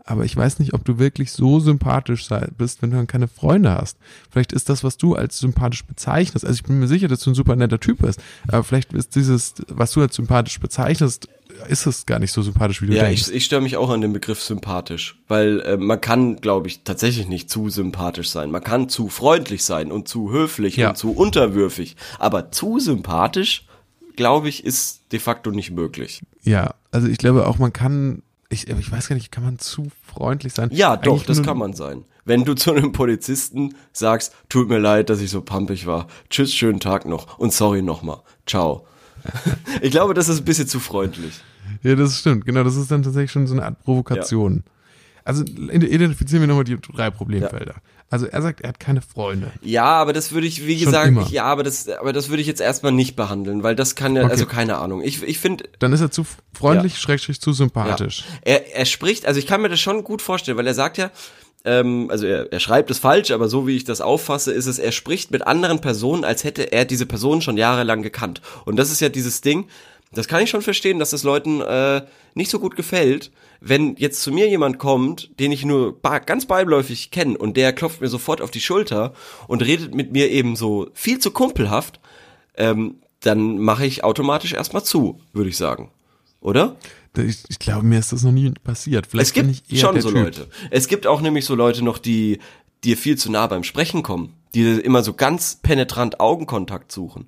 aber 0.06 0.26
ich 0.26 0.36
weiß 0.36 0.60
nicht, 0.60 0.74
ob 0.74 0.84
du 0.84 1.00
wirklich 1.00 1.32
so 1.32 1.60
sympathisch 1.60 2.28
bist, 2.58 2.82
wenn 2.82 2.92
du 2.92 2.98
dann 2.98 3.08
keine 3.08 3.28
Freunde 3.28 3.72
hast. 3.72 3.98
Vielleicht 4.32 4.52
ist 4.52 4.68
das, 4.70 4.84
was 4.84 4.98
du 4.98 5.16
als 5.16 5.40
sympathisch 5.40 5.86
bezeichnest. 5.86 6.44
Also 6.46 6.56
ich 6.56 6.64
bin 6.64 6.80
mir 6.80 6.88
sicher, 6.88 7.08
dass 7.08 7.22
du 7.22 7.32
ein 7.32 7.36
super 7.36 7.56
netter 7.56 7.80
Typ 7.80 8.00
bist, 8.00 8.22
aber 8.48 8.64
vielleicht 8.64 8.92
ist 8.94 9.16
dieses, 9.16 9.54
was 9.70 9.92
du 9.92 10.02
als 10.02 10.16
sympathisch 10.16 10.60
bezeichnest, 10.60 11.30
ist 11.70 11.86
es 11.86 12.06
gar 12.06 12.20
nicht 12.20 12.32
so 12.32 12.42
sympathisch, 12.42 12.82
wie 12.82 12.88
du 12.88 12.94
Ja, 12.96 13.04
denkst. 13.04 13.28
ich, 13.30 13.34
ich 13.36 13.46
störe 13.46 13.62
mich 13.62 13.78
auch 13.78 13.90
an 13.92 14.02
den 14.02 14.12
Begriff 14.12 14.42
sympathisch, 14.42 15.20
weil 15.28 15.62
äh, 15.62 15.78
man 15.78 16.02
kann, 16.02 16.38
glaube 16.38 16.68
ich, 16.68 16.84
tatsächlich 16.84 17.28
nicht 17.28 17.50
zu 17.50 17.70
sympathisch 17.70 18.30
sein. 18.30 18.50
Man 18.52 18.64
kann 18.64 18.90
zu 18.90 19.08
freundlich 19.08 19.64
sein 19.64 19.92
und 19.92 20.08
zu 20.08 20.32
höflich 20.32 20.76
Ja. 20.78 20.90
und 20.90 20.98
zu 20.98 21.12
unterwürfig, 21.12 21.96
aber 22.20 22.52
zu 22.52 22.80
sympathisch, 22.80 23.68
glaube 24.16 24.50
ich, 24.50 24.66
ist 24.66 25.04
de 25.12 25.20
facto 25.20 25.52
nicht 25.52 25.72
möglich. 25.72 26.22
ja, 26.44 26.74
also 26.92 27.08
ich 27.08 27.18
glaube 27.20 27.48
auch, 27.48 27.58
man 27.60 27.72
kann, 27.72 28.22
ich, 28.54 28.68
ich 28.70 28.92
weiß 28.92 29.08
gar 29.10 29.16
nicht, 29.16 29.32
kann 29.32 29.44
man 29.44 29.60
zu 29.60 29.88
freundlich 30.08 30.54
sein? 30.54 30.70
Ja, 30.72 30.96
doch, 30.98 31.14
Eigentlich 31.14 31.26
das 31.28 31.38
nur- 31.38 31.46
kann 31.46 31.58
man 31.58 31.74
sein. 31.74 32.06
Wenn 32.26 32.46
du 32.46 32.54
zu 32.54 32.72
einem 32.72 32.94
Polizisten 32.94 33.76
sagst, 33.92 34.34
tut 34.48 34.70
mir 34.70 34.78
leid, 34.80 35.10
dass 35.10 35.20
ich 35.20 35.30
so 35.30 35.42
pampig 35.42 35.86
war. 35.88 36.08
Tschüss, 36.30 36.54
schönen 36.54 36.80
Tag 36.80 37.06
noch 37.06 37.38
und 37.38 37.52
sorry 37.52 37.82
nochmal. 37.82 38.22
Ciao. 38.48 38.86
ich 39.82 39.92
glaube, 39.92 40.14
das 40.14 40.30
ist 40.30 40.40
ein 40.40 40.46
bisschen 40.46 40.68
zu 40.68 40.80
freundlich. 40.80 41.42
Ja, 41.82 41.96
das 41.96 42.20
stimmt. 42.20 42.46
Genau, 42.46 42.64
das 42.64 42.76
ist 42.78 42.90
dann 42.92 43.04
tatsächlich 43.04 43.32
schon 43.32 43.46
so 43.48 43.54
eine 43.56 43.66
Art 43.66 43.84
Provokation. 43.84 44.64
Also 45.26 45.44
identifizieren 45.44 46.42
wir 46.42 46.48
nochmal 46.48 46.64
die 46.66 46.78
drei 46.80 47.10
Problemfelder. 47.10 47.76
Also 48.10 48.28
er 48.28 48.42
sagt, 48.44 48.62
er 48.62 48.70
hat 48.70 48.80
keine 48.80 49.02
Freunde. 49.02 49.52
Ja, 49.62 49.86
aber 49.86 50.14
das 50.14 50.32
würde 50.34 50.46
ich, 50.46 50.68
wie 50.68 50.76
Schon 50.78 50.86
gesagt, 50.86 51.08
immer. 51.08 51.28
ja, 51.30 51.46
aber 51.46 51.64
das, 51.64 51.90
aber 51.90 52.14
das 52.14 52.30
würde 52.30 52.42
ich 52.42 52.48
jetzt 52.48 52.62
erstmal 52.62 52.92
nicht 52.92 53.16
behandeln, 53.16 53.64
weil 53.64 53.76
das 53.76 53.96
kann 53.96 54.16
ja, 54.16 54.24
Okay. 54.24 54.32
also 54.32 54.46
keine 54.46 54.78
Ahnung. 54.78 55.02
Ich, 55.04 55.24
ich 55.24 55.40
finde, 55.40 55.64
Dann 55.80 55.94
ist 55.94 56.02
er 56.02 56.12
zu 56.12 56.24
freundlich, 56.54 57.00
schrägstrich 57.00 57.42
zu 57.42 57.54
sympathisch. 57.54 58.24
er, 58.44 58.76
er 58.76 58.86
spricht, 58.86 59.26
also 59.26 59.40
ich 59.40 59.48
kann 59.48 59.62
mir 59.62 59.70
das 59.70 59.80
schon 59.80 60.04
gut 60.04 60.22
vorstellen, 60.22 60.58
weil 60.58 60.68
er 60.68 60.76
sagt 60.76 60.98
ja, 61.00 61.10
ähm, 61.66 62.10
also 62.12 62.28
er, 62.28 62.52
er 62.52 62.60
schreibt 62.60 62.92
es 62.92 63.00
falsch, 63.00 63.32
aber 63.32 63.48
so 63.50 63.66
wie 63.66 63.76
ich 63.78 63.84
das 63.86 64.02
auffasse, 64.02 64.52
ist 64.52 64.68
es, 64.68 64.78
er 64.78 64.92
spricht 64.92 65.32
mit 65.32 65.48
anderen 65.48 65.80
Personen, 65.82 66.24
als 66.24 66.44
hätte 66.44 66.72
er 66.72 66.86
diese 66.86 67.06
Person 67.08 67.42
schon 67.42 67.58
jahrelang 67.58 68.04
gekannt. 68.04 68.42
Und 68.66 68.76
das 68.76 68.92
ist 68.92 69.00
ja 69.00 69.10
dieses 69.10 69.42
Ding, 69.42 69.66
das 70.14 70.28
kann 70.28 70.42
ich 70.42 70.50
schon 70.50 70.62
verstehen, 70.62 71.00
dass 71.00 71.12
das 71.12 71.24
Leuten 71.24 71.62
äh, 71.62 72.02
nicht 72.36 72.52
so 72.52 72.60
gut 72.60 72.76
gefällt, 72.76 73.32
wenn 73.60 73.96
jetzt 73.96 74.22
zu 74.22 74.32
mir 74.32 74.50
jemand 74.50 74.78
kommt, 74.78 75.40
den 75.40 75.52
ich 75.52 75.66
nur 75.66 76.00
ganz 76.02 76.46
beiläufig 76.46 77.12
kenne 77.12 77.38
und 77.38 77.56
der 77.58 77.74
klopft 77.74 78.02
mir 78.02 78.10
sofort 78.10 78.42
auf 78.42 78.52
die 78.52 78.60
Schulter 78.60 79.14
und 79.48 79.62
redet 79.64 79.96
mit 79.96 80.12
mir 80.12 80.30
eben 80.30 80.56
so 80.56 80.90
viel 80.94 81.20
zu 81.20 81.32
kumpelhaft, 81.32 82.00
ähm, 82.56 82.96
dann 83.22 83.60
mache 83.60 83.86
ich 83.86 84.04
automatisch 84.04 84.54
erstmal 84.54 84.84
zu, 84.84 85.20
würde 85.32 85.50
ich 85.50 85.58
sagen. 85.58 85.92
Oder? 86.42 86.76
Ich, 87.18 87.44
ich 87.48 87.60
glaube, 87.60 87.86
mir 87.86 88.00
ist 88.00 88.12
das 88.12 88.24
noch 88.24 88.32
nie 88.32 88.52
passiert. 88.52 89.08
Vielleicht 89.08 89.28
Es 89.28 89.34
gibt 89.34 89.48
bin 89.48 89.56
ich 89.68 89.74
eher 89.74 89.80
schon 89.80 90.02
so 90.02 90.10
typ. 90.10 90.24
Leute. 90.24 90.48
Es 90.72 90.88
gibt 90.88 91.08
auch 91.08 91.22
nämlich 91.22 91.46
so 91.46 91.56
Leute 91.56 91.84
noch, 91.84 92.00
die 92.00 92.40
dir 92.84 92.98
viel 92.98 93.18
zu 93.18 93.32
nah 93.32 93.48
beim 93.48 93.64
Sprechen 93.64 94.04
kommen, 94.04 94.34
die 94.54 94.64
immer 94.64 95.04
so 95.04 95.14
ganz 95.14 95.60
penetrant 95.62 96.20
Augenkontakt 96.20 96.92
suchen. 96.92 97.28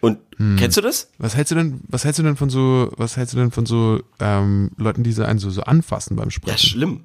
Und 0.00 0.18
Hm. 0.36 0.56
kennst 0.58 0.76
du 0.76 0.80
das? 0.80 1.10
Was 1.18 1.34
hältst 1.36 1.50
du 1.50 1.56
denn, 1.56 1.80
was 1.88 2.04
hältst 2.04 2.18
du 2.18 2.22
denn 2.22 2.36
von 2.36 2.50
so, 2.50 2.92
was 2.96 3.16
hältst 3.16 3.34
du 3.34 3.38
denn 3.38 3.50
von 3.50 3.66
so 3.66 4.00
ähm, 4.20 4.70
Leuten, 4.76 5.02
die 5.02 5.12
so 5.12 5.24
einen 5.24 5.38
so, 5.40 5.50
so 5.50 5.62
anfassen 5.62 6.14
beim 6.16 6.26
Ja, 6.28 6.30
Sprechen? 6.30 6.58
schlimm. 6.68 7.00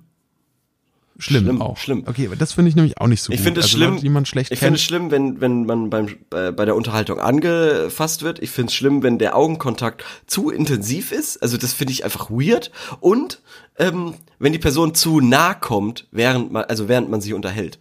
schlimm, 1.18 1.44
schlimm, 1.44 1.62
auch. 1.62 1.78
schlimm. 1.78 2.04
Okay, 2.06 2.28
aber 2.28 2.36
das 2.36 2.54
finde 2.54 2.70
ich 2.70 2.76
nämlich 2.76 3.00
auch 3.00 3.08
nicht 3.08 3.22
so 3.24 3.32
Ich 3.32 3.40
gut. 3.40 3.46
finde 3.46 3.60
es 3.62 3.66
also 3.74 3.78
schlimm. 4.00 4.26
Schlecht 4.26 4.52
ich 4.52 4.60
finde 4.60 4.76
es 4.76 4.84
schlimm, 4.84 5.10
wenn 5.10 5.42
wenn 5.42 5.66
man 5.66 5.90
beim 5.90 6.08
äh, 6.32 6.52
bei 6.52 6.66
der 6.66 6.76
Unterhaltung 6.76 7.20
angefasst 7.20 8.22
wird. 8.22 8.38
Ich 8.44 8.52
finde 8.52 8.70
es 8.70 8.76
schlimm, 8.76 9.02
wenn 9.02 9.18
der 9.18 9.36
Augenkontakt 9.36 10.04
zu 10.28 10.50
intensiv 10.52 11.12
ist. 11.12 11.38
Also 11.42 11.58
das 11.58 11.74
finde 11.74 11.94
ich 11.94 12.04
einfach 12.04 12.30
weird. 12.30 12.72
Und 13.00 13.42
ähm, 13.80 14.14
wenn 14.38 14.54
die 14.54 14.60
Person 14.60 14.94
zu 14.94 15.20
nah 15.20 15.54
kommt, 15.56 16.08
während 16.12 16.52
man 16.52 16.66
also 16.66 16.88
während 16.88 17.10
man 17.10 17.22
sich 17.22 17.34
unterhält. 17.34 17.80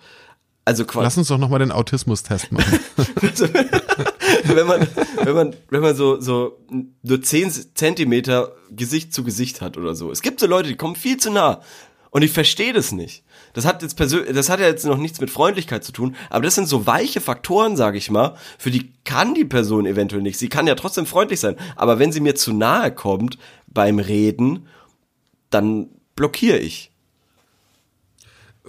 Also 0.64 0.84
quasi. 0.84 1.04
Lass 1.04 1.18
uns 1.18 1.28
doch 1.28 1.38
nochmal 1.38 1.58
den 1.58 1.72
Autismus-Test 1.72 2.52
machen. 2.52 2.78
wenn 4.54 4.66
man, 4.66 4.86
wenn 5.22 5.34
man, 5.34 5.56
wenn 5.70 5.82
man 5.82 5.94
so, 5.94 6.20
so 6.20 6.58
nur 7.02 7.22
10 7.22 7.74
Zentimeter 7.74 8.52
Gesicht 8.70 9.12
zu 9.12 9.24
Gesicht 9.24 9.60
hat 9.60 9.76
oder 9.76 9.94
so. 9.94 10.10
Es 10.10 10.22
gibt 10.22 10.40
so 10.40 10.46
Leute, 10.46 10.68
die 10.68 10.76
kommen 10.76 10.96
viel 10.96 11.16
zu 11.16 11.30
nah. 11.30 11.60
Und 12.10 12.22
ich 12.22 12.32
verstehe 12.32 12.74
das 12.74 12.92
nicht. 12.92 13.24
Das 13.54 13.64
hat 13.64 13.82
jetzt 13.82 13.96
persönlich, 13.96 14.34
das 14.34 14.50
hat 14.50 14.60
ja 14.60 14.66
jetzt 14.66 14.84
noch 14.84 14.98
nichts 14.98 15.20
mit 15.20 15.30
Freundlichkeit 15.30 15.82
zu 15.82 15.92
tun, 15.92 16.14
aber 16.28 16.44
das 16.44 16.54
sind 16.54 16.68
so 16.68 16.86
weiche 16.86 17.22
Faktoren, 17.22 17.74
sage 17.74 17.96
ich 17.96 18.10
mal, 18.10 18.36
für 18.58 18.70
die 18.70 18.92
kann 19.04 19.34
die 19.34 19.46
Person 19.46 19.86
eventuell 19.86 20.20
nicht. 20.22 20.38
Sie 20.38 20.50
kann 20.50 20.66
ja 20.66 20.74
trotzdem 20.74 21.06
freundlich 21.06 21.40
sein, 21.40 21.56
aber 21.74 21.98
wenn 21.98 22.12
sie 22.12 22.20
mir 22.20 22.34
zu 22.34 22.52
nahe 22.52 22.92
kommt 22.92 23.38
beim 23.66 23.98
Reden, 23.98 24.68
dann 25.48 25.88
blockiere 26.14 26.58
ich. 26.58 26.91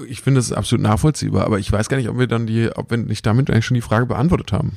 Ich 0.08 0.22
finde 0.22 0.40
das 0.40 0.52
absolut 0.52 0.82
nachvollziehbar, 0.82 1.46
aber 1.46 1.60
ich 1.60 1.72
weiß 1.72 1.88
gar 1.88 1.98
nicht, 1.98 2.10
ob 2.10 2.18
wir 2.18 2.26
dann 2.26 2.48
die, 2.48 2.70
ob 2.76 2.90
wir 2.90 2.98
nicht 2.98 3.24
damit 3.28 3.52
eigentlich 3.52 3.66
schon 3.66 3.76
die 3.76 3.82
Frage 3.82 4.08
beantwortet 4.08 4.52
haben. 4.52 4.76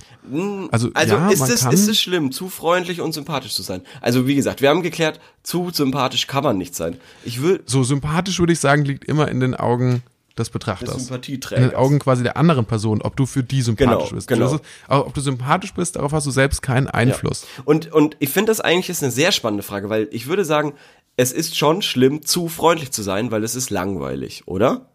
Also, 0.71 0.91
Also 0.93 1.15
ja, 1.15 1.31
ist, 1.31 1.41
es, 1.49 1.65
ist 1.65 1.89
es 1.89 1.99
schlimm, 1.99 2.33
zu 2.33 2.51
freundlich 2.51 3.01
und 3.01 3.13
sympathisch 3.13 3.55
zu 3.55 3.63
sein? 3.63 3.81
Also 4.03 4.27
wie 4.27 4.35
gesagt, 4.35 4.61
wir 4.61 4.69
haben 4.69 4.83
geklärt, 4.83 5.19
zu 5.43 5.71
sympathisch 5.73 6.27
kann 6.27 6.45
man 6.45 6.59
nicht 6.59 6.75
sein. 6.75 6.99
Ich 7.25 7.43
will, 7.43 7.63
so 7.65 7.83
sympathisch 7.83 8.39
würde 8.41 8.53
ich 8.53 8.61
sagen, 8.61 8.85
liegt 8.85 9.07
immer 9.07 9.29
in 9.29 9.41
den 9.41 9.55
Augen 9.55 10.03
des 10.37 10.51
Betrachters. 10.51 10.91
Des 10.91 10.99
in 10.99 11.05
Sympathieträgers. 11.07 11.71
den 11.71 11.77
Augen 11.77 11.99
quasi 11.99 12.23
der 12.23 12.37
anderen 12.37 12.67
Person, 12.67 13.01
ob 13.01 13.17
du 13.17 13.25
für 13.25 13.43
die 13.43 13.63
sympathisch 13.63 14.11
Genau, 14.11 14.15
bist. 14.17 14.29
genau. 14.29 14.61
Auch 14.89 15.07
ob 15.07 15.15
du 15.15 15.23
sympathisch 15.23 15.73
bist, 15.73 15.97
darauf 15.97 16.13
hast 16.13 16.27
du 16.27 16.31
selbst 16.31 16.61
keinen 16.61 16.89
Einfluss. 16.89 17.47
Und, 17.65 17.91
und 17.91 18.17
ich 18.19 18.29
finde 18.29 18.51
das 18.51 18.61
eigentlich 18.61 18.91
ist 18.91 19.03
eine 19.03 19.13
sehr 19.13 19.33
spannende 19.33 19.63
Frage, 19.63 19.89
weil 19.89 20.09
ich 20.11 20.27
würde 20.27 20.45
sagen, 20.45 20.75
es 21.17 21.33
ist 21.33 21.57
schon 21.57 21.81
schlimm, 21.81 22.21
zu 22.21 22.49
freundlich 22.49 22.91
zu 22.91 23.03
sein, 23.03 23.31
weil 23.31 23.43
es 23.45 23.55
ist 23.55 23.71
langweilig, 23.71 24.43
oder? 24.45 24.91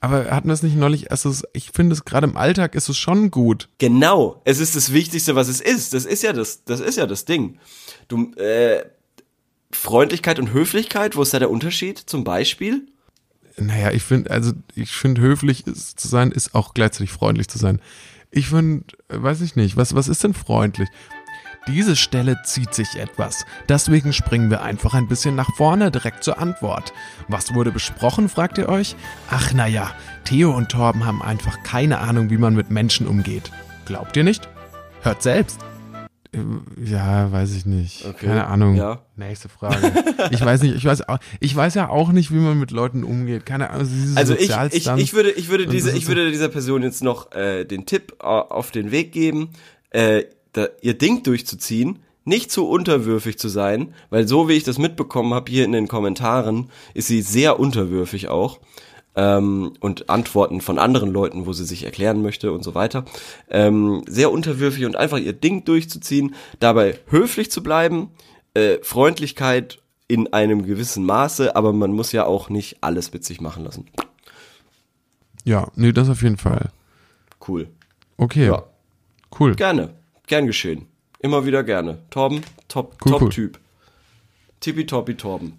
Aber 0.00 0.30
hatten 0.30 0.48
wir 0.48 0.54
es 0.54 0.62
nicht 0.62 0.76
neulich, 0.76 1.06
ist, 1.10 1.48
ich 1.52 1.70
finde 1.72 1.94
es 1.94 2.04
gerade 2.04 2.26
im 2.26 2.36
Alltag 2.36 2.74
ist 2.74 2.88
es 2.88 2.98
schon 2.98 3.30
gut. 3.30 3.68
Genau, 3.78 4.40
es 4.44 4.60
ist 4.60 4.76
das 4.76 4.92
Wichtigste, 4.92 5.34
was 5.34 5.48
es 5.48 5.60
ist. 5.60 5.94
Das 5.94 6.04
ist 6.04 6.22
ja 6.22 6.32
das, 6.32 6.64
das 6.64 6.80
ist 6.80 6.96
ja 6.96 7.06
das 7.06 7.24
Ding. 7.24 7.58
Du, 8.08 8.32
äh, 8.34 8.84
Freundlichkeit 9.72 10.38
und 10.38 10.52
Höflichkeit, 10.52 11.16
wo 11.16 11.22
ist 11.22 11.34
da 11.34 11.38
der 11.38 11.50
Unterschied 11.50 11.98
zum 11.98 12.24
Beispiel? 12.24 12.86
Naja, 13.56 13.90
ich 13.90 14.02
finde, 14.02 14.30
also 14.30 14.52
ich 14.74 14.92
finde, 14.92 15.22
höflich 15.22 15.66
ist, 15.66 15.98
zu 15.98 16.08
sein, 16.08 16.30
ist 16.30 16.54
auch 16.54 16.74
gleichzeitig 16.74 17.10
freundlich 17.10 17.48
zu 17.48 17.58
sein. 17.58 17.80
Ich 18.30 18.48
finde, 18.48 18.84
äh, 19.08 19.22
weiß 19.22 19.40
ich 19.40 19.56
nicht, 19.56 19.76
was, 19.76 19.94
was 19.94 20.08
ist 20.08 20.22
denn 20.22 20.34
freundlich? 20.34 20.88
Diese 21.66 21.96
Stelle 21.96 22.40
zieht 22.44 22.74
sich 22.74 22.96
etwas. 22.96 23.44
Deswegen 23.68 24.12
springen 24.12 24.50
wir 24.50 24.62
einfach 24.62 24.94
ein 24.94 25.08
bisschen 25.08 25.34
nach 25.34 25.50
vorne 25.56 25.90
direkt 25.90 26.22
zur 26.22 26.38
Antwort. 26.38 26.92
Was 27.28 27.54
wurde 27.54 27.72
besprochen, 27.72 28.28
fragt 28.28 28.58
ihr 28.58 28.68
euch? 28.68 28.94
Ach 29.30 29.52
naja, 29.52 29.90
Theo 30.24 30.54
und 30.54 30.68
Torben 30.70 31.04
haben 31.04 31.22
einfach 31.22 31.62
keine 31.64 31.98
Ahnung, 31.98 32.30
wie 32.30 32.38
man 32.38 32.54
mit 32.54 32.70
Menschen 32.70 33.06
umgeht. 33.08 33.50
Glaubt 33.84 34.16
ihr 34.16 34.22
nicht? 34.24 34.48
Hört 35.02 35.22
selbst. 35.22 35.58
Ähm, 36.32 36.62
Ja, 36.84 37.32
weiß 37.32 37.54
ich 37.56 37.66
nicht. 37.66 38.04
Okay, 38.04 38.26
Keine 38.26 38.46
Ahnung. 38.46 38.76
ja. 38.76 39.02
Nächste 39.16 39.48
Frage. 39.48 39.92
Ich 40.30 40.44
weiß 40.44 40.62
nicht, 40.62 40.76
ich 40.76 40.84
weiß, 40.84 41.08
auch, 41.08 41.18
ich 41.40 41.54
weiß 41.54 41.74
ja 41.74 41.88
auch 41.88 42.12
nicht, 42.12 42.30
wie 42.30 42.36
man 42.38 42.58
mit 42.60 42.70
Leuten 42.70 43.02
umgeht. 43.02 43.44
Keine 43.46 43.70
Ahnung. 43.70 43.88
diese 43.90 44.16
Also 44.16 44.34
ich, 44.34 44.50
ich, 44.72 44.86
ich 44.86 45.14
würde, 45.14 45.30
ich 45.32 45.48
würde 45.48 45.66
diese, 45.66 45.90
ich 45.96 46.06
würde 46.06 46.30
dieser 46.30 46.48
Person 46.48 46.82
jetzt 46.82 47.02
noch 47.02 47.32
äh, 47.32 47.64
den 47.64 47.86
Tipp 47.86 48.16
äh, 48.20 48.24
auf 48.24 48.70
den 48.70 48.90
Weg 48.90 49.12
geben, 49.12 49.50
äh, 49.90 50.24
da, 50.56 50.68
ihr 50.82 50.94
Ding 50.94 51.22
durchzuziehen, 51.22 51.98
nicht 52.24 52.50
zu 52.50 52.68
unterwürfig 52.68 53.38
zu 53.38 53.48
sein, 53.48 53.94
weil 54.10 54.26
so 54.26 54.48
wie 54.48 54.54
ich 54.54 54.64
das 54.64 54.78
mitbekommen 54.78 55.32
habe 55.34 55.50
hier 55.50 55.64
in 55.64 55.72
den 55.72 55.86
Kommentaren, 55.88 56.70
ist 56.94 57.06
sie 57.08 57.22
sehr 57.22 57.60
unterwürfig 57.60 58.28
auch 58.28 58.58
ähm, 59.14 59.74
und 59.80 60.10
Antworten 60.10 60.60
von 60.60 60.78
anderen 60.78 61.10
Leuten, 61.12 61.46
wo 61.46 61.52
sie 61.52 61.64
sich 61.64 61.84
erklären 61.84 62.22
möchte 62.22 62.50
und 62.52 62.64
so 62.64 62.74
weiter. 62.74 63.04
Ähm, 63.48 64.02
sehr 64.08 64.32
unterwürfig 64.32 64.84
und 64.86 64.96
einfach 64.96 65.18
ihr 65.18 65.34
Ding 65.34 65.64
durchzuziehen, 65.64 66.34
dabei 66.58 66.98
höflich 67.08 67.50
zu 67.50 67.62
bleiben, 67.62 68.10
äh, 68.54 68.78
Freundlichkeit 68.82 69.78
in 70.08 70.32
einem 70.32 70.66
gewissen 70.66 71.04
Maße, 71.04 71.54
aber 71.54 71.72
man 71.72 71.92
muss 71.92 72.12
ja 72.12 72.24
auch 72.26 72.48
nicht 72.48 72.78
alles 72.80 73.12
mit 73.12 73.24
sich 73.24 73.40
machen 73.40 73.64
lassen. 73.64 73.86
Ja, 75.44 75.68
nee, 75.76 75.92
das 75.92 76.08
auf 76.08 76.22
jeden 76.22 76.36
Fall. 76.38 76.70
Cool. 77.46 77.68
Okay, 78.16 78.46
Ja. 78.46 78.64
cool. 79.38 79.54
Gerne. 79.54 79.94
Gern 80.26 80.46
geschehen. 80.46 80.86
Immer 81.20 81.46
wieder 81.46 81.64
gerne. 81.64 81.98
Torben, 82.10 82.42
top, 82.68 82.96
Cool, 83.04 83.12
top 83.12 83.22
cool. 83.22 83.30
Typ. 83.30 83.60
Tippitoppi 84.60 85.16
Torben. 85.16 85.54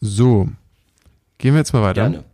So, 0.00 0.48
gehen 1.38 1.54
wir 1.54 1.58
jetzt 1.58 1.72
mal 1.72 1.82
weiter. 1.82 2.10
Gerne. 2.10 2.24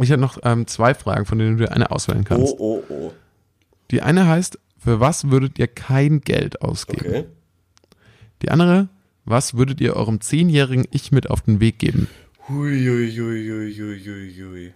Ich 0.00 0.12
habe 0.12 0.20
noch 0.20 0.38
ähm, 0.44 0.66
zwei 0.66 0.94
Fragen, 0.94 1.26
von 1.26 1.38
denen 1.38 1.58
du 1.58 1.70
eine 1.70 1.90
auswählen 1.90 2.24
kannst. 2.24 2.54
Oh, 2.58 2.82
oh, 2.88 2.92
oh. 2.92 3.12
Die 3.90 4.02
eine 4.02 4.26
heißt, 4.26 4.58
für 4.78 5.00
was 5.00 5.30
würdet 5.30 5.58
ihr 5.58 5.66
kein 5.66 6.20
Geld 6.20 6.62
ausgeben? 6.62 7.06
Okay. 7.06 7.24
Die 8.42 8.50
andere, 8.50 8.88
was 9.24 9.54
würdet 9.54 9.80
ihr 9.80 9.96
eurem 9.96 10.20
zehnjährigen 10.20 10.86
Ich 10.90 11.10
mit 11.10 11.28
auf 11.30 11.42
den 11.42 11.60
Weg 11.60 11.78
geben? 11.78 12.08
Hui, 12.48 12.78
hui, 12.78 13.10
hui, 13.10 13.48
hui, 13.50 13.74
hui, 13.74 14.00
hui, 14.04 14.34
hui. 14.40 14.74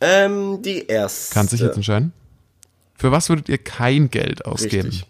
Ähm, 0.00 0.62
die 0.62 0.86
erste. 0.86 1.34
Kannst 1.34 1.52
dich 1.52 1.60
jetzt 1.60 1.76
entscheiden? 1.76 2.12
Für 2.98 3.10
was 3.12 3.28
würdet 3.30 3.48
ihr 3.48 3.56
kein 3.58 4.10
Geld 4.10 4.44
ausgeben? 4.44 4.88
Richtig. 4.88 5.06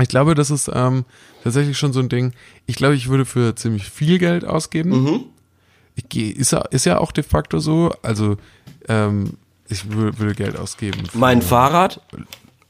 Ich 0.00 0.08
glaube, 0.08 0.34
das 0.34 0.50
ist 0.50 0.70
ähm, 0.72 1.04
tatsächlich 1.44 1.76
schon 1.76 1.92
so 1.92 2.00
ein 2.00 2.08
Ding. 2.08 2.32
Ich 2.66 2.76
glaube, 2.76 2.94
ich 2.94 3.08
würde 3.08 3.26
für 3.26 3.54
ziemlich 3.56 3.84
viel 3.90 4.18
Geld 4.18 4.44
ausgeben. 4.46 4.90
Mhm. 5.02 5.24
Ich 5.96 6.08
geh, 6.08 6.30
ist, 6.30 6.52
ja, 6.52 6.60
ist 6.70 6.86
ja 6.86 6.98
auch 6.98 7.12
de 7.12 7.24
facto 7.24 7.58
so. 7.58 7.92
Also, 8.02 8.36
ähm, 8.88 9.34
ich 9.68 9.80
wür- 9.82 10.18
würde 10.18 10.34
Geld 10.34 10.56
ausgeben. 10.56 11.04
Für 11.06 11.18
Mein 11.18 11.42
Fahrrad? 11.42 12.00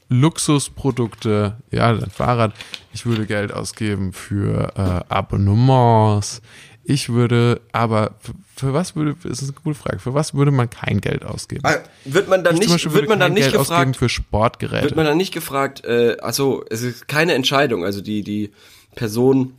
Luxusprodukte, 0.09 1.55
ja, 1.71 1.93
dein 1.93 2.09
Fahrrad. 2.09 2.53
Ich 2.93 3.05
würde 3.05 3.25
Geld 3.25 3.53
ausgeben 3.53 4.11
für 4.11 4.73
äh, 4.75 5.13
Abonnements. 5.13 6.41
Ich 6.83 7.09
würde, 7.09 7.61
aber 7.71 8.15
für, 8.19 8.33
für 8.55 8.73
was 8.73 8.95
würde, 8.95 9.15
ist 9.27 9.43
eine 9.43 9.51
gute 9.53 9.77
Frage, 9.77 9.99
für 9.99 10.13
was 10.13 10.33
würde 10.33 10.51
man 10.51 10.69
kein 10.69 10.99
Geld 10.99 11.23
ausgeben? 11.23 11.61
Ah, 11.63 11.75
Wird 12.05 12.27
man 12.27 12.43
dann 12.43 12.55
Ich 12.55 12.67
nicht, 12.69 12.93
wird 12.93 13.07
man 13.07 13.19
dann 13.19 13.33
nicht 13.33 13.51
Geld 13.51 13.57
gefragt, 13.57 13.97
für 13.97 14.09
Sportgeräte. 14.09 14.83
wird 14.85 14.95
man 14.95 15.05
dann 15.05 15.17
nicht 15.17 15.33
gefragt, 15.33 15.85
äh, 15.85 16.17
also 16.21 16.65
es 16.69 16.81
ist 16.81 17.07
keine 17.07 17.33
Entscheidung, 17.33 17.85
also 17.85 18.01
die, 18.01 18.23
die 18.23 18.51
Person 18.95 19.53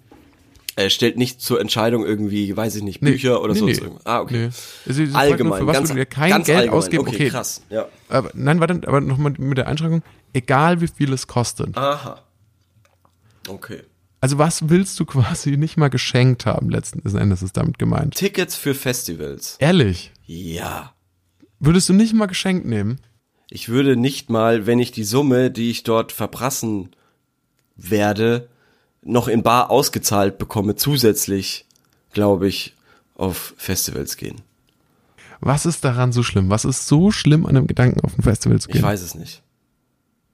äh, 0.74 0.90
stellt 0.90 1.16
nicht 1.16 1.40
zur 1.40 1.60
Entscheidung 1.60 2.04
irgendwie, 2.04 2.56
weiß 2.56 2.74
ich 2.76 2.82
nicht, 2.82 3.00
Bücher 3.00 3.40
oder 3.42 3.52
nee, 3.52 3.60
sonst 3.60 3.76
nee. 3.76 3.82
irgendwas. 3.84 4.06
Ah, 4.06 4.20
okay. 4.20 4.48
Nee. 4.48 4.50
Also, 5.02 5.16
Allgemein, 5.18 5.60
für 5.60 5.66
was 5.66 5.74
ganz, 5.76 5.94
ihr 5.94 6.06
kein 6.06 6.30
Geld 6.42 6.58
allgemein. 6.58 6.70
ausgeben? 6.70 7.02
Okay, 7.06 7.14
Okay, 7.16 7.28
krass, 7.28 7.62
ja. 7.70 7.86
Aber, 8.08 8.30
nein, 8.34 8.58
warte, 8.58 8.80
aber 8.86 9.00
nochmal 9.00 9.32
mit 9.38 9.58
der 9.58 9.68
Einschränkung, 9.68 10.02
egal 10.32 10.80
wie 10.80 10.88
viel 10.88 11.12
es 11.12 11.26
kostet. 11.28 11.76
Aha. 11.76 12.20
Okay. 13.48 13.82
Also 14.22 14.38
was 14.38 14.68
willst 14.68 15.00
du 15.00 15.04
quasi 15.04 15.56
nicht 15.56 15.76
mal 15.76 15.88
geschenkt 15.90 16.46
haben, 16.46 16.70
letzten 16.70 17.04
Endes 17.16 17.42
ist 17.42 17.56
damit 17.56 17.78
gemeint. 17.80 18.14
Tickets 18.14 18.54
für 18.54 18.72
Festivals. 18.74 19.56
Ehrlich, 19.58 20.12
Ja. 20.26 20.94
würdest 21.58 21.88
du 21.88 21.92
nicht 21.92 22.14
mal 22.14 22.26
geschenkt 22.26 22.64
nehmen? 22.64 23.00
Ich 23.50 23.68
würde 23.68 23.96
nicht 23.96 24.30
mal, 24.30 24.64
wenn 24.64 24.78
ich 24.78 24.92
die 24.92 25.02
Summe, 25.02 25.50
die 25.50 25.70
ich 25.72 25.82
dort 25.82 26.12
verprassen 26.12 26.90
werde, 27.76 28.48
noch 29.02 29.26
in 29.26 29.42
Bar 29.42 29.70
ausgezahlt 29.70 30.38
bekomme, 30.38 30.76
zusätzlich, 30.76 31.66
glaube 32.12 32.46
ich, 32.46 32.76
auf 33.16 33.54
Festivals 33.56 34.16
gehen. 34.16 34.40
Was 35.40 35.66
ist 35.66 35.84
daran 35.84 36.12
so 36.12 36.22
schlimm? 36.22 36.48
Was 36.48 36.64
ist 36.64 36.86
so 36.86 37.10
schlimm 37.10 37.44
an 37.44 37.56
dem 37.56 37.66
Gedanken, 37.66 38.00
auf 38.02 38.16
ein 38.16 38.22
Festival 38.22 38.60
zu 38.60 38.68
Ich 38.68 38.74
gehen? 38.74 38.82
weiß 38.84 39.02
es 39.02 39.16
nicht. 39.16 39.42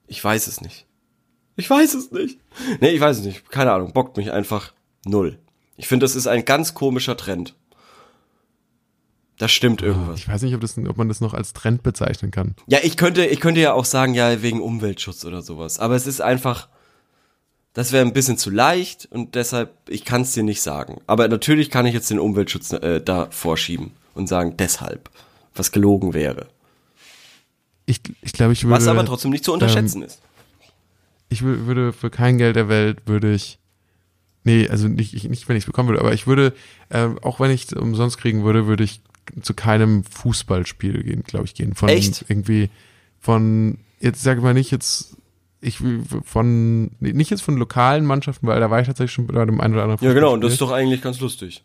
Ich 0.06 0.22
weiß 0.22 0.46
es 0.46 0.60
nicht. 0.60 0.84
Ich 1.58 1.68
weiß 1.68 1.94
es 1.94 2.12
nicht. 2.12 2.38
Nee, 2.80 2.90
ich 2.90 3.00
weiß 3.00 3.18
es 3.18 3.24
nicht. 3.24 3.50
Keine 3.50 3.72
Ahnung. 3.72 3.92
Bockt 3.92 4.16
mich 4.16 4.30
einfach 4.30 4.72
null. 5.04 5.38
Ich 5.76 5.88
finde, 5.88 6.04
das 6.04 6.14
ist 6.14 6.28
ein 6.28 6.44
ganz 6.44 6.72
komischer 6.72 7.16
Trend. 7.16 7.54
Da 9.38 9.48
stimmt 9.48 9.82
irgendwas. 9.82 10.20
Ich 10.20 10.28
weiß 10.28 10.42
nicht, 10.42 10.54
ob, 10.54 10.60
das, 10.60 10.78
ob 10.78 10.96
man 10.96 11.08
das 11.08 11.20
noch 11.20 11.34
als 11.34 11.52
Trend 11.52 11.82
bezeichnen 11.82 12.30
kann. 12.30 12.54
Ja, 12.68 12.78
ich 12.82 12.96
könnte, 12.96 13.26
ich 13.26 13.40
könnte 13.40 13.60
ja 13.60 13.72
auch 13.72 13.84
sagen, 13.84 14.14
ja, 14.14 14.40
wegen 14.40 14.60
Umweltschutz 14.60 15.24
oder 15.24 15.42
sowas. 15.42 15.80
Aber 15.80 15.96
es 15.96 16.06
ist 16.06 16.20
einfach, 16.20 16.68
das 17.72 17.90
wäre 17.90 18.06
ein 18.06 18.12
bisschen 18.12 18.38
zu 18.38 18.50
leicht 18.50 19.08
und 19.10 19.34
deshalb, 19.34 19.74
ich 19.88 20.04
kann 20.04 20.22
es 20.22 20.32
dir 20.32 20.44
nicht 20.44 20.62
sagen. 20.62 21.00
Aber 21.08 21.26
natürlich 21.26 21.70
kann 21.70 21.86
ich 21.86 21.94
jetzt 21.94 22.08
den 22.08 22.20
Umweltschutz 22.20 22.72
äh, 22.72 23.00
da 23.00 23.26
vorschieben 23.30 23.92
und 24.14 24.28
sagen, 24.28 24.56
deshalb, 24.56 25.10
was 25.56 25.72
gelogen 25.72 26.14
wäre. 26.14 26.46
Ich, 27.84 28.00
ich 28.22 28.32
glaube, 28.32 28.52
ich 28.52 28.62
würde. 28.62 28.76
Was 28.76 28.86
aber 28.86 29.04
trotzdem 29.04 29.32
nicht 29.32 29.44
zu 29.44 29.52
unterschätzen 29.52 30.02
ist. 30.02 30.20
Ich 31.28 31.40
wür- 31.42 31.66
würde 31.66 31.92
für 31.92 32.10
kein 32.10 32.38
Geld 32.38 32.56
der 32.56 32.68
Welt 32.68 33.02
würde 33.06 33.32
ich 33.32 33.58
nee 34.44 34.68
also 34.68 34.88
nicht 34.88 35.14
ich, 35.14 35.28
nicht 35.28 35.48
wenn 35.48 35.56
ich 35.56 35.62
es 35.64 35.66
bekommen 35.66 35.88
würde 35.88 36.00
aber 36.00 36.12
ich 36.14 36.26
würde 36.26 36.52
ähm, 36.90 37.18
auch 37.22 37.40
wenn 37.40 37.50
ich 37.50 37.64
es 37.66 37.72
umsonst 37.74 38.18
kriegen 38.18 38.44
würde 38.44 38.66
würde 38.66 38.84
ich 38.84 39.00
zu 39.42 39.52
keinem 39.54 40.04
Fußballspiel 40.04 41.02
gehen 41.02 41.22
glaube 41.22 41.44
ich 41.46 41.54
gehen 41.54 41.74
von 41.74 41.88
Echt? 41.90 42.24
irgendwie 42.28 42.70
von 43.20 43.78
jetzt 44.00 44.22
sage 44.22 44.40
mal 44.40 44.54
nicht 44.54 44.70
jetzt 44.70 45.16
ich 45.60 45.80
von 46.24 46.90
nicht 47.00 47.30
jetzt 47.30 47.42
von 47.42 47.56
lokalen 47.56 48.06
Mannschaften 48.06 48.46
weil 48.46 48.60
da 48.60 48.70
war 48.70 48.80
ich 48.80 48.86
tatsächlich 48.86 49.12
schon 49.12 49.26
bei 49.26 49.44
dem 49.44 49.60
einen 49.60 49.74
oder 49.74 49.82
anderen 49.84 50.04
Ja, 50.06 50.14
genau, 50.14 50.32
und 50.34 50.40
das 50.40 50.52
ist 50.52 50.60
doch 50.60 50.70
eigentlich 50.70 51.02
ganz 51.02 51.18
lustig. 51.20 51.64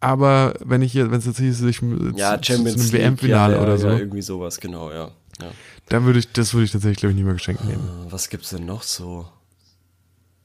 aber 0.00 0.54
wenn 0.64 0.82
ich 0.82 0.92
hier 0.92 1.10
wenn 1.10 1.18
es 1.18 1.26
jetzt 1.26 1.38
hieß 1.40 1.62
ich 1.62 1.80
Ja, 2.16 2.40
zu, 2.40 2.52
zu 2.52 2.60
einem. 2.62 2.92
WM-Finale 2.92 3.54
ja, 3.54 3.58
ja, 3.58 3.62
oder 3.62 3.76
so 3.76 3.88
Ja, 3.88 3.98
irgendwie 3.98 4.22
sowas, 4.22 4.60
genau, 4.60 4.90
ja. 4.92 5.10
Ja. 5.40 5.50
dann 5.88 6.04
würde 6.04 6.18
ich 6.18 6.32
das 6.32 6.54
würde 6.54 6.64
ich 6.64 6.72
tatsächlich 6.72 6.98
glaube 6.98 7.12
ich 7.12 7.16
nicht 7.16 7.24
mehr 7.24 7.34
geschenkt 7.34 7.64
nehmen 7.64 8.06
Was 8.10 8.28
gibt's 8.28 8.50
denn 8.50 8.66
noch 8.66 8.82
so? 8.82 9.28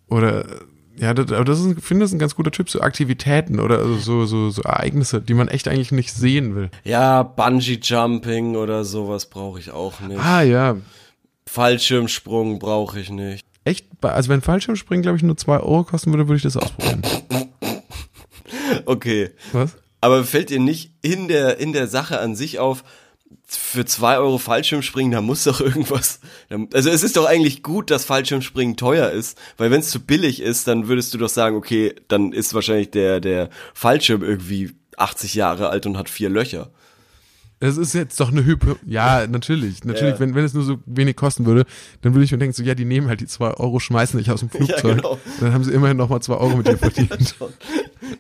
Oder 0.08 0.46
ja, 0.98 1.14
das, 1.14 1.32
aber 1.32 1.46
das 1.46 1.62
ist, 1.62 1.78
ich 1.78 1.84
finde 1.84 2.04
das 2.04 2.12
ein 2.12 2.20
ganz 2.20 2.36
guter 2.36 2.52
Typ, 2.52 2.70
so 2.70 2.82
Aktivitäten 2.82 3.60
oder 3.62 3.78
also 3.78 3.96
so, 3.96 4.26
so, 4.26 4.50
so 4.50 4.62
Ereignisse, 4.64 5.22
die 5.22 5.34
man 5.34 5.48
echt 5.48 5.70
eigentlich 5.70 5.94
nicht 5.94 6.12
sehen 6.12 6.56
will. 6.56 6.70
Ja, 6.84 7.24
Bungee 7.24 7.80
Jumping 7.82 8.58
oder 8.58 8.84
sowas 8.84 9.28
brauche 9.28 9.60
ich 9.60 9.72
auch 9.72 10.02
nicht. 10.02 10.20
Ah 10.20 10.42
ja, 10.42 10.76
Fallschirmsprung 11.50 12.60
brauche 12.60 13.00
ich 13.00 13.10
nicht. 13.10 13.46
echt, 13.64 13.88
also 14.02 14.30
wenn 14.30 14.42
Fallschirmspringen, 14.42 15.02
glaube 15.02 15.18
ich, 15.18 15.24
nur 15.24 15.38
zwei 15.38 15.58
Euro 15.58 15.84
kosten 15.84 16.12
würde, 16.12 16.28
würde 16.28 16.38
ich 16.38 16.44
das 16.44 16.58
ausprobieren. 16.58 17.02
Okay. 18.86 19.32
Was? 19.52 19.76
Aber 20.02 20.24
fällt 20.24 20.50
dir 20.50 20.60
nicht 20.60 20.92
in 21.02 21.28
der, 21.28 21.60
in 21.60 21.74
der 21.74 21.88
Sache 21.88 22.20
an 22.20 22.36
sich 22.36 22.60
auf, 22.60 22.84
für 23.46 23.86
zwei 23.86 24.18
Euro 24.18 24.38
Fallschirmspringen, 24.38 25.12
da 25.12 25.22
muss 25.22 25.44
doch 25.44 25.62
irgendwas. 25.62 26.20
Also 26.74 26.90
es 26.90 27.04
ist 27.04 27.18
doch 27.18 27.26
eigentlich 27.26 27.64
gut, 27.64 27.92
dass 27.92 28.06
Fallschirmspringen 28.06 28.78
teuer 28.78 29.10
ist, 29.10 29.38
weil 29.58 29.72
wenn 29.72 29.82
es 29.82 29.90
zu 29.90 30.00
billig 30.00 30.42
ist, 30.42 30.68
dann 30.68 30.88
würdest 30.88 31.14
du 31.14 31.18
doch 31.18 31.30
sagen, 31.30 31.56
okay, 31.56 31.96
dann 32.08 32.32
ist 32.32 32.54
wahrscheinlich 32.54 32.92
der, 32.92 33.20
der 33.20 33.50
Fallschirm 33.74 34.24
irgendwie 34.24 34.72
80 34.98 35.34
Jahre 35.36 35.70
alt 35.70 35.86
und 35.86 35.98
hat 35.98 36.10
vier 36.10 36.30
Löcher. 36.30 36.72
Es 37.62 37.76
ist 37.78 37.94
jetzt 37.94 38.18
doch 38.20 38.32
eine 38.32 38.46
Hypo. 38.46 38.78
Ja, 38.86 39.28
natürlich. 39.28 39.84
Natürlich, 39.84 40.14
Ja. 40.14 40.20
wenn, 40.22 40.34
wenn 40.34 40.46
es 40.46 40.54
nur 40.54 40.64
so 40.64 40.78
wenig 40.86 41.18
kosten 41.18 41.46
würde, 41.46 41.66
dann 42.02 42.14
würde 42.14 42.24
ich 42.24 42.32
mir 42.32 42.38
denken, 42.38 42.54
so, 42.54 42.64
ja, 42.64 42.74
die 42.74 42.86
nehmen 42.86 43.10
halt 43.10 43.20
die 43.20 43.28
zwei 43.28 43.52
Euro, 43.52 43.80
schmeißen 43.82 44.18
dich 44.18 44.32
aus 44.32 44.40
dem 44.40 44.50
Flugzeug. 44.50 44.98
genau. 44.98 45.20
Dann 45.42 45.54
haben 45.54 45.64
sie 45.66 45.74
immerhin 45.74 45.98
nochmal 45.98 46.22
zwei 46.22 46.36
Euro 46.36 46.56
mit 46.56 46.68
dir 46.68 46.78
verdient. 46.78 47.36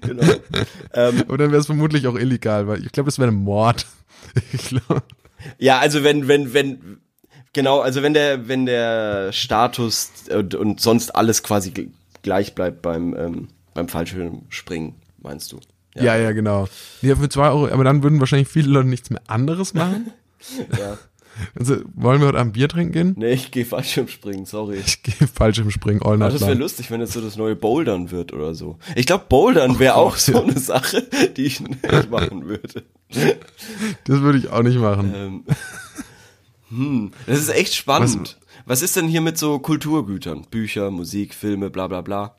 genau. 0.01 0.23
ähm, 0.93 1.23
Aber 1.27 1.37
dann 1.37 1.51
wäre 1.51 1.61
es 1.61 1.67
vermutlich 1.67 2.05
auch 2.07 2.15
illegal, 2.15 2.67
weil 2.67 2.85
ich 2.85 2.91
glaube, 2.91 3.07
das 3.07 3.17
wäre 3.19 3.29
ein 3.31 3.35
Mord. 3.35 3.85
Ja, 5.57 5.79
also 5.79 6.03
wenn, 6.03 6.27
wenn, 6.27 6.53
wenn, 6.53 6.97
genau, 7.53 7.79
also 7.79 8.01
wenn 8.03 8.13
der, 8.13 8.49
wenn 8.49 8.65
der 8.65 9.31
Status 9.31 10.11
und, 10.29 10.53
und 10.55 10.81
sonst 10.81 11.15
alles 11.15 11.43
quasi 11.43 11.69
gl- 11.69 11.87
gleich 12.23 12.55
bleibt 12.55 12.81
beim, 12.81 13.15
ähm, 13.15 13.47
beim 13.73 13.87
Fallschirmspringen, 13.87 14.95
meinst 15.21 15.53
du? 15.53 15.59
Ja, 15.95 16.15
ja, 16.15 16.31
genau. 16.31 16.67
Ja, 17.01 17.15
für 17.15 17.29
zwei 17.29 17.49
Euro, 17.49 17.67
aber 17.67 17.83
dann 17.83 18.03
würden 18.03 18.19
wahrscheinlich 18.19 18.47
viele 18.47 18.69
Leute 18.69 18.87
nichts 18.87 19.09
mehr 19.09 19.21
anderes 19.27 19.73
machen. 19.73 20.11
ja. 20.77 20.97
Also, 21.57 21.77
wollen 21.93 22.19
wir 22.19 22.27
heute 22.27 22.39
Abend 22.39 22.53
Bier 22.53 22.67
trinken 22.67 22.91
gehen? 22.91 23.15
Nee, 23.17 23.31
ich 23.31 23.51
gehe 23.51 23.65
Fallschirmspringen, 23.65 24.45
sorry. 24.45 24.77
Ich 24.85 25.03
gehe 25.03 25.27
Fallschirmspringen 25.27 26.01
all 26.01 26.15
Aber 26.15 26.25
night 26.25 26.33
das 26.33 26.41
wäre 26.41 26.53
lustig, 26.53 26.91
wenn 26.91 26.99
jetzt 26.99 27.13
so 27.13 27.21
das 27.21 27.37
neue 27.37 27.55
Bouldern 27.55 28.11
wird 28.11 28.33
oder 28.33 28.53
so. 28.53 28.77
Ich 28.95 29.05
glaube, 29.05 29.25
Bouldern 29.29 29.79
wäre 29.79 29.95
auch 29.95 30.17
so 30.17 30.41
eine 30.41 30.59
Sache, 30.59 31.07
die 31.37 31.43
ich 31.43 31.61
nicht 31.61 32.09
machen 32.09 32.47
würde. 32.47 32.83
Das 33.09 34.19
würde 34.19 34.37
ich 34.37 34.49
auch 34.49 34.63
nicht 34.63 34.79
machen. 34.79 35.13
Ähm, 35.15 35.43
hm, 36.69 37.11
das 37.25 37.39
ist 37.39 37.49
echt 37.49 37.73
spannend. 37.73 38.37
Was, 38.65 38.81
ist 38.81 38.95
denn 38.95 39.07
hier 39.07 39.21
mit 39.21 39.37
so 39.37 39.59
Kulturgütern? 39.59 40.45
Bücher, 40.51 40.91
Musik, 40.91 41.33
Filme, 41.33 41.69
bla 41.69 41.87
bla 41.87 42.01
bla. 42.01 42.35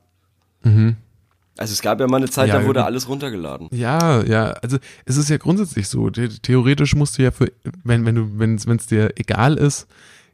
Also 1.61 1.73
es 1.75 1.83
gab 1.83 2.01
ja 2.01 2.07
mal 2.07 2.17
eine 2.17 2.31
Zeit, 2.31 2.49
Mhm. 2.49 2.55
Ja, 2.55 2.61
da 2.61 2.67
wurde 2.67 2.85
alles 2.85 3.09
runtergeladen. 3.09 3.69
Ja, 3.71 4.23
ja, 4.25 4.47
also 4.63 4.79
es 5.05 5.17
ist 5.19 5.29
ja 5.29 5.37
grundsätzlich 5.37 5.89
so. 5.89 6.11
The 6.13 6.29
theoretisch 6.29 6.95
musst 6.95 7.19
du 7.19 7.23
ja 7.23 7.31
für, 7.31 7.53
wenn, 7.85 8.07
wenn 8.07 8.15
du, 8.15 8.39
wenn 8.39 8.55
es 8.57 8.87
dir 8.87 9.13
egal 9.17 9.57
ist, 9.59 9.87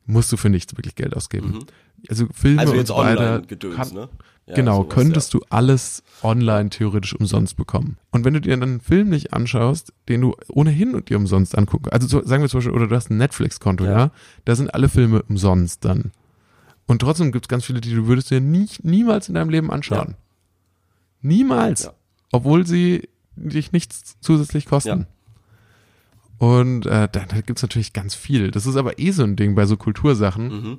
musst 0.07 0.31
du 0.33 0.37
für 0.37 0.49
nichts 0.51 0.77
wirklich 0.77 0.95
Geld 0.95 1.17
ausgeben. 1.17 1.67
Also 2.09 2.27
Filme 2.33 2.61
Also 2.61 2.73
und 2.75 2.79
jetzt 2.79 2.89
so 2.89 2.97
weiter. 2.97 3.21
Online-Gedöns, 3.35 3.75
kann- 3.77 3.93
ne? 3.95 4.09
Ja, 4.49 4.55
genau, 4.55 4.83
sowas, 4.85 4.95
könntest 4.95 5.35
du 5.35 5.41
alles 5.51 6.05
online 6.23 6.71
theoretisch 6.71 7.17
umsonst 7.17 7.57
bekommen. 7.57 7.97
Und 8.13 8.25
wenn 8.25 8.35
du 8.35 8.41
dir 8.41 8.51
dann 8.57 8.63
einen 8.63 8.81
Film 8.81 9.09
nicht 9.09 9.33
anschaust, 9.33 9.93
den 10.09 10.21
du 10.21 10.37
ohnehin 10.49 11.05
dir 11.07 11.17
umsonst 11.17 11.59
angucken, 11.59 11.89
also 11.91 12.07
so, 12.07 12.25
sagen 12.25 12.43
wir 12.45 12.49
zum 12.49 12.59
Beispiel, 12.59 12.73
oder 12.77 12.87
du 12.87 12.95
hast 12.95 13.11
ein 13.11 13.17
Netflix-Konto, 13.17 13.85
ja. 13.85 13.91
Ja. 13.99 14.11
da 14.45 14.55
sind 14.55 14.73
alle 14.73 14.89
Filme 14.89 15.23
umsonst 15.25 15.85
dann. 15.85 16.13
Und 16.87 17.01
trotzdem 17.01 17.33
gibt 17.33 17.47
es 17.47 17.49
ganz 17.49 17.65
viele, 17.65 17.81
die 17.81 17.93
du 17.93 18.07
würdest 18.07 18.31
dir 18.31 18.41
nie, 18.41 18.69
niemals 18.85 19.29
in 19.29 19.35
deinem 19.35 19.51
Leben 19.51 19.73
anschauen. 19.73 20.15
Niemals. 21.27 21.85
Ja. 21.85 21.93
Obwohl 22.33 22.67
sie 22.67 23.09
dich 23.37 23.73
nichts 23.73 24.17
zusätzlich 24.21 24.67
kosten. 24.67 25.07
Und 26.39 26.87
äh, 26.87 27.09
da, 27.11 27.25
da 27.27 27.41
gibt 27.41 27.59
es 27.59 27.63
natürlich 27.63 27.93
ganz 27.93 28.15
viel. 28.15 28.51
Das 28.51 28.67
ist 28.67 28.77
aber 28.77 28.99
eh 28.99 29.11
so 29.11 29.23
ein 29.23 29.37
Ding 29.37 29.55
bei 29.55 29.67
so 29.67 29.77
Kultursachen. 29.77 30.49
Mhm. 30.49 30.79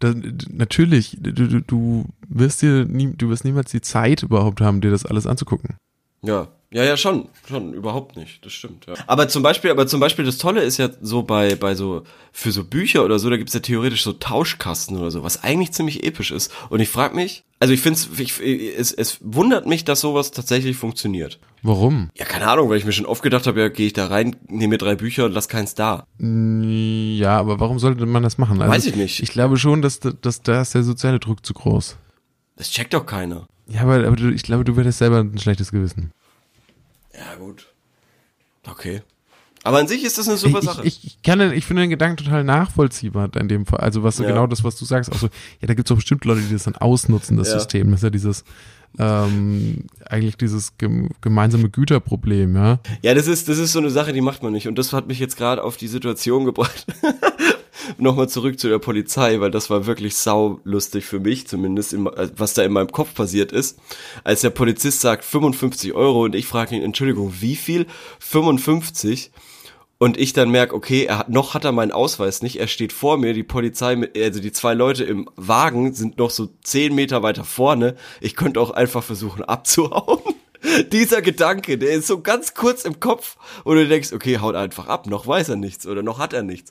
Da, 0.00 0.14
natürlich, 0.50 1.18
du, 1.20 1.32
du, 1.32 1.60
du 1.60 2.06
wirst 2.28 2.62
dir 2.62 2.86
nie, 2.86 3.12
du 3.16 3.28
wirst 3.28 3.44
niemals 3.44 3.70
die 3.70 3.82
Zeit 3.82 4.22
überhaupt 4.22 4.60
haben, 4.60 4.80
dir 4.80 4.90
das 4.90 5.06
alles 5.06 5.26
anzugucken. 5.26 5.76
Ja, 6.22 6.48
ja, 6.72 6.84
ja, 6.84 6.96
schon, 6.96 7.28
schon, 7.48 7.74
überhaupt 7.74 8.14
nicht, 8.14 8.46
das 8.46 8.52
stimmt, 8.52 8.86
ja. 8.86 8.94
Aber 9.08 9.28
zum 9.28 9.42
Beispiel, 9.42 9.72
aber 9.72 9.88
zum 9.88 9.98
Beispiel 9.98 10.24
das 10.24 10.38
Tolle 10.38 10.62
ist 10.62 10.76
ja 10.76 10.88
so 11.00 11.24
bei, 11.24 11.56
bei 11.56 11.74
so, 11.74 12.04
für 12.30 12.52
so 12.52 12.62
Bücher 12.62 13.04
oder 13.04 13.18
so, 13.18 13.28
da 13.28 13.36
gibt's 13.36 13.54
ja 13.54 13.58
theoretisch 13.58 14.04
so 14.04 14.12
Tauschkasten 14.12 14.96
oder 14.96 15.10
so, 15.10 15.24
was 15.24 15.42
eigentlich 15.42 15.72
ziemlich 15.72 16.04
episch 16.04 16.30
ist. 16.30 16.52
Und 16.68 16.78
ich 16.78 16.88
frag 16.88 17.12
mich, 17.12 17.42
also 17.58 17.74
ich 17.74 17.80
find's, 17.80 18.08
ich, 18.16 18.40
es, 18.40 18.92
es 18.92 19.18
wundert 19.20 19.66
mich, 19.66 19.84
dass 19.84 20.00
sowas 20.00 20.30
tatsächlich 20.30 20.76
funktioniert. 20.76 21.40
Warum? 21.64 22.08
Ja, 22.16 22.24
keine 22.24 22.46
Ahnung, 22.46 22.70
weil 22.70 22.78
ich 22.78 22.84
mir 22.84 22.92
schon 22.92 23.04
oft 23.04 23.24
gedacht 23.24 23.48
habe, 23.48 23.58
ja, 23.58 23.68
gehe 23.68 23.88
ich 23.88 23.92
da 23.92 24.06
rein, 24.06 24.36
nehme 24.46 24.68
mir 24.68 24.78
drei 24.78 24.94
Bücher 24.94 25.24
und 25.24 25.32
lass 25.32 25.48
keins 25.48 25.74
da. 25.74 26.04
Ja, 26.20 27.36
aber 27.36 27.58
warum 27.58 27.80
sollte 27.80 28.06
man 28.06 28.22
das 28.22 28.38
machen? 28.38 28.62
Also, 28.62 28.72
Weiß 28.72 28.86
ich 28.86 28.94
nicht. 28.94 29.20
Ich 29.24 29.30
glaube 29.30 29.56
schon, 29.56 29.82
dass, 29.82 29.98
dass 29.98 30.42
da 30.42 30.60
ist 30.60 30.72
der 30.74 30.84
soziale 30.84 31.18
Druck 31.18 31.44
zu 31.44 31.52
groß. 31.52 31.96
Das 32.54 32.70
checkt 32.70 32.94
doch 32.94 33.06
keiner. 33.06 33.48
Ja, 33.70 33.82
aber, 33.82 34.06
aber 34.06 34.16
du, 34.16 34.30
ich 34.30 34.42
glaube, 34.42 34.64
du 34.64 34.76
hättest 34.76 34.98
selber 34.98 35.20
ein 35.20 35.38
schlechtes 35.38 35.70
Gewissen. 35.70 36.12
Ja, 37.14 37.36
gut. 37.36 37.66
Okay. 38.68 39.02
Aber 39.62 39.78
an 39.78 39.88
sich 39.88 40.04
ist 40.04 40.16
das 40.16 40.26
eine 40.26 40.38
super 40.38 40.58
ich, 40.60 40.64
Sache. 40.64 40.86
Ich, 40.86 41.04
ich, 41.04 41.22
kann, 41.22 41.38
den- 41.38 41.52
ich 41.52 41.66
finde 41.66 41.82
den 41.82 41.90
Gedanken 41.90 42.16
total 42.24 42.44
nachvollziehbar 42.44 43.30
in 43.36 43.48
dem 43.48 43.66
Fall. 43.66 43.80
Also 43.80 44.02
was 44.02 44.18
Ja. 44.18 44.26
genau 44.26 44.46
das, 44.46 44.64
was 44.64 44.76
du 44.76 44.84
sagst, 44.86 45.12
auch 45.12 45.18
so, 45.18 45.26
ja, 45.60 45.66
da 45.68 45.74
gibt 45.74 45.86
es 45.88 45.92
auch 45.92 45.96
bestimmt 45.96 46.24
Leute, 46.24 46.40
die 46.40 46.52
das 46.52 46.64
dann 46.64 46.76
ausnutzen, 46.76 47.36
das 47.36 47.48
Ja. 47.48 47.54
System. 47.58 47.90
Das 47.90 48.00
ist 48.00 48.04
ja 48.04 48.10
dieses, 48.10 48.44
ähm, 48.98 49.84
eigentlich 50.04 50.36
dieses 50.36 50.76
gem 50.76 51.10
gemeinsame 51.20 51.70
Güterproblem, 51.70 52.56
ja. 52.56 52.80
Ja, 53.02 53.14
das 53.14 53.26
ist, 53.26 53.48
das 53.48 53.58
ist 53.58 53.72
so 53.72 53.78
eine 53.78 53.90
Sache, 53.90 54.12
die 54.12 54.20
macht 54.20 54.42
man 54.42 54.52
nicht. 54.52 54.68
Und 54.68 54.78
das 54.78 54.92
hat 54.92 55.06
mich 55.06 55.18
jetzt 55.18 55.36
gerade 55.36 55.62
auf 55.62 55.76
die 55.76 55.86
Situation 55.86 56.44
gebracht. 56.44 56.86
Nochmal 57.98 58.28
zurück 58.28 58.58
zu 58.58 58.68
der 58.68 58.78
Polizei, 58.78 59.40
weil 59.40 59.50
das 59.50 59.70
war 59.70 59.86
wirklich 59.86 60.16
saulustig 60.16 61.04
für 61.04 61.20
mich, 61.20 61.46
zumindest, 61.46 61.92
im, 61.92 62.06
äh, 62.06 62.28
was 62.36 62.54
da 62.54 62.62
in 62.62 62.72
meinem 62.72 62.90
Kopf 62.90 63.14
passiert 63.14 63.52
ist. 63.52 63.78
Als 64.24 64.40
der 64.40 64.50
Polizist 64.50 65.00
sagt 65.00 65.24
55 65.24 65.94
Euro 65.94 66.24
und 66.24 66.34
ich 66.34 66.46
frage 66.46 66.76
ihn, 66.76 66.82
Entschuldigung, 66.82 67.32
wie 67.40 67.56
viel? 67.56 67.86
55? 68.18 69.30
Und 70.02 70.16
ich 70.16 70.32
dann 70.32 70.50
merke, 70.50 70.74
okay, 70.74 71.04
er 71.04 71.18
hat, 71.18 71.28
noch 71.28 71.52
hat 71.52 71.66
er 71.66 71.72
meinen 71.72 71.92
Ausweis 71.92 72.40
nicht, 72.40 72.58
er 72.58 72.68
steht 72.68 72.90
vor 72.90 73.18
mir, 73.18 73.34
die 73.34 73.42
Polizei, 73.42 73.96
mit, 73.96 74.16
also 74.16 74.40
die 74.40 74.50
zwei 74.50 74.72
Leute 74.72 75.04
im 75.04 75.28
Wagen 75.36 75.92
sind 75.92 76.16
noch 76.16 76.30
so 76.30 76.48
10 76.64 76.94
Meter 76.94 77.22
weiter 77.22 77.44
vorne. 77.44 77.96
Ich 78.22 78.34
könnte 78.34 78.62
auch 78.62 78.70
einfach 78.70 79.04
versuchen 79.04 79.44
abzuhauen. 79.44 80.22
Dieser 80.92 81.22
Gedanke, 81.22 81.78
der 81.78 81.92
ist 81.92 82.06
so 82.06 82.20
ganz 82.20 82.54
kurz 82.54 82.84
im 82.84 83.00
Kopf 83.00 83.36
und 83.64 83.76
du 83.76 83.86
denkst, 83.88 84.12
okay, 84.12 84.38
haut 84.38 84.54
einfach 84.54 84.88
ab, 84.88 85.06
noch 85.06 85.26
weiß 85.26 85.50
er 85.50 85.56
nichts 85.56 85.86
oder 85.86 86.02
noch 86.02 86.18
hat 86.18 86.32
er 86.32 86.42
nichts. 86.42 86.70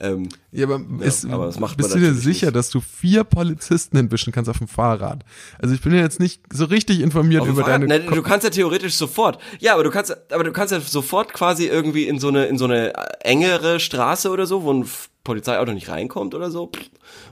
Ähm, 0.00 0.28
Ja, 0.50 0.66
aber, 0.66 0.80
ist, 1.00 1.24
aber 1.26 1.46
das 1.46 1.60
macht 1.60 1.76
bist 1.76 1.94
du 1.94 1.98
dir 1.98 2.14
sicher, 2.14 2.46
nicht. 2.46 2.56
dass 2.56 2.70
du 2.70 2.80
vier 2.80 3.24
Polizisten 3.24 3.96
entwischen 3.96 4.32
kannst 4.32 4.50
auf 4.50 4.58
dem 4.58 4.68
Fahrrad? 4.68 5.24
Also 5.58 5.74
ich 5.74 5.80
bin 5.80 5.94
ja 5.94 6.00
jetzt 6.00 6.20
nicht 6.20 6.42
so 6.52 6.64
richtig 6.64 7.00
informiert 7.00 7.44
über 7.44 7.62
Fahrrad? 7.62 7.82
deine... 7.82 7.86
Nein, 7.86 8.06
du 8.12 8.22
kannst 8.22 8.44
ja 8.44 8.50
theoretisch 8.50 8.94
sofort. 8.94 9.38
Ja, 9.60 9.74
aber 9.74 9.84
du 9.84 9.90
kannst, 9.90 10.16
aber 10.32 10.44
du 10.44 10.52
kannst 10.52 10.72
ja 10.72 10.80
sofort 10.80 11.32
quasi 11.32 11.66
irgendwie 11.66 12.08
in 12.08 12.18
so 12.18 12.28
eine, 12.28 12.46
in 12.46 12.58
so 12.58 12.64
eine 12.64 12.92
engere 13.20 13.80
Straße 13.80 14.30
oder 14.30 14.46
so, 14.46 14.62
wo 14.64 14.72
ein 14.72 14.86
Polizeiauto 15.28 15.74
nicht 15.74 15.90
reinkommt 15.90 16.34
oder 16.34 16.50
so. 16.50 16.72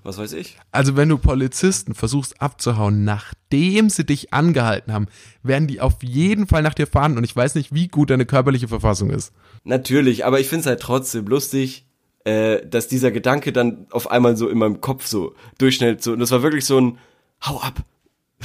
Was 0.03 0.19
weiß 0.19 0.35
ich. 0.35 0.59
Also 0.71 0.97
wenn 0.97 1.09
du 1.09 1.17
Polizisten 1.17 1.95
versuchst 1.95 2.43
abzuhauen, 2.43 3.05
nachdem 3.05 3.89
sie 3.89 4.05
dich 4.05 4.35
angehalten 4.35 4.93
haben, 4.93 5.07
werden 5.43 5.67
die 5.67 5.81
auf 5.81 6.03
jeden 6.03 6.47
Fall 6.47 6.61
nach 6.61 6.75
dir 6.75 6.87
fahren 6.87 7.17
und 7.17 7.25
ich 7.25 7.35
weiß 7.35 7.55
nicht, 7.55 7.73
wie 7.73 7.89
gut 7.89 8.11
deine 8.11 8.27
körperliche 8.27 8.69
Verfassung 8.69 9.09
ist. 9.09 9.33
Natürlich, 9.65 10.27
aber 10.27 10.41
ich 10.41 10.49
find's 10.49 10.67
halt 10.67 10.81
trotzdem 10.81 11.27
lustig, 11.27 11.87
äh, 12.25 12.67
dass 12.67 12.87
dieser 12.87 13.11
Gedanke 13.11 13.51
dann 13.51 13.87
auf 13.91 14.11
einmal 14.11 14.37
so 14.37 14.51
in 14.51 14.59
meinem 14.59 14.83
Kopf 14.83 15.07
so 15.07 15.35
durchschnellt. 15.57 16.03
So, 16.03 16.13
und 16.13 16.19
das 16.19 16.31
war 16.33 16.43
wirklich 16.43 16.67
so 16.67 16.79
ein 16.79 16.99
Hau 17.47 17.59
ab! 17.63 17.83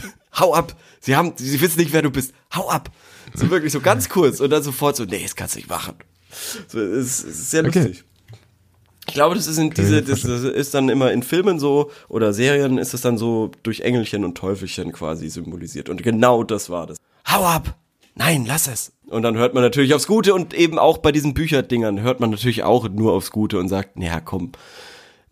Hau 0.39 0.53
ab! 0.53 0.77
Sie 1.01 1.17
haben, 1.17 1.33
sie 1.35 1.59
wissen 1.59 1.81
nicht, 1.81 1.91
wer 1.91 2.03
du 2.03 2.09
bist. 2.09 2.33
Hau 2.55 2.69
ab! 2.69 2.89
So 3.33 3.49
wirklich 3.49 3.73
so 3.73 3.81
ganz 3.81 4.07
kurz 4.07 4.39
und 4.39 4.49
dann 4.49 4.63
sofort 4.63 4.95
so, 4.95 5.03
nee, 5.03 5.21
das 5.21 5.35
kannst 5.35 5.55
du 5.55 5.59
nicht 5.59 5.69
machen. 5.69 5.95
So, 6.69 6.79
es, 6.79 7.25
es 7.25 7.39
ist 7.39 7.51
sehr 7.51 7.65
Okay. 7.65 7.97
Ich 9.07 9.13
glaube, 9.13 9.35
das 9.35 9.47
ist 9.47 9.57
in 9.57 9.71
diese, 9.71 10.01
das, 10.03 10.21
das 10.21 10.43
ist 10.43 10.73
dann 10.73 10.89
immer 10.89 11.11
in 11.11 11.23
Filmen 11.23 11.59
so 11.59 11.91
oder 12.07 12.33
Serien 12.33 12.77
ist 12.77 12.93
es 12.93 13.01
dann 13.01 13.17
so 13.17 13.51
durch 13.63 13.81
Engelchen 13.81 14.23
und 14.23 14.37
Teufelchen 14.37 14.91
quasi 14.91 15.27
symbolisiert. 15.29 15.89
Und 15.89 16.03
genau 16.03 16.43
das 16.43 16.69
war 16.69 16.87
das. 16.87 16.97
Hau 17.27 17.43
ab! 17.43 17.75
Nein, 18.15 18.45
lass 18.45 18.67
es! 18.67 18.91
Und 19.07 19.23
dann 19.23 19.37
hört 19.37 19.53
man 19.53 19.63
natürlich 19.63 19.93
aufs 19.93 20.07
Gute 20.07 20.33
und 20.33 20.53
eben 20.53 20.77
auch 20.77 20.99
bei 20.99 21.11
diesen 21.11 21.33
Bücherdingern 21.33 22.01
hört 22.01 22.19
man 22.19 22.29
natürlich 22.29 22.63
auch 22.63 22.87
nur 22.89 23.13
aufs 23.13 23.31
Gute 23.31 23.57
und 23.57 23.67
sagt, 23.67 23.97
naja, 23.97 24.21
komm, 24.21 24.51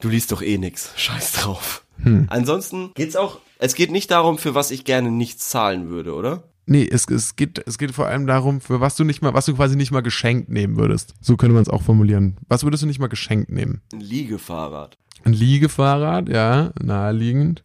du 0.01 0.09
liest 0.09 0.31
doch 0.31 0.41
eh 0.41 0.57
nix. 0.57 0.91
Scheiß 0.95 1.33
drauf. 1.33 1.85
Ansonsten 2.27 2.91
geht's 2.95 3.15
auch, 3.15 3.39
es 3.57 3.75
geht 3.75 3.91
nicht 3.91 4.09
darum, 4.11 4.37
für 4.37 4.55
was 4.55 4.71
ich 4.71 4.85
gerne 4.85 5.11
nichts 5.11 5.49
zahlen 5.49 5.89
würde, 5.89 6.13
oder? 6.13 6.43
Nee, 6.69 6.87
es, 6.87 7.09
es, 7.09 7.35
geht, 7.35 7.63
es 7.65 7.79
geht 7.79 7.93
vor 7.93 8.05
allem 8.05 8.27
darum, 8.27 8.61
für 8.61 8.79
was 8.79 8.95
du 8.95 9.03
nicht 9.03 9.23
mal, 9.23 9.33
was 9.33 9.45
du 9.47 9.55
quasi 9.55 9.75
nicht 9.75 9.89
mal 9.89 10.01
geschenkt 10.01 10.49
nehmen 10.49 10.77
würdest. 10.77 11.15
So 11.19 11.35
könnte 11.35 11.55
man 11.55 11.63
es 11.63 11.69
auch 11.69 11.81
formulieren. 11.81 12.37
Was 12.47 12.63
würdest 12.63 12.83
du 12.83 12.87
nicht 12.87 12.99
mal 12.99 13.07
geschenkt 13.07 13.49
nehmen? 13.49 13.81
Ein 13.91 14.01
Liegefahrrad. 14.01 14.95
Ein 15.23 15.33
Liegefahrrad, 15.33 16.29
ja, 16.29 16.71
naheliegend. 16.79 17.63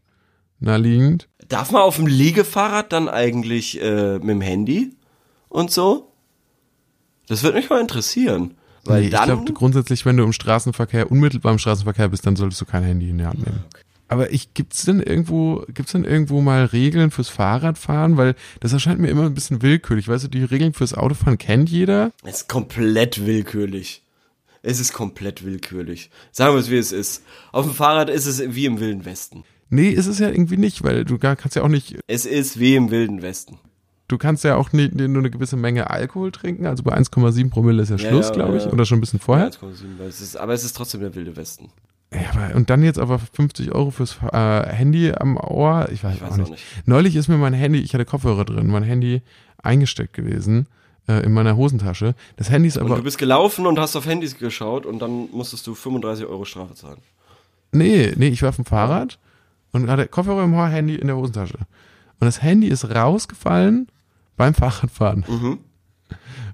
Naheliegend. 0.58 1.28
Darf 1.48 1.70
man 1.70 1.82
auf 1.82 1.96
dem 1.96 2.06
Liegefahrrad 2.06 2.94
dann 2.94 3.10
eigentlich 3.10 3.78
äh, 3.82 4.14
mit 4.20 4.30
dem 4.30 4.40
Handy 4.40 4.96
und 5.50 5.70
so? 5.70 6.14
Das 7.28 7.42
würde 7.42 7.58
mich 7.58 7.68
mal 7.68 7.82
interessieren. 7.82 8.54
Weil 8.86 9.02
Nee, 9.02 9.08
ich 9.08 9.22
glaube 9.22 9.52
grundsätzlich, 9.52 10.06
wenn 10.06 10.16
du 10.16 10.24
im 10.24 10.32
Straßenverkehr, 10.32 11.10
unmittelbar 11.10 11.52
im 11.52 11.58
Straßenverkehr 11.58 12.08
bist, 12.08 12.26
dann 12.26 12.36
solltest 12.36 12.62
du 12.62 12.64
kein 12.64 12.82
Handy 12.82 13.10
in 13.10 13.18
die 13.18 13.26
Hand 13.26 13.44
nehmen. 13.44 13.64
Aber 14.14 14.32
ich, 14.32 14.54
gibt's 14.54 14.84
denn 14.84 15.00
irgendwo, 15.00 15.64
gibt's 15.74 15.90
denn 15.92 16.04
irgendwo 16.04 16.40
mal 16.40 16.64
Regeln 16.66 17.10
fürs 17.10 17.28
Fahrradfahren? 17.28 18.16
Weil 18.16 18.36
das 18.60 18.72
erscheint 18.72 19.00
mir 19.00 19.08
immer 19.08 19.24
ein 19.24 19.34
bisschen 19.34 19.60
willkürlich. 19.60 20.06
Weißt 20.08 20.22
du, 20.24 20.28
die 20.28 20.44
Regeln 20.44 20.72
fürs 20.72 20.94
Autofahren 20.94 21.36
kennt 21.36 21.68
jeder. 21.68 22.12
Es 22.22 22.42
ist 22.42 22.48
komplett 22.48 23.26
willkürlich. 23.26 24.02
Es 24.62 24.78
ist 24.80 24.92
komplett 24.92 25.44
willkürlich. 25.44 26.10
Sagen 26.32 26.54
wir 26.54 26.60
es, 26.60 26.70
wie 26.70 26.76
es 26.78 26.92
ist. 26.92 27.22
Auf 27.52 27.66
dem 27.66 27.74
Fahrrad 27.74 28.08
ist 28.08 28.26
es 28.26 28.40
wie 28.54 28.66
im 28.66 28.78
Wilden 28.80 29.04
Westen. 29.04 29.42
Nee, 29.68 29.90
ist 29.90 30.06
es 30.06 30.20
ja 30.20 30.28
irgendwie 30.28 30.56
nicht, 30.56 30.84
weil 30.84 31.04
du 31.04 31.18
gar 31.18 31.34
kannst 31.36 31.56
ja 31.56 31.62
auch 31.62 31.68
nicht, 31.68 31.96
Es 32.06 32.24
ist 32.24 32.58
wie 32.60 32.76
im 32.76 32.90
Wilden 32.92 33.20
Westen. 33.22 33.58
du 34.08 34.16
kannst 34.18 34.44
ja 34.44 34.54
auch 34.56 34.72
nie, 34.72 34.88
nur 34.92 35.18
eine 35.18 35.30
gewisse 35.30 35.56
Menge 35.56 35.90
Alkohol 35.90 36.30
trinken. 36.30 36.66
Also 36.66 36.82
bei 36.84 36.96
1,7 36.96 37.50
Promille 37.50 37.82
ist 37.82 37.88
ja 37.88 37.96
Ja, 37.96 38.08
Schluss, 38.08 38.28
ja, 38.28 38.34
glaube 38.34 38.56
ich. 38.58 38.64
ja. 38.64 38.70
Oder 38.72 38.86
schon 38.86 38.98
ein 38.98 39.00
bisschen 39.00 39.18
vorher. 39.20 39.50
1,7, 39.50 39.98
weil 39.98 40.08
es 40.08 40.20
ist, 40.20 40.36
aber 40.36 40.52
es 40.54 40.62
ist 40.64 40.76
trotzdem 40.76 41.00
der 41.00 41.14
wilde 41.14 41.34
Westen. 41.36 41.70
Ja, 42.14 42.54
und 42.54 42.70
dann 42.70 42.82
jetzt 42.82 42.98
aber 42.98 43.18
50 43.18 43.72
Euro 43.72 43.90
fürs 43.90 44.18
äh, 44.32 44.66
Handy 44.68 45.12
am 45.12 45.36
Ohr. 45.36 45.88
Ich 45.92 46.04
weiß, 46.04 46.14
Ich 46.16 46.22
weiß 46.22 46.32
auch, 46.32 46.36
nicht. 46.36 46.46
auch 46.46 46.50
nicht. 46.52 46.64
Neulich 46.86 47.16
ist 47.16 47.28
mir 47.28 47.36
mein 47.36 47.52
Handy, 47.54 47.80
ich 47.80 47.92
hatte 47.94 48.04
Kopfhörer 48.04 48.44
drin, 48.44 48.68
mein 48.68 48.82
Handy 48.84 49.22
eingesteckt 49.62 50.12
gewesen 50.12 50.66
äh, 51.08 51.24
in 51.24 51.32
meiner 51.32 51.56
Hosentasche. 51.56 52.14
Das 52.36 52.50
Handy 52.50 52.68
ist 52.68 52.76
Und 52.76 52.86
aber. 52.86 52.96
du 52.96 53.02
bist 53.02 53.18
gelaufen 53.18 53.66
und 53.66 53.78
hast 53.78 53.96
auf 53.96 54.06
Handys 54.06 54.38
geschaut 54.38 54.86
und 54.86 55.00
dann 55.00 55.28
musstest 55.32 55.66
du 55.66 55.74
35 55.74 56.26
Euro 56.26 56.44
Strafe 56.44 56.74
zahlen. 56.74 56.98
Nee, 57.72 58.12
nee, 58.16 58.28
ich 58.28 58.42
war 58.42 58.50
auf 58.50 58.56
dem 58.56 58.64
Fahrrad 58.64 59.18
und 59.72 59.90
hatte 59.90 60.06
Kopfhörer 60.06 60.44
im 60.44 60.54
Ohr, 60.54 60.68
Handy 60.68 60.94
in 60.94 61.08
der 61.08 61.16
Hosentasche. 61.16 61.58
Und 61.58 62.26
das 62.26 62.42
Handy 62.42 62.68
ist 62.68 62.84
rausgefallen 62.94 63.88
beim 64.36 64.54
Fahrradfahren. 64.54 65.24
Mhm. 65.26 65.58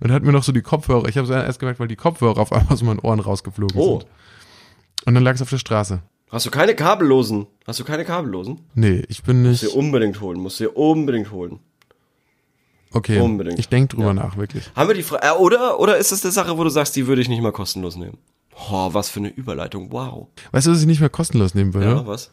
Und 0.03 0.13
hat 0.13 0.23
mir 0.23 0.33
noch 0.33 0.43
so 0.45 0.53
die 0.53 0.63
Kopfhörer, 0.63 1.07
ich 1.09 1.19
habe 1.19 1.27
es 1.27 1.31
erst 1.31 1.59
gemerkt, 1.59 1.79
weil 1.81 1.89
die 1.89 1.97
Kopfhörer 1.97 2.39
auf 2.39 2.53
einmal 2.53 2.73
aus 2.73 2.83
meinen 2.83 3.01
Ohren 3.01 3.21
rausgeflogen 3.21 3.77
Oh. 3.79 3.99
sind. 3.99 4.11
Und 5.07 5.15
dann 5.15 5.23
lag 5.25 5.35
es 5.35 5.43
auf 5.43 5.51
der 5.51 5.59
Straße. 5.59 6.03
Hast 6.31 6.47
du 6.47 6.51
keine 6.51 6.75
kabellosen? 6.75 7.47
Hast 7.67 7.81
du 7.81 7.85
keine 7.85 8.05
kabellosen? 8.05 8.61
Nee, 8.75 9.03
ich 9.09 9.23
bin 9.23 9.43
Musst 9.43 9.63
nicht. 9.63 9.75
du 9.75 9.77
dir 9.79 9.85
unbedingt 9.85 10.21
holen, 10.21 10.39
musst 10.39 10.61
du 10.61 10.65
dir 10.65 10.77
unbedingt 10.77 11.31
holen. 11.33 11.59
Okay, 12.93 13.21
unbedingt. 13.21 13.59
ich 13.59 13.69
denke 13.69 13.95
drüber 13.97 14.13
nach, 14.15 14.37
wirklich. 14.37 14.71
Haben 14.75 14.89
wir 14.89 14.95
die 14.97 15.03
Frage, 15.05 15.27
äh, 15.27 15.31
oder, 15.39 15.79
oder 15.79 15.97
ist 15.97 16.11
das 16.13 16.25
eine 16.25 16.33
Sache, 16.33 16.59
wo 16.59 16.65
du 16.65 16.71
sagst, 16.71 16.97
die 16.97 17.07
würde 17.07 17.23
ich 17.23 17.29
nicht 17.29 17.41
mal 17.43 17.53
kostenlos 17.53 17.97
nehmen? 17.97 18.19
Oh, 18.71 18.93
was 18.93 19.09
für 19.09 19.21
eine 19.21 19.29
Überleitung, 19.29 19.93
wow. 19.93 20.27
Weißt 20.51 20.67
du, 20.67 20.73
was 20.73 20.81
ich 20.81 20.87
nicht 20.87 21.01
mehr 21.01 21.09
kostenlos 21.09 21.55
nehmen 21.55 21.73
würde? 21.73 21.87
Ja, 21.91 22.07
was? 22.07 22.31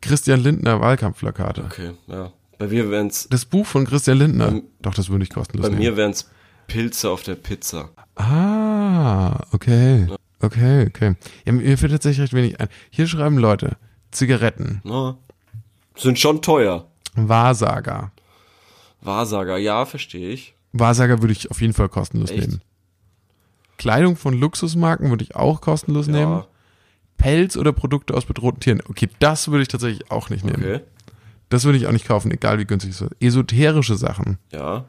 Christian 0.00 0.40
Lindner 0.40 0.80
Wahlkampfplakate. 0.80 1.64
Okay, 1.64 1.90
ja. 2.06 2.32
Bei 2.58 2.66
mir 2.68 2.90
wären's, 2.90 3.28
Das 3.30 3.44
Buch 3.44 3.66
von 3.66 3.86
Christian 3.86 4.18
Lindner. 4.18 4.48
Ähm, 4.48 4.62
Doch, 4.80 4.94
das 4.94 5.10
würde 5.10 5.24
ich 5.24 5.30
kostenlos 5.30 5.64
bei 5.66 5.68
nehmen. 5.70 5.80
mir 5.82 5.96
wären's 5.96 6.30
Pilze 6.66 7.10
auf 7.10 7.22
der 7.22 7.34
Pizza. 7.34 7.90
Ah, 8.16 9.44
okay. 9.52 10.06
Okay, 10.40 10.86
okay. 10.86 11.14
Ja, 11.44 11.52
mir 11.52 11.76
fällt 11.78 11.92
tatsächlich 11.92 12.22
recht 12.22 12.32
wenig 12.32 12.60
ein. 12.60 12.68
Hier 12.90 13.06
schreiben 13.06 13.36
Leute, 13.38 13.76
Zigaretten, 14.10 14.80
Na, 14.84 15.16
sind 15.96 16.18
schon 16.18 16.40
teuer. 16.42 16.86
Wahrsager. 17.14 18.12
Wahrsager, 19.02 19.56
ja, 19.58 19.84
verstehe 19.86 20.30
ich. 20.30 20.54
Wahrsager 20.72 21.20
würde 21.20 21.32
ich 21.32 21.50
auf 21.50 21.60
jeden 21.60 21.72
Fall 21.74 21.88
kostenlos 21.88 22.30
Echt? 22.30 22.40
nehmen. 22.48 22.60
Kleidung 23.76 24.16
von 24.16 24.34
Luxusmarken 24.34 25.10
würde 25.10 25.24
ich 25.24 25.36
auch 25.36 25.60
kostenlos 25.60 26.06
nehmen. 26.06 26.32
Ja, 26.32 26.46
Pelz 27.16 27.56
oder 27.56 27.72
Produkte 27.72 28.14
aus 28.14 28.24
bedrohten 28.24 28.60
Tieren. 28.60 28.82
Okay, 28.88 29.08
das 29.18 29.48
würde 29.48 29.62
ich 29.62 29.68
tatsächlich 29.68 30.10
auch 30.10 30.30
nicht 30.30 30.44
nehmen. 30.44 30.56
okay. 30.62 30.80
Das 31.48 31.64
würde 31.64 31.78
ich 31.78 31.86
auch 31.86 31.92
nicht 31.92 32.06
kaufen, 32.06 32.30
egal 32.30 32.58
wie 32.58 32.64
günstig 32.64 32.92
es 32.92 33.00
ist. 33.00 33.10
Esoterische 33.20 33.96
Sachen. 33.96 34.38
Ja. 34.52 34.84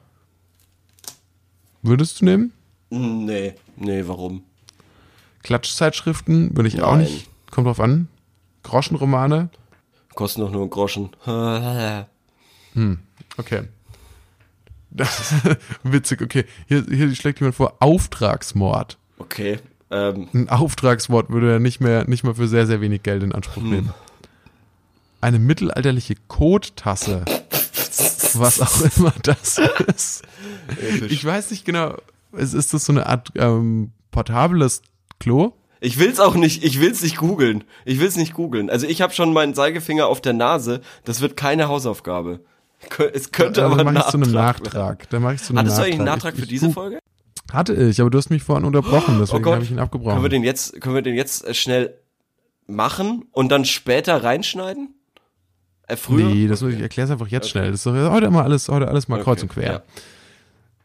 Würdest 1.81 2.21
du 2.21 2.25
nehmen? 2.25 2.53
Hm, 2.91 3.25
Nee, 3.25 3.55
nee, 3.77 4.03
warum? 4.05 4.43
Klatschzeitschriften 5.43 6.55
würde 6.55 6.67
ich 6.69 6.81
auch 6.81 6.95
Nein. 6.95 7.05
nicht. 7.05 7.29
Kommt 7.49 7.67
drauf 7.67 7.79
an. 7.79 8.07
Groschenromane? 8.63 9.49
Kosten 10.13 10.41
doch 10.41 10.51
nur 10.51 10.61
einen 10.61 10.69
Groschen. 10.69 11.09
Okay. 13.37 13.63
Das 14.91 15.31
ist 15.31 15.57
witzig, 15.83 16.21
okay. 16.21 16.45
Hier, 16.67 16.85
hier 16.89 17.13
schlägt 17.15 17.39
jemand 17.39 17.55
vor, 17.55 17.75
Auftragsmord. 17.79 18.97
Okay, 19.17 19.59
ähm, 19.89 20.29
Ein 20.33 20.49
Auftragsmord 20.49 21.29
würde 21.29 21.53
er 21.53 21.59
nicht 21.59 21.81
mehr, 21.81 22.07
nicht 22.07 22.23
mehr 22.23 22.35
für 22.35 22.47
sehr, 22.47 22.65
sehr 22.65 22.81
wenig 22.81 23.03
Geld 23.03 23.23
in 23.23 23.33
Anspruch 23.33 23.61
nehmen. 23.63 23.93
Eine 25.19 25.39
mittelalterliche 25.39 26.15
Kottasse. 26.27 27.25
Was 28.33 28.61
auch 28.61 28.81
immer 28.97 29.13
das 29.23 29.59
ist. 29.95 30.23
Ich 31.09 31.23
weiß 31.23 31.51
nicht 31.51 31.65
genau. 31.65 31.97
Ist, 32.31 32.53
ist 32.53 32.73
das 32.73 32.85
so 32.85 32.93
eine 32.93 33.05
Art 33.07 33.31
ähm, 33.35 33.91
portables 34.11 34.81
Klo? 35.21 35.53
Ich 35.79 35.97
will's 35.97 36.19
auch 36.19 36.35
nicht, 36.35 36.63
ich 36.63 36.79
will's 36.79 37.01
nicht 37.01 37.17
googeln. 37.17 37.63
Ich 37.85 37.99
will's 37.99 38.15
nicht 38.15 38.33
googeln. 38.33 38.69
Also 38.69 38.85
ich 38.85 39.01
habe 39.01 39.13
schon 39.13 39.33
meinen 39.33 39.55
Zeigefinger 39.55 40.07
auf 40.07 40.21
der 40.21 40.33
Nase. 40.33 40.81
Das 41.05 41.21
wird 41.21 41.35
keine 41.37 41.67
Hausaufgabe. 41.69 42.41
Es 43.13 43.31
könnte 43.31 43.63
aber 43.63 43.77
ein 43.79 43.85
mache 43.85 43.97
ich 43.99 44.11
zu 44.11 44.17
einem 44.17 44.31
Nachtrag. 44.31 44.73
werden. 44.73 44.81
Nachtrag. 44.87 45.09
Da 45.09 45.19
mache 45.19 45.33
ich 45.35 45.41
zu 45.43 45.53
einem 45.53 45.59
Hattest 45.59 45.77
du 45.77 45.81
Nachtrag. 45.81 45.85
eigentlich 45.85 45.99
einen 45.99 46.05
Nachtrag 46.05 46.35
für 46.35 46.41
ich 46.43 46.47
diese 46.49 46.69
Folge? 46.71 46.99
Hatte 47.51 47.73
ich, 47.73 47.99
aber 48.01 48.09
du 48.09 48.17
hast 48.17 48.29
mich 48.29 48.43
vorhin 48.43 48.65
unterbrochen, 48.65 49.17
deswegen 49.19 49.45
habe 49.45 49.63
ich 49.63 49.71
ihn 49.71 49.79
abgebrochen. 49.79 50.11
Oh 50.11 50.15
Können 50.15 50.23
wir 50.23 50.29
den 50.29 50.43
jetzt, 50.43 50.79
können 50.81 50.95
wir 50.95 51.01
den 51.01 51.15
jetzt 51.15 51.45
äh, 51.45 51.53
schnell 51.53 51.95
machen 52.67 53.25
und 53.31 53.51
dann 53.51 53.65
später 53.65 54.23
reinschneiden? 54.23 54.95
Äh, 55.87 55.97
früher? 55.97 56.25
Nee, 56.27 56.47
das 56.47 56.61
muss 56.61 56.73
ich 56.73 56.79
erkläre 56.79 57.05
es 57.05 57.11
einfach 57.11 57.27
jetzt 57.27 57.49
schnell. 57.49 57.71
Das 57.71 57.81
ist 57.81 57.85
doch 57.85 57.93
heute 58.11 58.29
mal 58.31 58.43
alles, 58.43 58.69
heute 58.69 58.87
alles 58.87 59.07
mal 59.07 59.21
kreuz 59.21 59.39
Okay, 59.39 59.41
und 59.43 59.49
quer. 59.53 59.71
ja. 59.73 59.81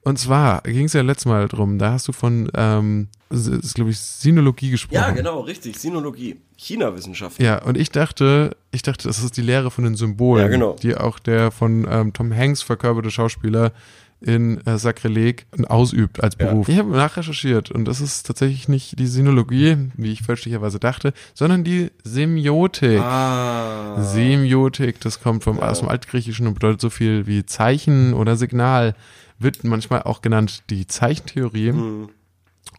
Und 0.07 0.21
zwar 0.21 0.61
ging 0.63 0.85
es 0.85 0.93
ja 0.93 1.03
letztes 1.03 1.27
Mal 1.27 1.49
drum, 1.49 1.81
da 1.81 1.91
hast 1.95 2.07
du 2.07 2.13
von, 2.13 2.49
ähm, 2.55 3.09
ist 3.29 3.75
glaube 3.75 3.91
ich 3.91 3.99
Sinologie 3.99 4.71
gesprochen. 4.71 4.95
Ja, 4.95 5.11
genau, 5.11 5.41
richtig. 5.41 5.77
Sinologie. 5.81 6.37
China-Wissenschaft. 6.57 7.43
Ja, 7.43 7.61
und 7.65 7.77
ich 7.77 7.91
dachte, 7.91 8.57
ich 8.71 8.83
dachte, 8.83 9.09
das 9.09 9.19
ist 9.21 9.37
die 9.37 9.43
Lehre 9.43 9.73
von 9.73 9.83
den 9.83 9.97
Symbolen, 9.97 10.45
Ja, 10.45 10.49
genau. 10.49 10.77
die 10.81 10.95
auch 10.97 11.19
der 11.19 11.51
von 11.51 11.89
ähm, 11.91 12.13
Tom 12.13 12.33
Hanks 12.33 12.63
verkörperte 12.63 13.11
Schauspieler 13.11 13.73
in 14.21 14.65
äh, 14.65 14.79
Sakrileg 14.79 15.47
ausübt 15.69 16.23
als 16.23 16.37
Ja. 16.39 16.47
Beruf. 16.53 16.69
Ich 16.69 16.79
habe 16.79 16.91
nachrecherchiert 16.91 17.73
und 17.73 17.85
das 17.85 18.01
ist 18.01 18.29
tatsächlich 18.29 18.69
nicht 18.69 19.01
die 19.01 19.09
Sinologie, 19.09 19.77
wie 19.97 20.13
ich 20.13 20.23
fälschlicherweise 20.23 20.79
dachte, 20.79 21.15
sondern 21.35 21.65
die 21.65 21.91
Semiotik. 22.05 23.01
Ah. 23.01 24.01
Semiotik, 24.05 25.01
das 25.01 25.21
kommt 25.21 25.43
vom, 25.43 25.59
aus 25.59 25.81
dem 25.81 25.89
Altgriechischen 25.89 26.47
und 26.47 26.55
bedeutet 26.55 26.81
so 26.81 26.91
viel 26.91 27.27
wie 27.27 27.45
Zeichen 27.45 28.15
oder 28.15 28.37
Signal, 28.37 28.95
wird 29.39 29.65
manchmal 29.65 30.03
auch 30.03 30.23
genannt 30.23 30.63
die 30.71 30.87
Zeichentheorie 30.87 31.71
Hm. 31.73 32.09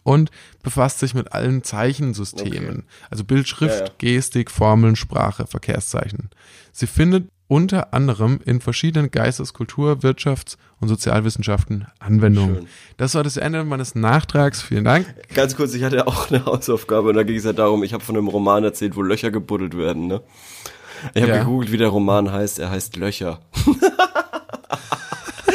und 0.02 0.30
befasst 0.62 0.98
sich 1.00 1.14
mit 1.14 1.32
allen 1.32 1.62
Zeichensystemen. 1.62 2.84
Also 3.10 3.24
Bildschrift, 3.24 3.78
Ja, 3.80 3.86
ja. 3.86 3.92
Gestik, 3.98 4.50
Formeln, 4.50 4.96
Sprache, 4.96 5.46
Verkehrszeichen. 5.46 6.30
Sie 6.72 6.86
findet 6.86 7.28
unter 7.50 7.94
anderem 7.94 8.40
in 8.44 8.60
verschiedenen 8.60 9.10
Geistes-, 9.10 9.54
Kultur-, 9.54 10.00
Wirtschafts- 10.02 10.58
und 10.80 10.88
Sozialwissenschaften 10.88 11.86
Anwendung. 11.98 12.54
Schön. 12.56 12.66
Das 12.98 13.14
war 13.14 13.24
das 13.24 13.38
Ende 13.38 13.64
meines 13.64 13.94
Nachtrags. 13.94 14.60
Vielen 14.60 14.84
Dank. 14.84 15.06
Ganz 15.34 15.56
kurz, 15.56 15.72
ich 15.74 15.82
hatte 15.82 16.06
auch 16.06 16.30
eine 16.30 16.44
Hausaufgabe 16.44 17.08
und 17.08 17.14
da 17.14 17.22
ging 17.22 17.36
es 17.36 17.44
ja 17.44 17.54
darum, 17.54 17.82
ich 17.84 17.94
habe 17.94 18.04
von 18.04 18.16
einem 18.18 18.28
Roman 18.28 18.64
erzählt, 18.64 18.96
wo 18.96 19.02
Löcher 19.02 19.30
gebuddelt 19.30 19.76
werden, 19.78 20.06
ne? 20.08 20.20
Ich 21.14 21.22
habe 21.22 21.32
Ja. 21.32 21.38
gegoogelt, 21.38 21.72
wie 21.72 21.76
der 21.78 21.88
Roman 21.88 22.30
heißt. 22.30 22.58
Er 22.58 22.70
heißt 22.70 22.96
Löcher. 22.96 23.40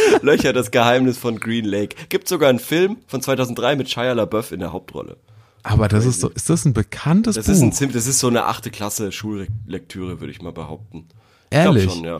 Löcher, 0.21 0.53
das 0.53 0.71
Geheimnis 0.71 1.17
von 1.17 1.39
Green 1.39 1.65
Lake. 1.65 1.95
Gibt 2.09 2.27
sogar 2.27 2.49
einen 2.49 2.59
Film 2.59 2.97
von 3.07 3.21
2003 3.21 3.75
mit 3.75 3.89
Shia 3.89 4.13
LaBeouf 4.13 4.51
in 4.51 4.59
der 4.59 4.71
Hauptrolle. 4.73 5.17
Aber 5.63 5.87
das 5.87 6.05
ist 6.05 6.19
so, 6.19 6.29
ist 6.29 6.49
das 6.49 6.65
ein 6.65 6.73
bekanntes 6.73 7.35
Das 7.35 7.45
Buch? 7.45 7.53
ist, 7.53 7.61
ein, 7.61 7.71
Zim- 7.71 7.91
das 7.93 8.05
ist 8.07 8.19
so 8.19 8.27
eine 8.27 8.45
achte 8.45 8.69
Klasse 8.69 9.11
Schullektüre, 9.11 10.19
würde 10.19 10.31
ich 10.31 10.41
mal 10.41 10.51
behaupten. 10.51 11.05
Ehrlich? 11.49 11.85
Ich 11.85 11.93
schon, 11.93 12.03
ja. 12.03 12.19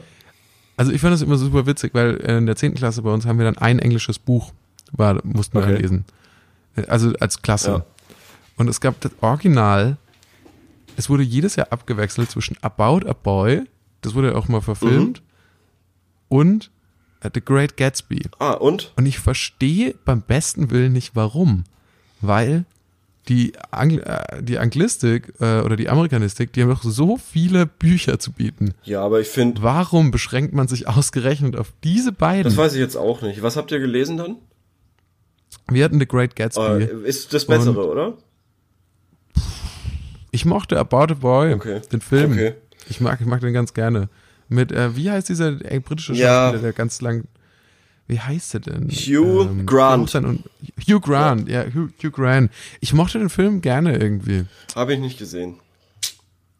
Also 0.78 0.92
ich 0.92 1.02
fand 1.02 1.14
das 1.14 1.22
immer 1.22 1.36
super 1.38 1.66
witzig, 1.66 1.94
weil 1.94 2.16
in 2.16 2.46
der 2.46 2.56
10. 2.56 2.76
Klasse 2.76 3.02
bei 3.02 3.12
uns 3.12 3.26
haben 3.26 3.38
wir 3.38 3.46
dann 3.46 3.58
ein 3.58 3.80
englisches 3.80 4.18
Buch, 4.18 4.54
war, 4.92 5.20
mussten 5.24 5.58
wir 5.58 5.64
Okay. 5.66 5.76
lesen. 5.82 6.06
Also 6.88 7.12
als 7.20 7.42
Klasse. 7.42 7.70
Ja. 7.70 7.86
Und 8.58 8.70
es 8.70 8.80
gab 8.82 9.00
das 9.02 9.12
Original, 9.22 9.98
es 10.96 11.10
wurde 11.10 11.24
jedes 11.24 11.56
Jahr 11.58 11.68
abgewechselt 11.72 12.32
zwischen 12.32 12.56
About 12.62 13.08
a 13.10 13.14
Boy, 13.14 13.64
das 14.02 14.14
wurde 14.16 14.30
ja 14.30 14.36
auch 14.36 14.48
mal 14.48 14.62
verfilmt, 14.62 15.20
Mhm. 15.22 15.26
und 16.30 16.72
The 17.34 17.41
Great 17.43 17.78
Gatsby. 17.78 18.24
Ah, 18.39 18.53
und? 18.53 18.91
Und 18.95 19.05
ich 19.05 19.19
verstehe 19.19 19.95
beim 20.05 20.21
besten 20.21 20.69
Willen 20.71 20.93
nicht 20.93 21.15
warum. 21.15 21.63
Weil 22.21 22.65
die, 23.30 23.53
Angl 23.71 24.01
äh, 24.01 24.41
die 24.43 24.57
Anglistik 24.59 25.34
äh, 25.39 25.61
oder 25.61 25.76
die 25.78 25.88
Amerikanistik, 25.89 26.51
die 26.53 26.61
haben 26.61 26.69
doch 26.69 26.84
so 26.84 27.17
viele 27.17 27.65
Bücher 27.65 28.19
zu 28.19 28.32
bieten. 28.34 28.74
Ja, 28.84 29.01
aber 29.01 29.21
ich 29.21 29.28
finde, 29.30 29.61
Warum 29.63 30.11
beschränkt 30.11 30.53
man 30.53 30.67
sich 30.67 30.88
ausgerechnet 30.88 31.55
auf 31.55 31.71
diese 31.84 32.11
beiden? 32.11 32.43
das 32.43 32.57
weiß 32.57 32.74
ich 32.74 32.80
jetzt 32.80 32.97
auch 32.97 33.21
nicht. 33.21 33.41
Was 33.41 33.55
habt 33.55 33.71
ihr 33.71 33.80
gelesen 33.80 34.17
dann? 34.17 34.36
Wir 35.69 35.86
hatten 35.86 35.99
The 35.99 36.07
Great 36.07 36.36
Gatsby. 36.36 36.61
Äh, 36.84 37.07
ist 37.07 37.34
das 37.34 37.45
Bessere, 37.45 37.88
oder? 37.89 38.17
ich 40.32 40.45
mochte 40.45 40.78
About 40.80 41.13
a 41.13 41.15
Boy, 41.15 41.53
Okay. 41.53 41.82
den 41.91 42.01
Film. 42.01 42.32
Okay. 42.34 42.55
Ich 42.89 42.99
mag, 42.99 43.21
ich 43.21 43.28
mag 43.28 43.39
den 43.41 43.53
ganz 43.53 43.74
gerne. 43.74 44.09
Mit, 44.50 44.72
äh, 44.72 44.96
wie 44.96 45.10
heißt 45.10 45.30
dieser 45.30 45.60
äh, 45.72 45.80
britische 45.80 46.14
Ja. 46.14 46.46
Schauspieler, 46.46 46.62
der 46.62 46.74
ganz 46.74 47.02
lang, 47.02 47.24
wie 48.08 48.20
heißt 48.20 48.56
er 48.56 48.60
denn? 48.60 48.89
Hugh 48.89 49.64
Grant. 49.66 49.98
Berufssein 49.98 50.26
Und, 50.26 50.44
Hugh 50.88 51.00
Grant, 51.00 51.50
ja, 51.50 51.64
Hugh, 51.66 51.89
Hugh 52.02 52.12
Grant. 52.12 52.52
Ich 52.82 52.94
mochte 52.94 53.20
den 53.20 53.30
Film 53.30 53.62
gerne 53.62 53.98
irgendwie. 53.98 54.46
Habe 54.76 54.94
ich 54.94 55.00
nicht 55.00 55.18
gesehen. 55.18 55.56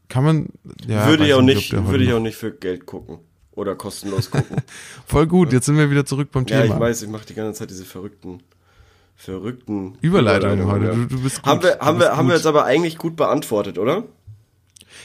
Kann 0.10 0.24
man, 0.24 0.48
ja. 0.88 1.08
würde 1.08 1.26
ich 1.26 1.34
auch 1.34 1.42
nicht, 1.42 1.74
heute 1.74 1.88
würde 1.88 2.04
ich 2.04 2.14
auch 2.14 2.20
nicht 2.20 2.36
für 2.38 2.52
Geld 2.52 2.86
gucken. 2.86 3.20
Oder 3.52 3.76
kostenlos 3.76 4.32
gucken. 4.32 4.58
Voll 5.06 5.28
gut, 5.28 5.54
jetzt 5.54 5.68
sind 5.68 5.78
wir 5.78 5.92
wieder 5.92 6.06
zurück 6.06 6.30
beim 6.32 6.46
ja, 6.48 6.62
Thema. 6.62 6.76
ich 6.76 6.80
weiß, 6.80 7.04
ich 7.04 7.10
mache 7.10 7.26
die 7.26 7.36
ganze 7.36 7.60
Zeit 7.60 7.70
diese 7.70 7.86
verrückten, 7.86 8.42
verrückten 9.16 9.98
Überleitung 10.02 10.66
heute. 10.72 10.86
ja. 10.86 10.94
Du, 10.94 11.06
du 11.06 11.22
bist 11.22 11.38
gut. 11.42 11.46
Haben 11.46 11.64
wir, 11.64 11.80
haben 11.80 12.00
wir, 12.00 12.18
haben 12.18 12.28
wir 12.28 12.34
gut. 12.34 12.40
jetzt 12.40 12.48
aber 12.48 12.66
eigentlich 12.66 12.98
gut 12.98 13.16
beantwortet, 13.16 13.78
oder? 13.78 14.06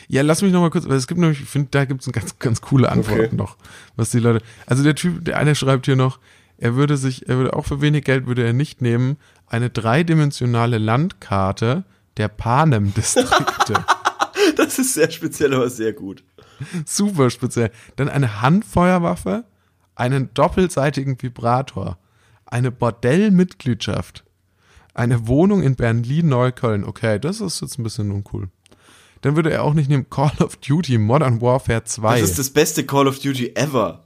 Ja, 0.09 0.23
lass 0.23 0.41
mich 0.43 0.53
noch 0.53 0.61
mal 0.63 0.71
kurz, 0.71 0.89
weil 0.89 0.97
es 0.97 1.07
gibt 1.07 1.21
nämlich, 1.21 1.41
ich 1.41 1.49
finde, 1.49 1.69
da 1.71 1.85
gibt 1.85 2.01
es 2.07 2.11
ganz, 2.13 2.39
ganz 2.39 2.61
coole 2.63 2.91
Antworten 2.91 3.21
Okay. 3.27 3.37
noch, 3.37 3.57
was 3.97 4.11
die 4.11 4.19
Leute, 4.19 4.45
also 4.67 4.83
der 4.83 4.95
Typ, 4.95 5.25
der 5.25 5.37
eine 5.39 5.55
schreibt 5.55 5.85
hier 5.85 5.97
noch, 5.97 6.19
er 6.57 6.75
würde 6.75 6.97
sich, 6.97 7.29
er 7.29 7.37
würde 7.37 7.53
auch 7.55 7.67
für 7.67 7.81
wenig 7.81 8.05
Geld 8.05 8.27
würde 8.27 8.43
er 8.45 8.53
nicht 8.53 8.81
nehmen, 8.83 9.17
eine 9.47 9.71
dreidimensionale 9.71 10.79
Landkarte 10.79 11.85
der 12.17 12.29
Panem-Distrikte. 12.29 13.85
Das 14.57 14.79
ist 14.79 14.95
sehr 14.95 15.11
speziell, 15.11 15.53
aber 15.55 15.69
sehr 15.69 15.93
gut. 15.93 16.25
Super 16.85 17.31
speziell. 17.31 17.71
Dann 17.97 18.09
eine 18.09 18.41
Handfeuerwaffe, 18.41 19.45
einen 19.95 20.31
doppelseitigen 20.35 21.21
Vibrator, 21.21 21.99
eine 22.47 22.73
Bordellmitgliedschaft, 22.73 24.25
eine 24.95 25.29
Wohnung 25.29 25.63
in 25.63 25.77
Berlin-Neukölln. 25.77 26.85
Okay, 26.85 27.21
das 27.21 27.41
ist 27.41 27.61
jetzt 27.61 27.79
ein 27.79 27.83
bisschen 27.85 28.11
uncool. 28.11 28.49
Dann 29.23 29.37
würde 29.37 29.51
er 29.51 29.65
auch 29.65 29.75
nicht 29.75 29.89
nehmen 29.89 30.09
Call 30.11 30.33
of 30.41 30.57
Duty 30.57 30.99
Modern 30.99 31.41
Warfare 31.41 31.85
2. 31.85 32.21
Das 32.21 32.31
ist 32.31 32.39
das 32.39 32.51
beste 32.51 32.85
Call 32.87 33.09
of 33.09 33.19
Duty 33.19 33.53
ever. 33.57 34.05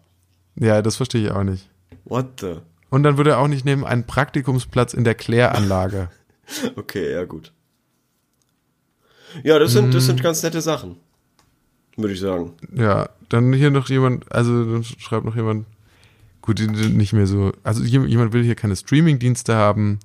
ja, 0.56 0.80
das 0.82 0.96
verstehe 0.96 1.24
ich 1.26 1.30
auch 1.30 1.44
nicht. 1.44 1.68
What 2.04 2.40
the? 2.40 2.56
Und 2.90 3.02
dann 3.04 3.16
würde 3.16 3.30
er 3.30 3.38
auch 3.38 3.48
nicht 3.48 3.64
nehmen 3.64 3.84
einen 3.84 4.04
Praktikumsplatz 4.06 4.92
in 4.94 5.04
der 5.04 5.14
Kläranlage. 5.14 6.08
Okay, 6.76 7.10
ja 7.12 7.24
gut. 7.24 7.52
Ja, 9.44 9.58
das 9.58 9.72
sind, 9.72 9.94
das 9.94 10.04
Mm. 10.04 10.06
sind 10.08 10.22
ganz 10.22 10.42
nette 10.42 10.60
Sachen. 10.60 10.96
Würde 11.96 12.12
ich 12.14 12.20
sagen. 12.20 12.52
Ja, 12.74 13.08
dann 13.28 13.52
hier 13.52 13.70
noch 13.70 13.88
jemand, 13.88 14.30
also 14.32 14.64
dann 14.64 14.84
schreibt 14.84 15.24
noch 15.24 15.36
jemand, 15.36 15.66
gut, 16.42 16.58
nicht 16.60 17.12
mehr 17.12 17.26
so, 17.26 17.52
also 17.62 17.82
jem- 17.84 18.06
jemand 18.06 18.32
will 18.32 18.42
hier 18.44 18.54
keine 18.56 18.76
Streamingdienste 18.76 19.54
haben, 19.54 20.00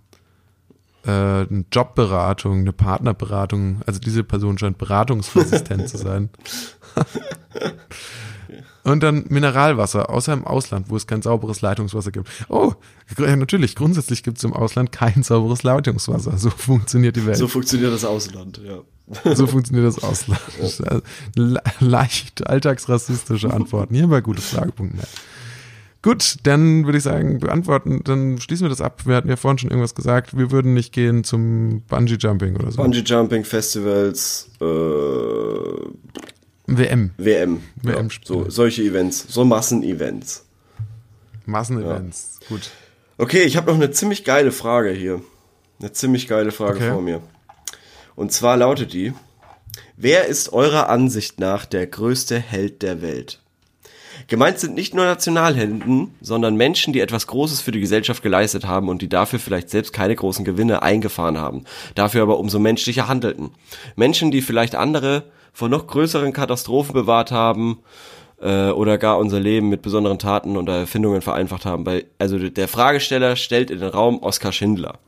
äh, 1.05 1.09
eine 1.09 1.65
Jobberatung, 1.71 2.59
eine 2.59 2.73
Partnerberatung, 2.73 3.81
also 3.85 3.99
diese 3.99 4.23
Person 4.23 4.57
scheint 4.57 4.77
beratungsresistent 4.77 5.89
zu 5.89 5.97
sein. 5.97 6.29
Und 8.83 9.03
dann 9.03 9.25
Mineralwasser, 9.27 10.09
außer 10.09 10.31
im 10.31 10.47
Ausland, 10.47 10.89
wo 10.89 10.95
es 10.95 11.07
kein 11.07 11.21
sauberes 11.21 11.59
Leitungswasser 11.59 12.11
gibt. 12.11 12.29
Oh, 12.47 12.73
ja, 13.19 13.35
natürlich, 13.35 13.75
grundsätzlich 13.75 14.23
gibt 14.23 14.37
es 14.37 14.45
im 14.45 14.53
Ausland 14.53 14.93
kein 14.93 15.23
sauberes 15.23 15.63
Leitungswasser. 15.63 16.37
So 16.37 16.49
funktioniert 16.49 17.17
die 17.17 17.25
Welt. 17.25 17.35
So 17.35 17.49
funktioniert 17.49 17.91
das 17.93 18.05
Ausland, 18.05 18.61
ja. 18.65 18.79
So 19.35 19.45
funktioniert 19.47 19.87
das 19.87 20.01
Ausland. 20.01 20.39
Ist 20.61 20.81
also 20.87 21.01
le- 21.35 21.61
leicht 21.81 22.47
alltagsrassistische 22.47 23.53
Antworten 23.53 23.93
hier 23.93 24.07
bei 24.07 24.21
gutefrage.net. 24.21 25.07
Gut, 26.03 26.37
dann 26.43 26.85
würde 26.85 26.97
ich 26.99 27.03
sagen, 27.03 27.39
beantworten, 27.39 28.01
dann 28.03 28.39
schließen 28.39 28.65
wir 28.65 28.69
das 28.69 28.81
ab. 28.81 29.05
Wir 29.05 29.15
hatten 29.15 29.29
ja 29.29 29.35
vorhin 29.35 29.57
schon 29.57 29.71
irgendwas 29.71 29.95
gesagt, 29.95 30.37
wir 30.37 30.51
würden 30.51 30.73
nicht 30.73 30.93
gehen 30.93 31.23
zum 31.23 31.81
Bungee 31.87 32.15
Jumping 32.19 32.55
oder 32.55 32.71
so. 32.71 32.81
Bungee 32.81 32.99
Jumping 32.99 33.43
Festivals, 33.43 34.49
äh, 34.61 34.63
WM, 36.67 37.11
WM. 37.17 37.61
Ja, 37.83 37.95
WM 37.95 38.09
so, 38.23 38.49
solche 38.49 38.83
Events, 38.83 39.25
so 39.27 39.43
Massenevents. 39.43 40.45
Massenevents. 41.45 42.39
Gut. 42.47 42.69
Okay, 43.17 43.43
ich 43.43 43.57
habe 43.57 43.67
noch 43.71 43.75
eine 43.75 43.91
ziemlich 43.91 44.23
geile 44.23 44.51
Frage 44.51 44.91
hier. 44.91 45.21
Eine 45.79 45.91
ziemlich 45.93 46.27
geile 46.27 46.51
Frage 46.51 46.77
Okay. 46.77 46.91
vor 46.91 47.01
mir. 47.01 47.21
Und 48.15 48.31
zwar 48.31 48.57
lautet 48.57 48.93
die: 48.93 49.13
Wer 49.95 50.27
ist 50.27 50.53
eurer 50.53 50.89
Ansicht 50.89 51.39
nach 51.39 51.65
der 51.65 51.87
größte 51.87 52.37
Held 52.39 52.81
der 52.81 53.01
Welt? 53.01 53.41
Gemeint 54.27 54.59
sind 54.59 54.75
nicht 54.75 54.93
nur 54.93 55.05
Nationalhelden, 55.05 56.15
sondern 56.21 56.55
Menschen, 56.55 56.93
die 56.93 56.99
etwas 56.99 57.27
Großes 57.27 57.61
für 57.61 57.71
die 57.71 57.79
Gesellschaft 57.79 58.23
geleistet 58.23 58.65
haben 58.65 58.89
und 58.89 59.01
die 59.01 59.09
dafür 59.09 59.39
vielleicht 59.39 59.69
selbst 59.69 59.93
keine 59.93 60.15
großen 60.15 60.43
Gewinne 60.43 60.81
eingefahren 60.81 61.37
haben, 61.37 61.65
dafür 61.95 62.23
aber 62.23 62.39
umso 62.39 62.59
menschlicher 62.59 63.07
handelten. 63.07 63.51
Menschen, 63.95 64.31
die 64.31 64.41
vielleicht 64.41 64.75
andere 64.75 65.23
vor 65.53 65.69
noch 65.69 65.87
größeren 65.87 66.33
Katastrophen 66.33 66.93
bewahrt 66.93 67.31
haben 67.31 67.79
äh, 68.41 68.69
oder 68.69 68.97
gar 68.97 69.17
unser 69.17 69.39
Leben 69.39 69.69
mit 69.69 69.81
besonderen 69.81 70.19
Taten 70.19 70.57
oder 70.57 70.79
Erfindungen 70.79 71.21
vereinfacht 71.21 71.65
haben. 71.65 71.83
Bei, 71.83 72.05
also 72.19 72.37
der 72.37 72.67
Fragesteller 72.67 73.35
stellt 73.35 73.71
in 73.71 73.79
den 73.79 73.89
Raum 73.89 74.19
Oskar 74.19 74.51
Schindler. 74.51 74.99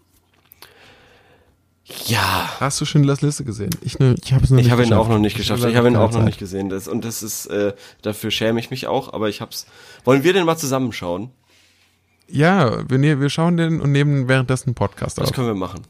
Ja, 2.06 2.50
Hast 2.60 2.80
du 2.82 2.86
Schindlers 2.86 3.22
Liste 3.22 3.44
gesehen? 3.44 3.72
Ich, 3.82 4.00
ne, 4.00 4.16
ich 4.24 4.34
habe 4.34 4.44
es 4.44 4.50
noch 4.50 4.58
nicht 4.58 4.68
ich 4.68 4.72
habe 4.72 4.84
ihn 4.84 4.90
geschafft. 4.90 5.02
auch 5.06 5.10
noch 5.10 5.20
nicht 5.20 5.36
geschafft. 5.38 5.64
Ich 5.66 5.76
habe 5.76 5.88
ihn 5.88 5.96
auch 5.96 6.12
noch 6.12 6.24
nicht 6.24 6.38
gesehen. 6.40 6.70
Das, 6.70 6.88
und 6.88 7.04
das 7.04 7.24
ist, 7.24 7.48
äh, 7.48 7.74
dafür 8.02 8.32
schäme 8.32 8.60
ich 8.60 8.70
mich 8.70 8.88
auch, 8.88 9.14
aber 9.14 9.30
ich 9.30 9.42
hab's. 9.42 9.66
Wollen 10.06 10.24
wir 10.24 10.34
den 10.34 10.46
mal 10.46 10.58
zusammenschauen? 10.58 11.32
Ja, 12.28 12.88
wir, 12.90 12.98
ne- 13.00 13.20
wir 13.20 13.30
schauen 13.30 13.58
den 13.58 13.82
und 13.82 13.92
nehmen 13.92 14.28
währenddessen 14.28 14.70
einen 14.70 14.76
Podcast 14.76 15.18
Das 15.18 15.30
auf. 15.30 15.36
können 15.36 15.48
wir 15.48 15.56
machen. 15.56 15.82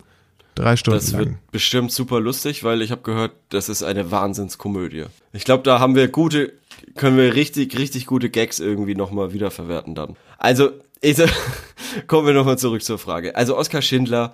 Drei 0.56 0.78
Stunden 0.78 1.00
Das 1.00 1.14
wird 1.14 1.26
lang. 1.26 1.40
bestimmt 1.52 1.92
super 1.92 2.20
lustig, 2.20 2.64
weil 2.64 2.82
ich 2.82 2.92
habe 2.92 3.02
gehört, 3.02 3.32
das 3.50 3.68
ist 3.70 3.84
eine 3.84 4.10
Wahnsinnskomödie. 4.12 5.06
Ich 5.34 5.44
glaube, 5.44 5.64
da 5.64 5.80
haben 5.80 5.96
wir 5.96 6.08
gute, 6.08 6.54
können 6.96 7.18
wir 7.18 7.36
richtig, 7.36 7.78
richtig 7.78 8.06
gute 8.06 8.30
Gags 8.30 8.60
irgendwie 8.60 8.96
nochmal 8.96 9.34
wiederverwerten 9.34 9.96
dann. 9.96 10.16
Also, 10.38 10.72
ich, 11.02 11.18
kommen 12.08 12.28
wir 12.28 12.34
nochmal 12.34 12.58
zurück 12.58 12.84
zur 12.84 12.98
Frage. 13.00 13.36
Also 13.36 13.58
Oskar 13.58 13.82
Schindler 13.82 14.34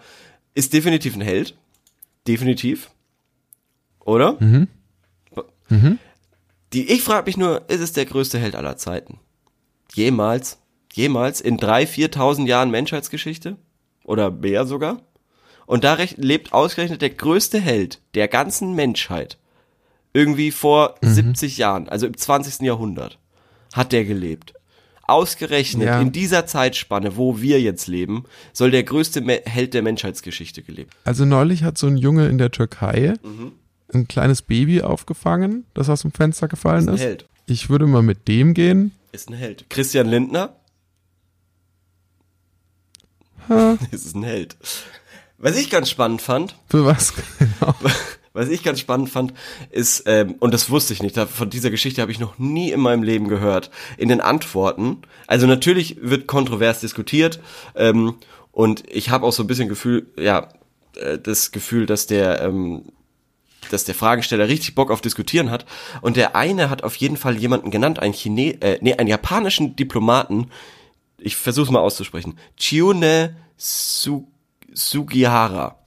ist 0.56 0.74
definitiv 0.74 1.16
ein 1.16 1.22
Held. 1.22 1.56
Definitiv. 2.28 2.90
Oder? 4.00 4.38
Mhm. 4.40 4.68
Die, 6.74 6.90
ich 6.92 7.04
frage 7.04 7.28
mich 7.28 7.38
nur, 7.38 7.70
ist 7.70 7.82
es 7.82 7.94
der 7.94 8.06
größte 8.06 8.40
Held 8.40 8.56
aller 8.56 8.78
Zeiten? 8.78 9.20
Jemals? 9.94 10.60
Jemals? 10.94 11.42
In 11.42 11.58
drei, 11.58 11.86
viertausend 11.86 12.48
Jahren 12.48 12.72
Menschheitsgeschichte? 12.72 13.58
Oder 14.04 14.32
mehr 14.32 14.66
sogar? 14.66 15.02
Und 15.66 15.84
da 15.84 15.98
lebt 16.18 16.54
ausgerechnet 16.54 17.02
der 17.02 17.10
größte 17.12 17.60
Held 17.60 18.02
der 18.14 18.28
ganzen 18.28 18.74
Menschheit. 18.74 19.38
Irgendwie 20.14 20.52
vor 20.52 20.96
Mhm. 21.02 21.14
70 21.14 21.58
Jahren, 21.58 21.90
also 21.90 22.08
im 22.08 22.16
20. 22.18 22.62
Jahrhundert, 22.66 23.20
hat 23.74 23.92
der 23.92 24.06
gelebt. 24.06 24.54
Ausgerechnet 25.08 25.86
Ja. 25.88 26.02
in 26.02 26.12
dieser 26.12 26.48
Zeitspanne, 26.48 27.16
wo 27.16 27.40
wir 27.40 27.62
jetzt 27.62 27.88
leben, 27.88 28.24
soll 28.54 28.72
der 28.72 28.84
größte 28.84 29.22
Me 29.22 29.42
Held 29.46 29.74
der 29.76 29.84
Menschheitsgeschichte 29.84 30.64
gelebt. 30.64 30.96
Also 31.04 31.26
neulich 31.26 31.64
hat 31.64 31.78
so 31.78 31.86
ein 31.88 31.98
Junge 31.98 32.28
in 32.28 32.38
der 32.40 32.50
Türkei 32.52 33.14
Mhm. 33.24 33.52
ein 33.94 34.08
kleines 34.08 34.42
Baby 34.42 34.82
aufgefangen, 34.82 35.66
das 35.76 35.90
aus 35.90 36.02
dem 36.02 36.12
Fenster 36.12 36.48
gefallen 36.48 36.82
Ist 36.84 36.88
ein 36.88 36.96
ist. 36.96 37.02
Held. 37.02 37.26
Ich 37.46 37.70
würde 37.70 37.86
mal 37.86 38.02
mit 38.02 38.28
dem 38.28 38.54
gehen. 38.56 38.92
Ist 39.12 39.30
ein 39.30 39.34
Held. 39.36 39.70
Christian 39.70 40.08
Lindner? 40.08 40.56
ist 43.92 44.16
ein 44.16 44.24
Held. 44.24 44.58
Was 45.38 45.56
ich 45.58 45.70
ganz 45.70 45.90
spannend 45.90 46.22
fand, 46.22 46.56
Für 46.70 46.86
was? 46.86 47.14
Genau. 47.38 47.76
was 48.36 48.50
ich 48.50 48.62
ganz 48.64 48.80
spannend 48.80 49.10
fand, 49.10 49.34
ist, 49.72 50.04
ähm, 50.06 50.36
und 50.40 50.54
das 50.54 50.70
wusste 50.70 50.94
ich 50.94 51.02
nicht, 51.02 51.18
da- 51.18 51.26
von 51.26 51.50
dieser 51.50 51.72
Geschichte 51.72 52.02
habe 52.02 52.12
ich 52.12 52.20
noch 52.20 52.38
nie 52.38 52.72
in 52.72 52.80
meinem 52.80 53.02
Leben 53.04 53.28
gehört, 53.28 53.72
in 53.98 54.10
den 54.10 54.22
Antworten, 54.22 54.98
also 55.28 55.48
natürlich 55.48 55.98
wird 56.02 56.28
kontrovers 56.28 56.80
diskutiert, 56.82 57.40
ähm, 57.76 58.16
und 58.52 58.84
ich 58.90 59.10
habe 59.10 59.26
auch 59.26 59.34
so 59.34 59.44
ein 59.44 59.48
bisschen 59.48 59.68
Gefühl, 59.68 60.08
ja, 60.18 60.50
äh, 60.96 61.18
das 61.18 61.52
Gefühl, 61.52 61.86
dass 61.86 62.08
der, 62.08 62.42
ähm, 62.42 62.84
dass 63.72 63.84
der 63.84 63.96
Fragesteller 63.96 64.48
richtig 64.48 64.76
Bock 64.76 64.92
auf 64.92 65.02
Diskutieren 65.02 65.50
hat. 65.50 65.66
Und 66.02 66.18
der 66.18 66.36
eine 66.36 66.70
hat 66.70 66.84
auf 66.84 66.96
jeden 66.98 67.18
Fall 67.18 67.36
jemanden 67.36 67.72
genannt, 67.72 67.98
einen 68.00 68.14
Chine 68.14 68.62
äh, 68.62 68.78
nee, 68.82 68.94
einen 68.94 69.10
japanischen 69.10 69.76
Diplomaten. 69.76 70.52
Ich 71.18 71.36
versuche 71.36 71.74
mal 71.74 71.80
auszusprechen. 71.80 72.38
Chiune 72.58 73.36
Su 73.58 74.28
Sugihara. 74.72 75.80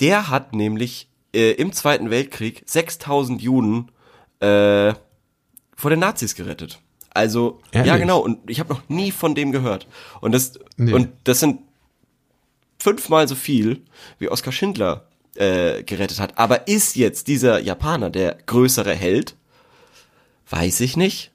Der 0.00 0.30
hat 0.30 0.54
nämlich 0.54 1.07
äh, 1.34 1.52
im 1.52 1.72
Zweiten 1.72 2.10
Weltkrieg 2.10 2.62
6000 2.66 3.40
Juden 3.42 3.90
äh, 4.40 4.94
vor 5.76 5.90
den 5.90 5.98
Nazis 6.00 6.34
gerettet. 6.34 6.80
Also 7.10 7.60
ja 7.74 7.84
Ehrlich? 7.84 8.02
genau. 8.02 8.20
Und 8.20 8.48
ich 8.50 8.60
habe 8.60 8.72
noch 8.72 8.88
nie 8.88 9.10
von 9.10 9.34
dem 9.34 9.52
gehört. 9.52 9.86
Und 10.20 10.32
das 10.32 10.58
Nee. 10.76 10.92
und 10.92 11.08
das 11.24 11.40
sind 11.40 11.60
fünfmal 12.78 13.26
so 13.26 13.34
viel 13.34 13.82
wie 14.18 14.28
Oskar 14.28 14.52
Schindler 14.52 15.06
äh, 15.34 15.82
gerettet 15.82 16.20
hat. 16.20 16.38
Aber 16.38 16.68
ist 16.68 16.96
jetzt 16.96 17.26
dieser 17.28 17.60
Japaner 17.60 18.10
der 18.10 18.36
größere 18.46 18.94
Held? 18.94 19.34
Weiß 20.50 20.80
ich 20.80 20.96
nicht. 20.96 21.30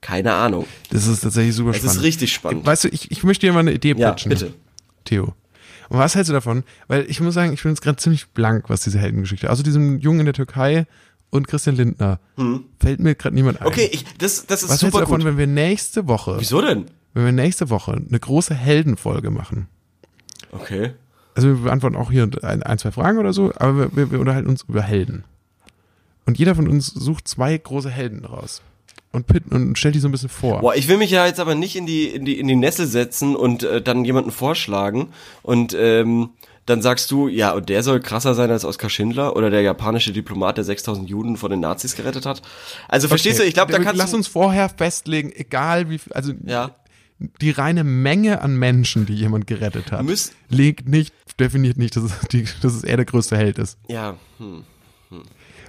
Keine 0.00 0.34
Ahnung. 0.34 0.66
Das 0.90 1.06
ist 1.06 1.20
tatsächlich 1.20 1.54
super 1.54 1.70
Es 1.70 1.78
spannend. 1.78 1.96
ist 1.96 2.02
richtig 2.02 2.32
spannend. 2.32 2.64
Weißt 2.66 2.84
du, 2.84 2.88
ich, 2.88 3.10
ich 3.10 3.24
möchte 3.24 3.46
dir 3.46 3.52
mal 3.52 3.60
eine 3.60 3.72
Idee 3.72 3.94
Ja, 3.96 4.12
pitchen. 4.12 4.28
bitte. 4.30 4.54
Theo. 5.04 5.34
Und 5.88 5.98
was 5.98 6.14
hältst 6.14 6.28
du 6.28 6.32
davon? 6.32 6.64
Weil 6.88 7.04
ich 7.08 7.20
muss 7.20 7.34
sagen, 7.34 7.52
ich 7.52 7.62
bin 7.62 7.72
jetzt 7.72 7.82
gerade 7.82 7.96
ziemlich 7.96 8.28
blank, 8.28 8.68
was 8.68 8.82
diese 8.82 8.98
Heldengeschichte. 8.98 9.50
Also 9.50 9.62
diesem 9.62 9.98
Jungen 9.98 10.20
in 10.20 10.26
der 10.26 10.34
Türkei 10.34 10.86
und 11.30 11.48
Christian 11.48 11.76
Lindner. 11.76 12.18
Fällt 12.80 13.00
mir 13.00 13.14
gerade 13.14 13.34
niemand 13.34 13.60
ein. 13.60 13.66
Hm. 13.66 13.72
Okay, 13.72 13.88
ich, 13.92 14.04
das, 14.18 14.46
das 14.46 14.62
ist 14.62 14.68
was 14.68 14.70
hältst 14.70 14.82
du 14.82 14.86
super 14.86 15.00
davon, 15.00 15.18
gut. 15.18 15.26
wenn 15.26 15.38
wir 15.38 15.46
nächste 15.46 16.08
Woche, 16.08 16.36
Wieso 16.38 16.60
denn? 16.60 16.86
wenn 17.14 17.24
wir 17.24 17.32
nächste 17.32 17.70
Woche 17.70 17.92
eine 17.92 18.20
große 18.20 18.54
Heldenfolge 18.54 19.30
machen? 19.30 19.68
Okay. 20.52 20.92
Also 21.34 21.48
wir 21.48 21.56
beantworten 21.56 21.96
auch 21.96 22.10
hier 22.10 22.28
ein, 22.42 22.62
ein 22.62 22.78
zwei 22.78 22.92
Fragen 22.92 23.18
oder 23.18 23.32
so, 23.32 23.52
aber 23.56 23.78
wir, 23.78 23.96
wir, 23.96 24.10
wir 24.12 24.20
unterhalten 24.20 24.48
uns 24.48 24.64
über 24.68 24.82
Helden. 24.82 25.24
Und 26.24 26.38
jeder 26.38 26.54
von 26.54 26.66
uns 26.66 26.86
sucht 26.86 27.28
zwei 27.28 27.56
große 27.56 27.90
Helden 27.90 28.24
raus. 28.24 28.62
Und, 29.12 29.26
pit, 29.26 29.44
und 29.50 29.78
stellt 29.78 29.94
die 29.94 29.98
so 30.00 30.08
ein 30.08 30.12
bisschen 30.12 30.28
vor. 30.28 30.60
Boah, 30.60 30.74
ich 30.74 30.88
will 30.88 30.98
mich 30.98 31.10
ja 31.10 31.26
jetzt 31.26 31.40
aber 31.40 31.54
nicht 31.54 31.76
in 31.76 31.86
die, 31.86 32.06
in 32.08 32.24
die, 32.24 32.38
in 32.38 32.48
die 32.48 32.56
Nessel 32.56 32.86
setzen 32.86 33.34
und 33.34 33.62
äh, 33.62 33.80
dann 33.80 34.04
jemanden 34.04 34.30
vorschlagen 34.30 35.08
und 35.42 35.74
ähm, 35.78 36.30
dann 36.66 36.82
sagst 36.82 37.10
du, 37.12 37.28
ja, 37.28 37.52
und 37.54 37.68
der 37.68 37.82
soll 37.84 38.00
krasser 38.00 38.34
sein 38.34 38.50
als 38.50 38.64
Oskar 38.64 38.90
Schindler 38.90 39.36
oder 39.36 39.50
der 39.50 39.62
japanische 39.62 40.12
Diplomat, 40.12 40.56
der 40.56 40.64
6000 40.64 41.08
Juden 41.08 41.36
vor 41.36 41.48
den 41.48 41.60
Nazis 41.60 41.94
gerettet 41.94 42.26
hat. 42.26 42.42
Also 42.88 43.06
verstehst 43.06 43.38
du, 43.38 43.44
ich 43.44 43.54
glaube, 43.54 43.70
da 43.70 43.78
Okay, 43.78 43.86
kannst 43.86 43.98
Lass 43.98 44.12
uns 44.14 44.26
vorher 44.26 44.68
festlegen, 44.68 45.30
egal 45.32 45.88
wie 45.88 45.98
viel, 45.98 46.12
also 46.12 46.32
Ja. 46.44 46.72
die 47.40 47.50
reine 47.52 47.84
Menge 47.84 48.42
an 48.42 48.56
Menschen, 48.56 49.06
die 49.06 49.14
jemand 49.14 49.46
gerettet 49.46 49.92
hat, 49.92 50.04
legt 50.48 50.88
nicht, 50.88 51.14
definiert 51.38 51.78
nicht, 51.78 51.96
dass 51.96 52.02
es, 52.02 52.18
die, 52.32 52.44
dass 52.60 52.74
es 52.74 52.82
er 52.82 52.96
der 52.96 53.06
größte 53.06 53.36
Held 53.36 53.58
ist. 53.58 53.78
Ja, 53.88 54.16
hm. 54.38 54.64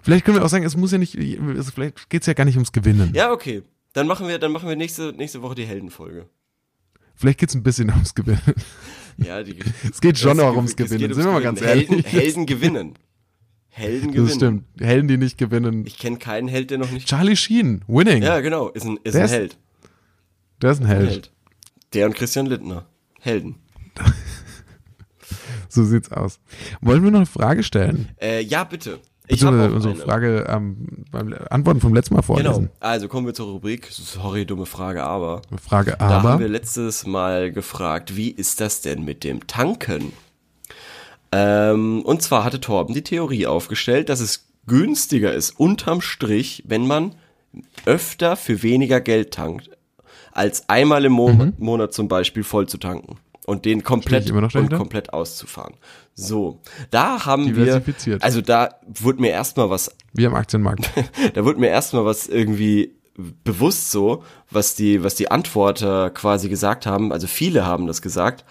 Vielleicht 0.08 0.24
können 0.24 0.38
wir 0.38 0.46
auch 0.46 0.50
sagen, 0.50 0.64
es 0.64 0.78
muss 0.78 0.94
ja 0.94 0.98
nicht, 0.98 1.18
also 1.18 1.70
vielleicht 1.70 2.10
geht's 2.10 2.28
ja 2.28 2.34
gar 2.34 2.46
nicht 2.46 2.56
ums 2.56 2.72
Gewinnen. 2.72 3.12
Ja, 3.14 3.30
okay. 3.30 3.64
Dann 3.92 4.08
machen 4.08 4.26
wir, 4.30 4.40
dann 4.40 4.54
machen 4.54 4.70
wir 4.70 4.78
nächste, 4.78 5.12
nächste 5.12 5.42
Woche 5.42 5.56
die 5.56 5.66
Heldenfolge. 5.66 6.30
Vielleicht 7.14 7.40
geht's 7.40 7.54
ein 7.56 7.62
bisschen 7.62 7.90
ums 7.94 8.16
Gewinnen. 8.16 8.40
Ja, 9.18 9.44
die, 9.44 9.60
Es 9.92 10.00
geht 10.00 10.18
schon 10.18 10.40
auch 10.40 10.56
ums 10.56 10.70
es 10.70 10.76
geht 10.78 10.88
Gewinnen, 10.88 11.04
ums 11.12 11.16
sind 11.18 11.26
wir 11.26 11.34
mal 11.34 11.42
ganz 11.42 11.62
ehrlich. 11.62 11.90
Helden, 11.90 12.06
Helden 12.06 12.46
gewinnen. 12.46 12.94
Helden 13.68 14.12
gewinnen. 14.14 14.28
Das 14.28 14.36
stimmt. 14.36 14.64
Helden, 14.80 15.08
die 15.10 15.18
nicht 15.18 15.38
gewinnen. 15.38 15.86
Ich 15.86 15.98
kenne 16.00 16.18
keinen 16.20 16.48
Held, 16.48 16.72
der 16.72 16.78
noch 16.78 16.90
nicht. 16.90 17.06
Charlie 17.10 17.36
Sheen, 17.36 17.84
Winning. 17.90 18.24
Ja, 18.24 18.40
genau, 18.40 18.70
ist 18.70 18.86
ein, 18.86 18.98
ist 19.04 19.14
Der 19.14 19.24
ein 19.26 19.30
Held. 19.30 19.58
Der 20.62 20.72
ist 20.72 20.80
ein 20.80 20.86
Ein 20.86 20.90
Held. 20.90 21.10
Held. 21.10 21.32
Der 21.96 22.06
und 22.06 22.16
Christian 22.16 22.46
Lindner. 22.46 22.88
Helden. 23.20 23.56
So 25.70 25.84
sieht's 25.84 26.10
aus. 26.12 26.40
Wollen 26.80 27.04
wir 27.04 27.12
noch 27.12 27.20
eine 27.20 27.26
Frage 27.26 27.62
stellen? 27.62 28.08
Äh, 28.22 28.42
ja, 28.42 28.64
bitte. 28.64 29.00
Ich 29.30 29.44
hab 29.44 29.52
Beziehungsweise 29.52 29.70
auch 29.72 29.76
unsere 29.76 29.94
eine. 29.94 30.04
Frage 30.04 30.46
ähm, 30.48 31.06
beim 31.12 31.36
Antworten 31.50 31.82
vom 31.82 31.94
letzten 31.94 32.16
Mal 32.16 32.22
vorlesen. 32.22 32.54
Genau. 32.54 32.70
Also 32.80 33.08
kommen 33.10 33.28
wir 33.28 33.34
zur 33.34 33.48
Rubrik. 33.48 33.88
Sorry, 33.92 34.46
dumme 34.46 34.66
Frage, 34.66 35.04
aber. 35.04 35.42
Frage 35.62 35.96
Da 36.00 36.10
haben 36.10 36.26
aber. 36.28 36.40
wir 36.40 36.48
letztes 36.48 37.06
Mal 37.06 37.52
gefragt, 37.52 38.16
wie 38.16 38.30
ist 38.32 38.62
das 38.62 38.82
denn 38.82 39.04
mit 39.04 39.24
dem 39.26 39.46
Tanken? 39.48 40.14
Ähm, 41.32 42.04
und 42.04 42.22
zwar 42.22 42.44
hatte 42.44 42.62
Torben 42.62 42.94
die 42.94 43.02
Theorie 43.04 43.48
aufgestellt, 43.48 44.10
dass 44.10 44.22
es 44.22 44.46
günstiger 44.66 45.34
ist, 45.34 45.60
unterm 45.60 46.02
Strich, 46.02 46.64
wenn 46.68 46.88
man 46.88 47.16
öfter 47.86 48.36
für 48.38 48.64
weniger 48.64 49.02
Geld 49.02 49.34
tankt, 49.34 49.70
als 50.32 50.70
einmal 50.70 51.04
im 51.06 51.14
Mo 51.14 51.30
Mhm. 51.30 51.54
Monat 51.58 51.94
zum 51.94 52.08
Beispiel 52.08 52.44
voll 52.44 52.68
zu 52.68 52.78
tanken 52.78 53.18
und 53.48 53.64
den 53.64 53.82
komplett 53.82 54.30
und 54.30 54.72
komplett 54.72 55.14
auszufahren. 55.14 55.76
So, 56.14 56.60
da 56.92 57.26
haben 57.26 57.56
wir, 57.56 57.82
also 58.20 58.42
da 58.42 58.76
wurde 58.86 59.22
mir 59.22 59.30
erstmal 59.30 59.70
was 59.70 59.90
Wie 60.14 60.28
am 60.28 60.36
Aktienmarkt. 60.36 60.90
da 61.34 61.46
wurde 61.46 61.60
mir 61.60 61.70
erstmal 61.70 62.04
was 62.04 62.28
irgendwie 62.28 62.94
bewusst 63.16 63.90
so, 63.92 64.24
was 64.52 64.76
die, 64.76 65.02
was 65.02 65.16
die 65.16 65.32
Antworter 65.32 66.10
quasi 66.10 66.50
gesagt 66.50 66.86
haben, 66.86 67.14
also 67.14 67.26
viele 67.26 67.66
haben 67.66 67.88
das 67.88 68.02
gesagt, 68.02 68.44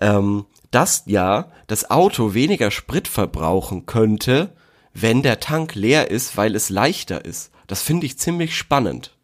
ähm, 0.00 0.44
dass 0.70 1.04
ja 1.06 1.50
das 1.66 1.90
Auto 1.90 2.34
weniger 2.34 2.70
Sprit 2.70 3.08
verbrauchen 3.08 3.86
könnte, 3.86 4.52
wenn 4.92 5.22
der 5.22 5.40
Tank 5.40 5.74
leer 5.74 6.10
ist, 6.10 6.36
weil 6.36 6.54
es 6.54 6.68
leichter 6.68 7.24
ist. 7.24 7.52
Das 7.68 7.80
finde 7.80 8.04
ich 8.04 8.18
ziemlich 8.18 8.54
spannend. 8.54 9.16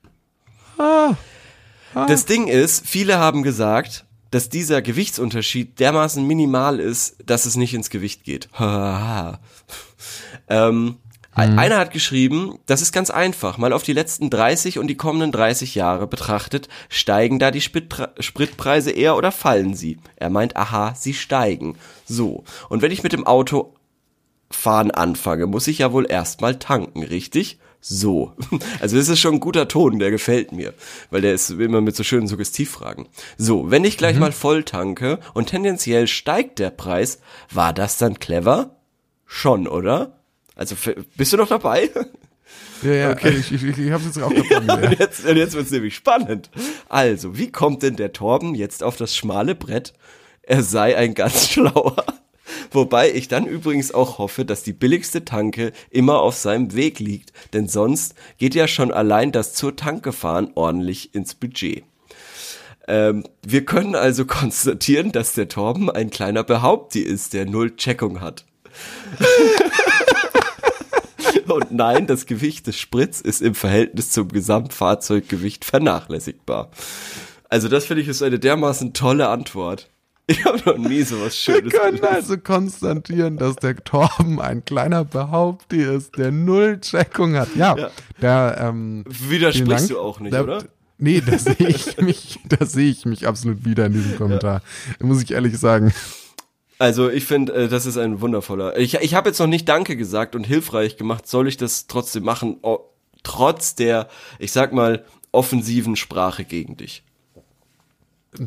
Das 2.08 2.24
Ding 2.24 2.48
ist, 2.48 2.86
viele 2.86 3.18
haben 3.18 3.42
gesagt, 3.42 4.06
dass 4.32 4.48
dieser 4.48 4.82
Gewichtsunterschied 4.82 5.78
dermaßen 5.78 6.26
minimal 6.26 6.80
ist, 6.80 7.16
dass 7.24 7.46
es 7.46 7.56
nicht 7.56 7.72
ins 7.74 7.88
Gewicht 7.90 8.24
geht. 8.24 8.48
ähm, 10.48 10.96
ein- 11.34 11.58
Einer 11.58 11.78
hat 11.78 11.92
geschrieben, 11.92 12.58
das 12.66 12.82
ist 12.82 12.92
ganz 12.92 13.08
einfach, 13.10 13.56
mal 13.56 13.72
auf 13.72 13.82
die 13.82 13.94
letzten 13.94 14.28
30 14.28 14.78
und 14.78 14.88
die 14.88 14.96
kommenden 14.96 15.32
30 15.32 15.74
Jahre 15.74 16.06
betrachtet, 16.06 16.68
steigen 16.90 17.38
da 17.38 17.50
die 17.50 17.62
Spritpre 17.62 18.12
Spritpreise 18.20 18.90
eher 18.90 19.16
oder 19.16 19.32
fallen 19.32 19.74
sie? 19.74 19.98
Er 20.16 20.28
meint, 20.28 20.56
aha, 20.56 20.94
sie 20.94 21.14
steigen. 21.14 21.76
So. 22.04 22.44
Und 22.68 22.82
wenn 22.82 22.92
ich 22.92 23.02
mit 23.02 23.12
dem 23.14 23.26
Auto 23.26 23.72
fahren 24.50 24.90
anfange, 24.90 25.46
muss 25.46 25.68
ich 25.68 25.78
ja 25.78 25.92
wohl 25.92 26.10
erstmal 26.10 26.58
tanken, 26.58 27.02
richtig? 27.02 27.58
So. 27.84 28.32
Also 28.80 28.96
das 28.96 29.08
ist 29.08 29.18
schon 29.18 29.34
ein 29.34 29.40
guter 29.40 29.66
Ton, 29.66 29.98
der 29.98 30.12
gefällt 30.12 30.52
mir, 30.52 30.72
weil 31.10 31.20
der 31.20 31.34
ist 31.34 31.50
immer 31.50 31.80
mit 31.80 31.96
so 31.96 32.04
schönen 32.04 32.28
Suggestivfragen. 32.28 33.08
So, 33.36 33.72
wenn 33.72 33.84
ich 33.84 33.98
gleich 33.98 34.18
mal 34.18 34.30
voll 34.30 34.62
tanke 34.62 35.18
und 35.34 35.48
tendenziell 35.48 36.06
steigt 36.06 36.60
der 36.60 36.70
Preis, 36.70 37.18
war 37.50 37.72
das 37.72 37.98
dann 37.98 38.20
clever? 38.20 38.76
Schon, 39.26 39.66
oder? 39.66 40.20
Also 40.54 40.76
bist 41.16 41.32
du 41.32 41.36
noch 41.36 41.48
dabei? 41.48 41.90
Ja, 42.82 42.92
ja, 42.92 43.10
also 43.10 43.28
ich, 43.28 43.52
ich, 43.52 43.78
ich, 43.78 43.90
hab's 43.90 44.04
jetzt 44.04 44.22
auch 44.22 44.30
gerade 44.48 44.66
Ja, 44.66 44.74
und 44.74 44.98
jetzt, 44.98 45.24
und 45.24 45.36
jetzt 45.36 45.54
wird's 45.54 45.70
nämlich 45.70 45.96
spannend. 45.96 46.50
Also, 46.88 47.36
wie 47.36 47.50
kommt 47.50 47.82
denn 47.82 47.96
der 47.96 48.12
Torben 48.12 48.54
jetzt 48.54 48.82
auf 48.82 48.96
das 48.96 49.16
schmale 49.16 49.54
Brett? 49.54 49.92
Er 50.42 50.62
sei 50.62 50.96
ein 50.96 51.14
ganz 51.14 51.48
schlauer. 51.50 52.04
Wobei 52.70 53.12
ich 53.12 53.28
dann 53.28 53.46
übrigens 53.46 53.92
auch 53.92 54.18
hoffe, 54.18 54.44
dass 54.44 54.62
die 54.62 54.72
billigste 54.72 55.24
Tanke 55.24 55.72
immer 55.90 56.20
auf 56.20 56.36
seinem 56.36 56.74
Weg 56.74 56.98
liegt, 56.98 57.32
denn 57.52 57.68
sonst 57.68 58.14
geht 58.38 58.54
ja 58.54 58.68
schon 58.68 58.92
allein 58.92 59.32
das 59.32 59.54
zur 59.54 59.76
Tanke 59.76 60.12
fahren 60.12 60.50
ordentlich 60.54 61.14
ins 61.14 61.34
Budget. 61.34 61.84
Ähm, 62.88 63.24
wir 63.46 63.64
können 63.64 63.94
also 63.94 64.24
konstatieren, 64.26 65.12
dass 65.12 65.34
der 65.34 65.48
Torben 65.48 65.90
ein 65.90 66.10
kleiner 66.10 66.44
Behaupti 66.44 67.00
ist, 67.00 67.32
der 67.32 67.46
null 67.46 67.76
Checkung 67.76 68.20
hat. 68.20 68.44
Und 71.46 71.72
nein, 71.72 72.06
das 72.06 72.26
Gewicht 72.26 72.66
des 72.66 72.78
Spritz 72.78 73.20
ist 73.20 73.42
im 73.42 73.54
Verhältnis 73.54 74.10
zum 74.10 74.28
Gesamtfahrzeuggewicht 74.28 75.64
vernachlässigbar. 75.64 76.70
Also 77.48 77.68
das 77.68 77.84
finde 77.84 78.02
ich 78.02 78.08
ist 78.08 78.22
eine 78.22 78.38
dermaßen 78.38 78.94
tolle 78.94 79.28
Antwort. 79.28 79.90
Ich 80.32 80.44
habe 80.44 80.58
noch 80.64 80.78
nie 80.78 81.02
so 81.02 81.16
was 81.20 81.46
Wir 81.46 81.54
Schönes 81.56 81.72
können 81.72 81.96
gelesen. 81.96 82.14
also 82.14 82.38
konstatieren, 82.38 83.36
dass 83.36 83.56
der 83.56 83.76
Torben 83.76 84.40
ein 84.40 84.64
kleiner 84.64 85.04
Behaupti 85.04 85.82
ist, 85.82 86.16
der 86.16 86.30
null 86.32 86.80
Checkung 86.80 87.36
hat. 87.36 87.54
Ja, 87.56 87.76
Ja. 87.76 87.90
der 88.20 88.56
ähm, 88.60 89.04
Widersprichst 89.08 89.90
du 89.90 89.98
auch 90.00 90.20
nicht, 90.20 90.32
Da- 90.34 90.42
oder? 90.42 90.64
Nee, 90.98 91.20
da 91.20 91.36
sehe 91.36 91.56
ich 91.68 91.96
mich, 92.00 92.38
da 92.48 92.64
sehe 92.64 92.90
ich 92.90 93.04
mich 93.06 93.26
absolut 93.26 93.64
wieder 93.64 93.86
in 93.86 93.92
diesem 93.92 94.16
Kommentar. 94.16 94.62
Muss 95.00 95.22
ich 95.22 95.32
ehrlich 95.32 95.58
sagen. 95.58 95.92
Also 96.78 97.10
ich 97.10 97.24
finde, 97.24 97.52
äh, 97.54 97.68
das 97.68 97.86
ist 97.86 97.96
ein 97.96 98.20
wundervoller. 98.20 98.76
Ich, 98.78 98.94
ich 98.94 99.14
habe 99.14 99.28
jetzt 99.28 99.38
noch 99.38 99.46
nicht 99.48 99.68
Danke 99.68 99.96
gesagt 99.96 100.34
und 100.36 100.44
hilfreich 100.44 100.96
gemacht. 100.96 101.26
Soll 101.28 101.48
ich 101.48 101.56
das 101.56 101.86
trotzdem 101.88 102.24
machen? 102.24 102.58
Oh, 102.62 102.78
trotz 103.24 103.74
der, 103.74 104.08
ich 104.38 104.52
sag 104.52 104.72
mal, 104.72 105.04
offensiven 105.32 105.96
Sprache 105.96 106.44
gegen 106.44 106.76
dich. 106.76 107.02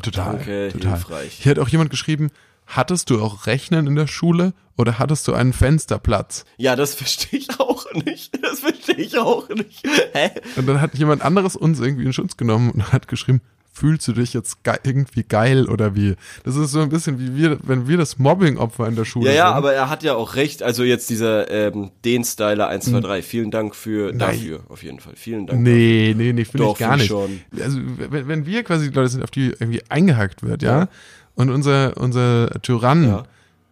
Total, 0.02 0.36
Danke, 0.36 0.70
total. 0.72 0.90
hilfreich. 0.92 1.32
Hier 1.42 1.50
hat 1.50 1.58
auch 1.58 1.68
jemand 1.68 1.90
geschrieben, 1.90 2.30
hattest 2.66 3.10
du 3.10 3.22
auch 3.22 3.46
Rechnen 3.46 3.86
in 3.86 3.94
der 3.94 4.08
Schule 4.08 4.52
oder 4.76 4.98
hattest 4.98 5.28
du 5.28 5.32
einen 5.34 5.52
Fensterplatz? 5.52 6.44
Ja, 6.56 6.74
das 6.76 6.94
verstehe 6.94 7.38
ich 7.38 7.60
auch 7.60 7.86
nicht. 7.92 8.36
Das 8.42 8.60
verstehe 8.60 8.96
ich 8.96 9.16
auch 9.18 9.48
nicht. 9.48 9.86
Hä? 10.12 10.30
Und 10.56 10.66
dann 10.66 10.80
hat 10.80 10.94
jemand 10.94 11.22
anderes 11.22 11.54
uns 11.56 11.78
irgendwie 11.78 12.04
in 12.04 12.12
Schutz 12.12 12.36
genommen 12.36 12.70
und 12.72 12.92
hat 12.92 13.06
geschrieben, 13.08 13.40
fühlst 13.76 14.08
du 14.08 14.12
dich 14.12 14.32
jetzt 14.32 14.64
ge 14.64 14.74
irgendwie 14.84 15.22
geil 15.22 15.66
oder 15.68 15.94
wie? 15.94 16.16
Das 16.44 16.56
ist 16.56 16.70
so 16.70 16.80
ein 16.80 16.88
bisschen 16.88 17.18
wie 17.18 17.36
wir, 17.36 17.58
wenn 17.62 17.86
wir 17.88 17.98
das 17.98 18.18
Mobbing-Opfer 18.18 18.88
in 18.88 18.96
der 18.96 19.04
Schule 19.04 19.28
Ja, 19.30 19.34
ja, 19.36 19.46
sind. 19.48 19.56
aber 19.58 19.74
er 19.74 19.90
hat 19.90 20.02
ja 20.02 20.14
auch 20.14 20.34
recht. 20.34 20.62
Also 20.62 20.82
jetzt 20.82 21.10
dieser 21.10 21.50
ähm, 21.50 21.90
den 22.04 22.24
Styler 22.24 22.68
123. 22.68 23.24
Vielen 23.30 23.50
Dank 23.50 23.74
für 23.74 24.12
dafür 24.14 24.60
auf 24.68 24.82
jeden 24.82 24.98
Fall. 25.00 25.12
Vielen 25.16 25.46
Dank. 25.46 25.60
Nee, 25.60 26.14
nee, 26.16 26.32
nee, 26.32 26.44
finde 26.46 26.68
ich 26.70 26.78
gar 26.78 26.96
nicht. 26.96 27.12
Also 27.12 27.78
wenn, 28.10 28.28
wenn 28.28 28.46
wir 28.46 28.62
quasi 28.64 28.88
die 28.88 28.94
Leute 28.94 29.08
sind, 29.10 29.22
auf 29.22 29.30
die 29.30 29.48
irgendwie 29.50 29.82
eingehackt 29.90 30.42
wird, 30.42 30.62
ja, 30.62 30.88
und 31.34 31.50
unser, 31.50 31.96
unser 31.98 32.48
Tyrann, 32.62 33.04
Ja. 33.06 33.22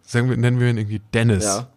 sagen 0.03 0.29
wir, 0.29 0.37
nennen 0.37 0.59
wir 0.59 0.69
ihn 0.69 0.77
irgendwie 0.77 1.01
Dennis, 1.15 1.45
Ja. 1.45 1.67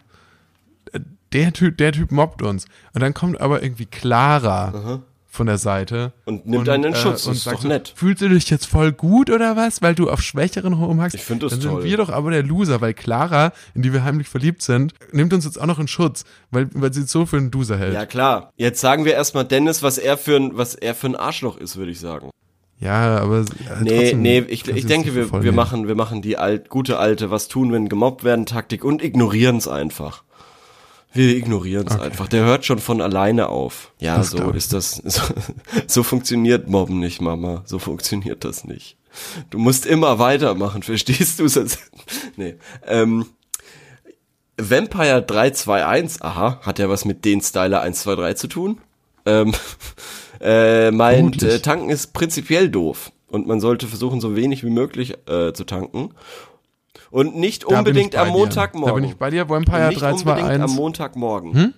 der 1.33 1.53
Typ, 1.53 1.79
der 1.79 1.93
Typ 1.93 2.13
mobbt 2.13 2.43
uns. 2.43 2.67
Und 2.95 3.03
dann 3.03 3.15
kommt 3.15 3.41
aber 3.41 3.63
irgendwie 3.63 3.87
Clara 3.87 5.01
von 5.31 5.47
der 5.47 5.59
Seite. 5.59 6.13
Und 6.25 6.47
nimmt 6.47 6.69
einen 6.69 6.85
in 6.85 6.95
Schutz. 6.95 7.25
Das 7.25 7.37
ist 7.37 7.45
sagt 7.45 7.59
doch 7.59 7.63
so, 7.63 7.69
nett. 7.69 7.93
Fühlst 7.95 8.23
du 8.23 8.29
dich 8.29 8.49
jetzt 8.51 8.67
voll 8.67 8.93
gut 8.93 9.31
oder 9.31 9.57
was, 9.57 9.83
weil 9.83 9.95
du 9.95 10.11
auf 10.11 10.23
Schwächeren 10.23 10.73
rumhackst? 10.73 11.15
Ich 11.15 11.23
find 11.23 11.43
das 11.43 11.53
Dann 11.53 11.61
toll. 11.61 11.83
sind 11.83 11.91
wir 11.91 11.97
doch 11.99 12.09
aber 12.11 12.31
der 12.31 12.43
Loser, 12.43 12.81
weil 12.81 12.95
Clara, 12.95 13.53
in 13.75 13.83
die 13.83 13.93
wir 13.93 14.05
heimlich 14.05 14.29
verliebt 14.29 14.63
sind, 14.63 14.95
nimmt 15.13 15.33
uns 15.33 15.45
jetzt 15.45 15.61
auch 15.61 15.67
noch 15.67 15.79
in 15.79 15.87
Schutz, 15.87 16.25
weil, 16.51 16.69
weil 16.73 16.93
sie 16.93 17.03
so 17.03 17.27
für 17.27 17.37
einen 17.37 17.51
Loser 17.51 17.77
hält. 17.77 17.95
Ja, 17.95 18.07
klar. 18.07 18.53
Jetzt 18.57 18.81
sagen 18.81 19.05
wir 19.05 19.13
erstmal 19.13 19.45
Dennis, 19.45 19.83
was 19.83 19.99
er 19.99 20.17
für 20.17 20.37
ein, 20.37 20.57
was 20.57 20.75
er 20.75 20.95
für 20.95 21.09
ein 21.09 21.17
Arschloch 21.17 21.59
ist, 21.59 21.77
würde 21.77 21.93
ich 21.93 22.01
sagen. 22.01 22.31
Ja, 22.81 23.19
aber. 23.19 23.41
Äh, 23.41 23.45
Nee, 23.83 23.97
trotzdem 23.99 24.23
nee, 24.23 24.39
ich, 24.41 24.67
ich 24.69 24.87
denke, 24.87 25.15
wir, 25.15 25.43
wir 25.43 25.53
machen, 25.53 25.89
wir 25.89 25.95
machen 25.95 26.23
die 26.23 26.37
alt, 26.39 26.69
gute 26.69 26.99
alte, 26.99 27.31
was 27.31 27.49
tun, 27.49 27.73
wenn 27.73 27.89
gemobbt 27.89 28.25
werden, 28.25 28.47
Taktik 28.47 28.85
und 28.85 29.03
ignorieren 29.03 29.57
es 29.57 29.69
einfach. 29.69 30.23
Wir 31.13 31.37
ignorieren 31.37 31.87
es 31.87 31.99
einfach. 31.99 32.29
Der 32.29 32.45
hört 32.45 32.65
schon 32.65 32.79
von 32.79 33.01
alleine 33.01 33.49
auf. 33.49 33.93
Ja, 33.99 34.19
Das 34.19 34.31
so 34.31 34.51
ist 34.51 34.73
das. 34.73 34.97
So, 35.05 35.23
so 35.87 36.03
funktioniert 36.03 36.69
Mobben 36.69 37.01
nicht, 37.01 37.21
Mama. 37.21 37.63
So 37.65 37.79
funktioniert 37.79 38.45
das 38.45 38.65
nicht. 38.65 38.97
Du 39.51 39.59
musst 39.59 39.87
immer 39.87 40.19
weitermachen, 40.19 40.83
verstehst 40.83 41.41
du? 41.41 41.47
Nee. 42.37 42.57
Ähm, 42.87 43.27
Vampire 44.59 45.23
321, 45.23 46.23
aha, 46.23 46.61
hat 46.63 46.79
ja 46.79 46.89
was 46.89 47.05
mit 47.05 47.25
den 47.25 47.41
Styler 47.41 47.81
123 47.81 48.37
zu 48.37 48.49
tun? 48.49 48.81
Ähm, 49.25 49.55
äh, 50.41 50.91
meint, 50.91 51.43
äh, 51.43 51.61
tanken 51.61 51.91
ist 51.91 52.13
prinzipiell 52.13 52.69
doof. 52.69 53.13
Und 53.31 53.47
man 53.47 53.61
sollte 53.61 53.87
versuchen, 53.87 54.21
so 54.21 54.37
wenig 54.37 54.65
wie 54.65 54.71
möglich 54.71 55.15
äh, 55.29 55.53
zu 55.53 55.65
tanken. 55.65 56.15
Und 57.11 57.37
nicht 57.37 57.65
unbedingt 57.65 58.17
am. 58.17 58.29
Montagmorgen. 58.29 58.95
Da 58.95 59.01
bin 59.01 59.11
ich 59.11 59.17
bei 59.17 59.31
dir, 59.31 59.49
Vampire 59.49 59.89
nicht 59.89 60.03
unbedingt 60.03 60.27
am 60.27 60.37
321. 60.37 60.77
Montagmorgen. 60.77 61.75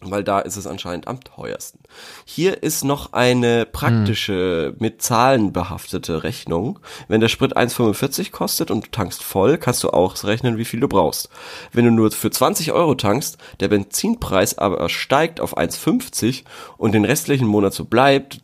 weil 0.00 0.22
da 0.22 0.38
ist 0.38 0.56
es 0.56 0.66
anscheinend 0.66 1.08
am 1.08 1.22
teuersten. 1.24 1.80
Hier 2.24 2.62
ist 2.62 2.84
noch 2.84 3.12
eine 3.14 3.66
praktische, 3.66 4.74
mit 4.78 5.02
Zahlen 5.02 5.52
behaftete 5.52 6.22
Rechnung. 6.22 6.78
Wenn 7.08 7.20
der 7.20 7.28
Sprit 7.28 7.56
1,45 7.56 8.30
kostet 8.30 8.70
und 8.70 8.86
du 8.86 8.90
tankst 8.90 9.22
voll, 9.24 9.58
kannst 9.58 9.82
du 9.82 9.90
auch 9.90 10.22
rechnen, 10.22 10.56
wie 10.56 10.64
viel 10.64 10.80
du 10.80 10.88
brauchst. 10.88 11.30
Wenn 11.72 11.84
du 11.84 11.90
nur 11.90 12.12
für 12.12 12.30
20 12.30 12.72
Euro 12.72 12.94
tankst, 12.94 13.38
der 13.58 13.68
Benzinpreis 13.68 14.56
aber 14.56 14.88
steigt 14.88 15.40
auf 15.40 15.56
1,50 15.58 16.44
und 16.76 16.92
den 16.92 17.04
restlichen 17.04 17.48
Monat 17.48 17.74
so 17.74 17.84
bleibt, 17.84 18.40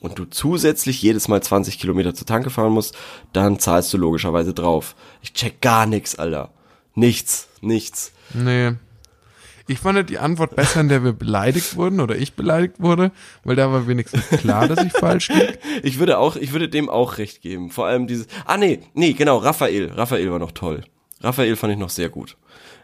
und 0.00 0.18
du 0.18 0.24
zusätzlich 0.26 1.02
jedes 1.02 1.28
Mal 1.28 1.42
20 1.42 1.78
Kilometer 1.78 2.14
zur 2.14 2.26
Tanke 2.26 2.50
fahren 2.50 2.72
musst, 2.72 2.96
dann 3.32 3.58
zahlst 3.58 3.92
du 3.92 3.98
logischerweise 3.98 4.54
drauf. 4.54 4.94
Ich 5.22 5.32
check 5.32 5.60
gar 5.60 5.86
nichts, 5.86 6.18
Alter. 6.18 6.50
Nichts, 6.94 7.48
nichts. 7.60 8.12
Nee. 8.34 8.72
Ich 9.68 9.80
fand 9.80 10.08
die 10.08 10.18
Antwort 10.18 10.54
besser, 10.54 10.80
in 10.80 10.88
der 10.88 11.02
wir 11.02 11.12
beleidigt 11.12 11.74
wurden 11.74 12.00
oder 12.00 12.14
ich 12.16 12.34
beleidigt 12.34 12.74
wurde, 12.78 13.10
weil 13.42 13.56
da 13.56 13.72
war 13.72 13.88
wenigstens 13.88 14.28
klar, 14.28 14.68
dass 14.68 14.84
ich 14.84 14.92
falsch 14.92 15.28
lieg. 15.28 15.58
Ich 15.82 15.98
würde 15.98 16.18
auch, 16.18 16.36
ich 16.36 16.52
würde 16.52 16.68
dem 16.68 16.88
auch 16.88 17.18
recht 17.18 17.42
geben. 17.42 17.70
Vor 17.70 17.86
allem 17.86 18.06
dieses, 18.06 18.28
ah 18.44 18.56
nee, 18.56 18.80
nee, 18.94 19.12
genau, 19.12 19.38
Raphael. 19.38 19.90
Raphael 19.92 20.30
war 20.30 20.38
noch 20.38 20.52
toll. 20.52 20.84
Raphael 21.20 21.56
fand 21.56 21.72
ich 21.72 21.78
noch 21.78 21.90
sehr 21.90 22.08
gut. 22.08 22.36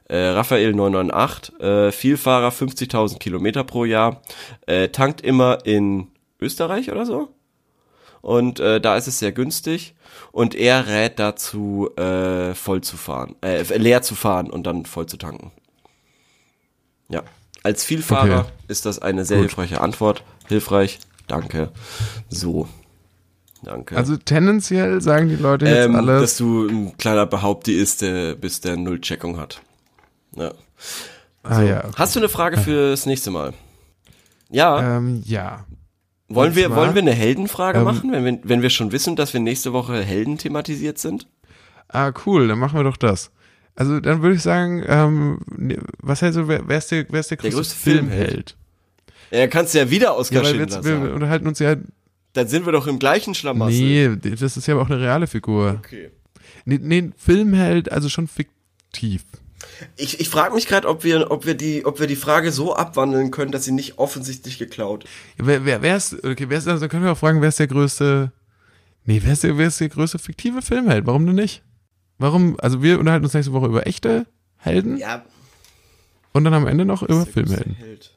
Äh, 0.09 0.17
Raphael 0.17 0.75
998, 0.75 1.61
äh, 1.61 1.93
Vielfahrer, 1.93 2.51
50.000 2.51 3.19
Kilometer 3.19 3.65
pro 3.65 3.85
Jahr, 3.85 4.21
äh, 4.67 4.89
tankt 4.89 5.21
immer 5.21 5.65
in 5.65 6.09
Österreich 6.43 6.91
oder 6.91 7.07
so. 7.07 7.29
Und 8.21 8.61
äh, 8.61 8.81
da 8.81 8.97
ist 8.97 9.09
es 9.09 9.19
sehr 9.19 9.33
günstig. 9.33 9.95
Und 10.31 10.55
er 10.55 10.87
rät 10.87 11.19
dazu, 11.19 11.91
äh, 11.97 12.55
voll 12.55 12.83
zu 12.83 12.97
fahren, 12.97 13.35
äh, 13.43 13.63
leer 13.79 14.03
zu 14.03 14.15
fahren 14.15 14.51
und 14.51 14.67
dann 14.67 14.85
voll 14.87 15.07
zu 15.07 15.17
tanken. 15.17 15.51
Ja. 17.09 17.23
Als 17.63 17.85
Vielfahrer 17.85 18.41
Okay. 18.41 18.51
ist 18.69 18.87
das 18.87 18.99
eine 19.01 19.25
sehr 19.25 19.39
Gut. 19.39 19.47
hilfreiche 19.49 19.81
Antwort. 19.81 20.25
Hilfreich. 20.49 20.99
Danke. 21.29 21.71
So. 22.29 22.69
Danke. 23.63 23.97
Also 23.97 24.17
tendenziell 24.17 25.01
sagen 25.01 25.29
die 25.29 25.37
Leute 25.37 25.67
jetzt 25.67 25.87
ähm, 25.87 25.95
alle, 25.97 26.21
dass 26.21 26.37
du 26.37 26.67
ein 26.67 26.97
kleiner 26.99 27.27
Behaupti 27.27 27.73
ist, 27.73 28.03
der 28.03 28.35
bis 28.35 28.61
der 28.61 28.77
Nullcheckung 28.77 29.39
hat. 29.39 29.63
Ja. 30.35 30.53
ah 31.45 31.63
ja, 31.63 31.85
okay. 31.85 31.93
Hast 31.97 32.17
du 32.17 32.21
eine 32.21 32.29
Frage 32.29 32.59
fürs 32.59 33.07
nächste 33.07 33.31
Mal? 33.31 33.53
Ja. 34.51 34.97
ähm, 34.97 35.23
ja. 35.25 35.65
Wollen 36.35 36.55
wir 36.55 36.75
wollen 36.75 36.95
wir 36.95 37.03
eine 37.03 37.13
Heldenfrage 37.13 37.79
ähm, 37.79 37.85
machen, 37.85 38.13
wenn 38.13 38.25
wir, 38.25 38.39
wenn 38.43 38.63
wir 38.63 38.71
schon 38.71 38.93
wissen, 38.93 39.17
dass 39.17 39.33
wir 39.33 39.41
nächste 39.41 39.73
Woche 39.73 40.03
Helden 40.03 40.39
thematisiert 40.39 40.99
sind? 40.99 41.27
Ah, 41.89 42.13
cool, 42.27 42.49
dann 42.49 42.59
machen 42.59 42.79
wir 42.79 42.85
doch 42.85 42.97
das. 42.97 43.31
Also 43.75 44.01
dann 44.01 44.23
würde 44.23 44.37
ich 44.37 44.43
sagen, 44.43 44.83
ähm, 44.87 45.41
ne, 45.57 45.79
was 46.01 46.23
hältst 46.23 46.39
du, 46.39 46.49
wer, 46.49 46.69
wer 46.69 46.79
ist 46.79 46.91
der, 46.91 47.07
wer 47.09 47.21
ist 47.21 47.31
der 47.31 47.39
größte, 47.39 47.57
größte 47.57 47.75
Filmheld? 47.77 48.11
Filmheld. 48.29 48.57
Ja, 49.31 49.47
kannst 49.47 49.75
du 49.75 49.79
ja 49.79 49.91
wieder 49.91 50.17
Oskar 50.17 50.43
Ja, 50.43 50.49
weil 50.49 50.55
wir, 50.55 50.61
Schindler 50.61 50.85
wir 50.85 50.99
sagen. 50.99 51.13
unterhalten 51.15 51.47
uns 51.49 51.59
ja, 51.59 51.77
Dann 52.35 52.49
sind 52.49 52.67
wir 52.67 52.73
doch 52.73 52.87
im 52.87 52.99
gleichen 52.99 53.35
Schlamassel. 53.35 54.17
nee, 54.23 54.35
das 54.37 54.57
ist 54.57 54.67
ja 54.67 54.77
auch 54.77 54.91
eine 54.91 55.01
reale 55.01 55.27
Figur. 55.27 55.81
Okay. 55.85 56.11
Nee, 56.67 56.79
nee 56.83 57.11
Filmheld, 57.17 57.91
also 57.91 58.09
schon 58.09 58.29
fiktiv. 58.29 59.25
Ich, 59.97 60.21
ich 60.21 60.29
frage 60.29 60.55
mich 60.55 60.67
gerade, 60.67 60.89
ob 60.89 61.05
wir, 61.05 61.31
ob 61.31 61.47
wir 61.47 61.55
die, 61.55 61.85
ob 61.85 62.01
wir 62.01 62.07
die 62.07 62.17
Frage 62.17 62.53
so 62.53 62.75
abwandeln 62.75 63.31
können, 63.31 63.53
dass 63.53 63.65
sie 63.65 63.73
nicht 63.73 63.99
offensichtlich 63.99 64.59
geklaut. 64.59 65.05
Wer, 65.39 65.65
wer, 65.65 65.83
wer 65.83 65.97
ist, 65.97 66.15
okay, 66.25 66.49
wer 66.49 66.59
ist, 66.59 66.69
also 66.69 66.81
dann 66.81 66.89
können 66.89 67.05
wir 67.05 67.13
auch 67.13 67.19
fragen, 67.19 67.41
wer 67.41 67.49
ist 67.49 67.59
der 67.59 67.67
größte, 67.67 68.33
nee, 69.05 69.21
wer 69.25 69.33
ist 69.33 69.45
der, 69.45 69.59
wer 69.59 69.69
ist 69.69 69.81
der 69.81 69.89
größte 69.89 70.19
fiktive 70.19 70.63
Filmheld? 70.63 71.07
Warum 71.07 71.27
denn 71.27 71.37
nicht? 71.37 71.63
Warum, 72.19 72.57
also 72.61 72.83
wir 72.83 72.99
unterhalten 72.99 73.25
uns 73.25 73.35
nächste 73.35 73.53
Woche 73.53 73.67
über 73.67 73.87
echte 73.87 74.27
Helden 74.57 74.97
Ja, 74.97 75.25
und 76.33 76.45
dann 76.45 76.55
am 76.55 76.67
Ende 76.67 76.85
noch 76.85 77.03
über 77.03 77.27
Filmhelden. 77.27 77.75
Held. 77.75 78.11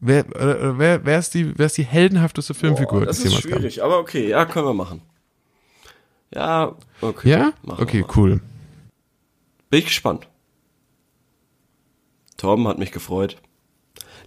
Wer, 0.00 0.20
äh, 0.34 0.78
wer, 0.78 1.04
wer 1.04 1.18
ist 1.18 1.34
die, 1.34 1.58
wer 1.58 1.66
ist 1.66 1.76
die 1.76 1.84
heldenhafteste 1.84 2.54
Filmfigur, 2.54 3.00
Boah, 3.00 3.06
das 3.06 3.18
ist 3.18 3.34
schwierig, 3.34 3.82
aber 3.82 3.98
okay, 3.98 4.28
ja, 4.28 4.46
können 4.46 4.66
wir 4.66 4.74
machen. 4.74 5.02
Ja, 6.34 6.76
okay. 7.00 7.28
Ja? 7.28 7.52
Okay, 7.66 8.04
cool. 8.16 8.40
Bin 9.68 9.80
ich 9.80 9.86
gespannt. 9.86 10.26
Torben 12.40 12.66
hat 12.66 12.78
mich 12.78 12.90
gefreut. 12.90 13.36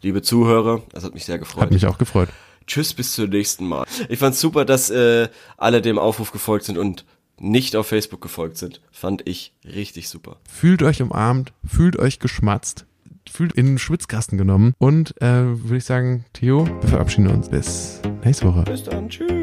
Liebe 0.01 0.21
Zuhörer, 0.21 0.81
das 0.91 1.03
hat 1.03 1.13
mich 1.13 1.25
sehr 1.25 1.39
gefreut. 1.39 1.63
Hat 1.63 1.71
mich 1.71 1.85
auch 1.87 1.97
gefreut. 1.97 2.29
Tschüss, 2.67 2.93
bis 2.93 3.13
zum 3.13 3.29
nächsten 3.29 3.67
Mal. 3.67 3.85
Ich 4.09 4.19
fand's 4.19 4.39
super, 4.39 4.65
dass 4.65 4.89
äh, 4.89 5.29
alle 5.57 5.81
dem 5.81 5.97
Aufruf 5.97 6.31
gefolgt 6.31 6.65
sind 6.65 6.77
und 6.77 7.05
nicht 7.39 7.75
auf 7.75 7.87
Facebook 7.87 8.21
gefolgt 8.21 8.57
sind. 8.57 8.81
Fand 8.91 9.27
ich 9.27 9.53
richtig 9.65 10.09
super. 10.09 10.37
Fühlt 10.47 10.83
euch 10.83 11.01
umarmt, 11.01 11.53
fühlt 11.65 11.97
euch 11.97 12.19
geschmatzt, 12.19 12.85
fühlt 13.29 13.53
in 13.53 13.65
den 13.65 13.79
Schwitzkasten 13.79 14.37
genommen 14.37 14.73
und 14.77 15.19
äh, 15.21 15.43
würde 15.43 15.77
ich 15.77 15.85
sagen, 15.85 16.25
Theo, 16.33 16.67
wir 16.67 16.89
verabschieden 16.89 17.27
uns 17.27 17.49
bis 17.49 18.01
nächste 18.23 18.45
Woche. 18.45 18.63
Bis 18.63 18.83
dann, 18.83 19.09
tschüss. 19.09 19.42